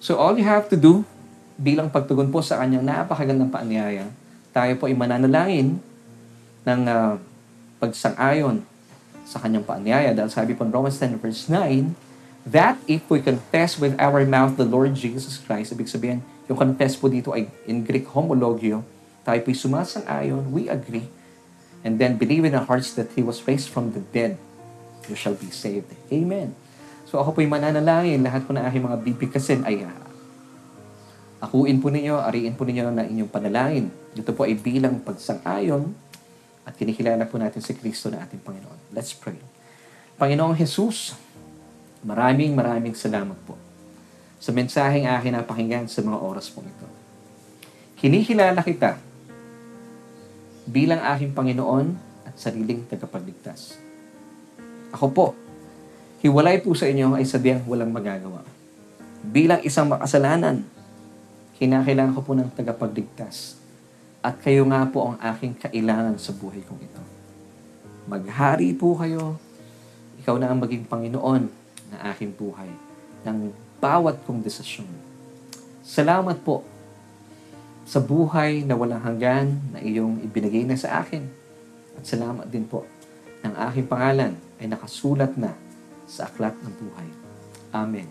So 0.00 0.16
all 0.16 0.32
you 0.40 0.48
have 0.48 0.72
to 0.72 0.80
do, 0.80 1.04
bilang 1.60 1.92
pagtugon 1.92 2.32
po 2.32 2.40
sa 2.40 2.56
kanyang 2.64 2.88
napakagandang 2.88 3.52
paanyaya, 3.52 4.08
tayo 4.56 4.72
po 4.80 4.88
ay 4.88 4.96
mananalangin 4.96 5.76
ng 6.64 6.80
uh, 6.88 7.20
pagsang-ayon 7.84 8.64
sa 9.28 9.44
kanyang 9.44 9.68
paanyaya. 9.68 10.16
Dahil 10.16 10.32
sabi 10.32 10.56
po 10.56 10.64
in 10.64 10.72
Romans 10.72 10.96
10 10.96 11.20
verse 11.20 11.52
9, 11.52 11.92
that 12.48 12.80
if 12.88 13.04
we 13.12 13.20
confess 13.20 13.76
with 13.76 13.92
our 14.00 14.24
mouth 14.24 14.56
the 14.56 14.64
Lord 14.64 14.96
Jesus 14.96 15.36
Christ, 15.36 15.76
ibig 15.76 15.92
sabihin, 15.92 16.24
yung 16.48 16.56
confess 16.56 16.96
po 16.96 17.12
dito 17.12 17.36
ay 17.36 17.44
in 17.68 17.84
Greek 17.84 18.08
homologio, 18.08 18.80
tayo 19.28 19.44
po'y 19.44 19.52
sumasang-ayon, 19.52 20.48
we 20.48 20.72
agree, 20.72 21.04
and 21.84 22.00
then 22.00 22.16
believe 22.16 22.48
in 22.48 22.56
our 22.56 22.64
hearts 22.64 22.96
that 22.96 23.12
He 23.12 23.20
was 23.20 23.44
raised 23.44 23.68
from 23.68 23.92
the 23.92 24.00
dead, 24.00 24.40
you 25.04 25.12
shall 25.12 25.36
be 25.36 25.52
saved. 25.52 25.92
Amen. 26.08 26.56
So 27.04 27.20
ako 27.20 27.36
po'y 27.36 27.44
mananalangin, 27.44 28.24
lahat 28.24 28.48
po 28.48 28.56
ng 28.56 28.64
aking 28.64 28.84
mga 28.88 28.98
bibigkasin 29.04 29.60
ay 29.68 29.84
uh, 29.84 29.92
akuin 31.44 31.76
po 31.76 31.92
ninyo, 31.92 32.16
ariin 32.24 32.56
po 32.56 32.64
ninyo 32.64 32.88
na 32.88 33.04
inyong 33.04 33.28
panalangin. 33.28 33.92
Ito 34.16 34.32
po 34.32 34.48
ay 34.48 34.56
bilang 34.56 35.04
pagsang-ayon 35.04 35.92
at 36.64 36.72
kinikilala 36.72 37.28
po 37.28 37.36
natin 37.36 37.60
si 37.60 37.76
Kristo 37.76 38.08
na 38.08 38.24
ating 38.24 38.40
Panginoon. 38.40 38.96
Let's 38.96 39.12
pray. 39.12 39.36
Panginoong 40.16 40.56
Jesus, 40.56 41.16
maraming 42.00 42.56
maraming 42.56 42.96
salamat 42.96 43.36
po 43.44 43.60
sa 44.40 44.56
mensaheng 44.56 45.04
akin 45.04 45.36
na 45.36 45.44
pakinggan 45.44 45.84
sa 45.84 46.00
mga 46.00 46.16
oras 46.16 46.48
po 46.48 46.64
ito. 46.64 46.86
Kinikilala 47.98 48.64
kita 48.64 49.07
bilang 50.68 51.00
aking 51.16 51.32
Panginoon 51.32 51.96
at 52.28 52.36
sariling 52.36 52.84
tagapagligtas. 52.84 53.80
Ako 54.92 55.08
po, 55.08 55.26
hiwalay 56.20 56.60
po 56.60 56.76
sa 56.76 56.84
inyo 56.84 57.16
ay 57.16 57.24
sadyang 57.24 57.64
walang 57.64 57.88
magagawa. 57.88 58.44
Bilang 59.24 59.64
isang 59.64 59.88
makasalanan, 59.88 60.62
kinakailangan 61.56 62.12
ko 62.12 62.20
po 62.20 62.32
ng 62.36 62.52
tagapagligtas. 62.52 63.56
At 64.20 64.44
kayo 64.44 64.68
nga 64.68 64.84
po 64.84 65.08
ang 65.08 65.16
aking 65.24 65.56
kailangan 65.56 66.20
sa 66.20 66.36
buhay 66.36 66.60
kong 66.68 66.80
ito. 66.84 67.02
Maghari 68.04 68.76
po 68.76 68.92
kayo. 69.00 69.40
Ikaw 70.20 70.36
na 70.36 70.52
ang 70.52 70.60
maging 70.60 70.84
Panginoon 70.84 71.42
na 71.92 71.96
aking 72.12 72.36
buhay 72.36 72.68
ng 73.24 73.52
bawat 73.80 74.20
kong 74.28 74.44
desisyon. 74.44 74.88
Salamat 75.80 76.44
po 76.44 76.60
sa 77.88 78.04
buhay 78.04 78.68
na 78.68 78.76
walang 78.76 79.00
hanggan 79.00 79.56
na 79.72 79.80
iyong 79.80 80.20
ibinigay 80.20 80.68
na 80.68 80.76
sa 80.76 81.00
akin. 81.00 81.24
At 81.96 82.04
salamat 82.04 82.44
din 82.52 82.68
po 82.68 82.84
ng 83.40 83.56
aking 83.72 83.88
pangalan 83.88 84.36
ay 84.60 84.68
nakasulat 84.68 85.32
na 85.40 85.56
sa 86.04 86.28
aklat 86.28 86.52
ng 86.60 86.74
buhay. 86.84 87.08
Amen. 87.72 88.04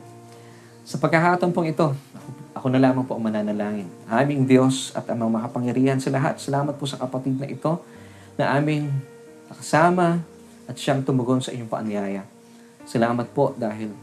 Sa 0.81 0.97
pagkakataon 0.97 1.53
pong 1.53 1.69
ito, 1.69 1.93
ako, 1.93 2.29
ako 2.57 2.65
na 2.73 2.81
lamang 2.81 3.05
po 3.05 3.21
ang 3.21 3.29
mananalangin. 3.29 3.85
Aming 4.09 4.49
Diyos 4.49 4.97
at 4.97 5.05
amang 5.13 5.29
makapangyarihan 5.29 6.01
sa 6.01 6.09
lahat. 6.09 6.41
Salamat 6.41 6.73
po 6.73 6.89
sa 6.89 6.97
kapatid 6.97 7.37
na 7.37 7.45
ito 7.45 7.77
na 8.33 8.57
aming 8.57 8.89
nakasama 9.45 10.25
at 10.65 10.73
siyang 10.73 11.05
tumugon 11.05 11.37
sa 11.37 11.53
inyong 11.53 11.69
paanyaya. 11.69 12.25
Salamat 12.81 13.29
po 13.29 13.53
dahil 13.53 13.93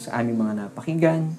sa 0.00 0.24
aming 0.24 0.40
mga 0.40 0.52
napakinggan, 0.56 1.36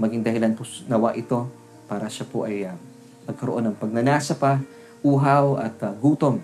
maging 0.00 0.24
dahilan 0.24 0.56
po 0.56 0.64
nawa 0.88 1.12
ito 1.12 1.52
para 1.84 2.08
siya 2.08 2.24
po 2.24 2.48
ay 2.48 2.64
uh, 2.64 2.89
magkaroon 3.28 3.68
ng 3.72 3.76
pagnanasa 3.76 4.36
pa, 4.36 4.62
uhaw 5.00 5.60
at 5.60 5.76
uh, 5.84 5.92
gutom 5.96 6.40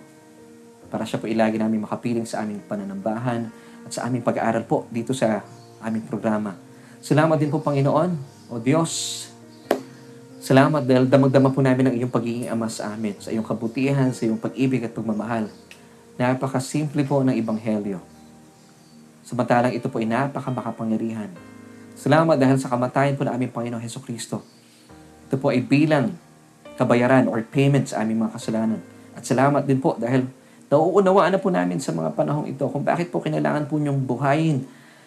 para 0.88 1.02
siya 1.02 1.18
po 1.20 1.26
ilagi 1.26 1.58
namin 1.58 1.82
makapiling 1.82 2.24
sa 2.24 2.46
aming 2.46 2.62
pananambahan 2.64 3.50
at 3.84 3.90
sa 3.90 4.06
aming 4.06 4.22
pag-aaral 4.22 4.64
po 4.64 4.86
dito 4.88 5.12
sa 5.12 5.42
aming 5.82 6.06
programa. 6.06 6.54
Salamat 7.02 7.36
din 7.38 7.52
po 7.52 7.60
Panginoon, 7.60 8.10
o 8.50 8.58
Diyos, 8.62 9.26
salamat 10.38 10.86
dahil 10.86 11.10
damag-dama 11.10 11.50
po 11.50 11.60
namin 11.62 11.90
ang 11.90 11.94
iyong 11.94 12.10
pagiging 12.10 12.48
ama 12.50 12.70
sa 12.70 12.94
amin, 12.94 13.14
sa 13.18 13.34
iyong 13.34 13.46
kabutihan, 13.46 14.10
sa 14.14 14.26
iyong 14.26 14.38
pag-ibig 14.38 14.82
at 14.86 14.94
pagmamahal. 14.94 15.50
Napaka-simple 16.16 17.04
po 17.04 17.20
ng 17.26 17.34
Ebanghelyo. 17.34 18.00
Samantalang 19.26 19.74
ito 19.74 19.90
po 19.90 19.98
ay 19.98 20.06
napaka-makapangyarihan. 20.06 21.28
Salamat 21.98 22.38
dahil 22.38 22.56
sa 22.62 22.70
kamatayan 22.70 23.18
po 23.18 23.26
ng 23.26 23.34
aming 23.34 23.52
Panginoon 23.52 23.82
Heso 23.82 23.98
Kristo. 24.00 24.40
Ito 25.26 25.36
po 25.36 25.50
ay 25.50 25.60
bilang 25.60 26.14
kabayaran 26.76 27.26
or 27.26 27.40
payment 27.42 27.90
sa 27.90 28.04
aming 28.04 28.24
mga 28.24 28.36
kasalanan. 28.36 28.80
At 29.16 29.24
salamat 29.24 29.64
din 29.64 29.80
po 29.80 29.96
dahil 29.96 30.28
nauunawaan 30.68 31.32
na 31.34 31.40
po 31.40 31.48
namin 31.48 31.80
sa 31.80 31.90
mga 31.96 32.12
panahong 32.12 32.46
ito 32.52 32.68
kung 32.68 32.84
bakit 32.84 33.08
po 33.08 33.24
kinailangan 33.24 33.66
po 33.66 33.80
niyong 33.80 34.04
buhayin 34.04 34.64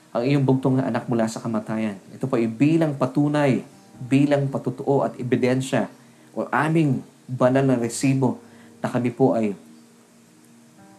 ang 0.09 0.23
iyong 0.25 0.41
bugtong 0.41 0.81
na 0.81 0.89
anak 0.89 1.05
mula 1.05 1.29
sa 1.29 1.37
kamatayan. 1.37 2.01
Ito 2.09 2.25
po 2.25 2.41
ay 2.41 2.49
bilang 2.49 2.97
patunay, 2.97 3.61
bilang 4.01 4.49
patutuo 4.49 5.05
at 5.05 5.13
ebidensya 5.21 5.85
o 6.33 6.49
aming 6.49 7.05
banal 7.29 7.61
na 7.61 7.77
resibo 7.77 8.41
na 8.81 8.89
kami 8.89 9.13
po 9.13 9.37
ay 9.37 9.53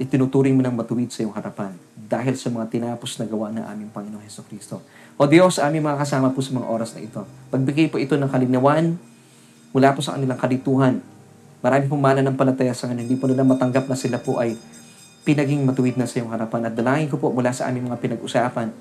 itinuturing 0.00 0.54
mo 0.54 0.62
ng 0.62 0.72
matuwid 0.78 1.10
sa 1.10 1.26
iyong 1.26 1.34
harapan 1.34 1.74
dahil 1.98 2.38
sa 2.38 2.48
mga 2.48 2.70
tinapos 2.70 3.18
na 3.18 3.26
gawa 3.26 3.50
ng 3.52 3.64
aming 3.66 3.90
Panginoong 3.90 4.24
Heso 4.24 4.46
Kristo. 4.46 4.80
O 5.20 5.26
Diyos, 5.26 5.60
aming 5.60 5.84
mga 5.84 6.00
kasama 6.06 6.32
po 6.32 6.40
sa 6.40 6.54
mga 6.56 6.66
oras 6.70 6.96
na 6.96 7.04
ito. 7.04 7.20
Pagbigay 7.52 7.92
po 7.92 8.00
ito 8.00 8.16
ng 8.16 8.30
kalinawan 8.30 8.96
mula 9.70 9.94
po 9.94 10.00
sa 10.02 10.18
kanilang 10.18 10.38
kalituhan. 10.38 10.98
Marami 11.60 11.84
pong 11.86 12.02
mana 12.02 12.20
ng 12.24 12.34
palataya 12.34 12.72
sa 12.72 12.88
kanila. 12.88 13.04
Hindi 13.04 13.16
po 13.20 13.28
nila 13.28 13.44
matanggap 13.44 13.84
na 13.86 13.96
sila 13.98 14.16
po 14.16 14.40
ay 14.40 14.56
pinaging 15.22 15.62
matuwid 15.62 16.00
na 16.00 16.08
sa 16.08 16.18
iyong 16.22 16.32
harapan. 16.32 16.70
At 16.70 16.74
dalangin 16.74 17.12
ko 17.12 17.20
po 17.20 17.28
mula 17.30 17.52
sa 17.52 17.68
aming 17.68 17.92
mga 17.92 18.00
pinag-usapan 18.00 18.72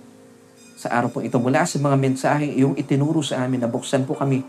sa 0.80 0.88
araw 0.96 1.12
po 1.12 1.20
ito. 1.20 1.36
Mula 1.36 1.68
sa 1.68 1.76
mga 1.76 1.98
mensaheng 2.00 2.56
iyong 2.56 2.76
itinuro 2.80 3.20
sa 3.20 3.44
amin, 3.44 3.60
nabuksan 3.60 4.08
po 4.08 4.16
kami 4.16 4.48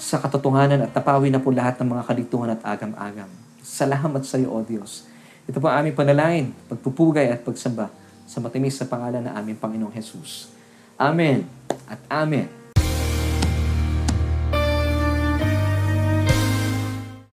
sa 0.00 0.16
katotohanan 0.16 0.88
at 0.88 0.92
napawi 0.92 1.28
na 1.28 1.40
po 1.40 1.52
lahat 1.52 1.76
ng 1.80 1.88
mga 1.92 2.02
kalituhan 2.08 2.48
at 2.56 2.60
agam-agam. 2.64 3.28
Salamat 3.60 4.24
sa 4.24 4.40
iyo, 4.40 4.56
O 4.56 4.64
Diyos. 4.64 5.04
Ito 5.44 5.60
po 5.60 5.68
ang 5.68 5.84
aming 5.84 5.92
panalangin, 5.92 6.46
pagpupugay 6.72 7.28
at 7.28 7.44
pagsamba 7.44 7.92
sa 8.24 8.40
matimis 8.40 8.80
sa 8.80 8.88
pangalan 8.88 9.22
ng 9.28 9.34
aming 9.36 9.58
Panginoong 9.60 9.94
Jesus. 9.94 10.50
Amen 10.96 11.44
at 11.86 12.00
Amen. 12.08 12.55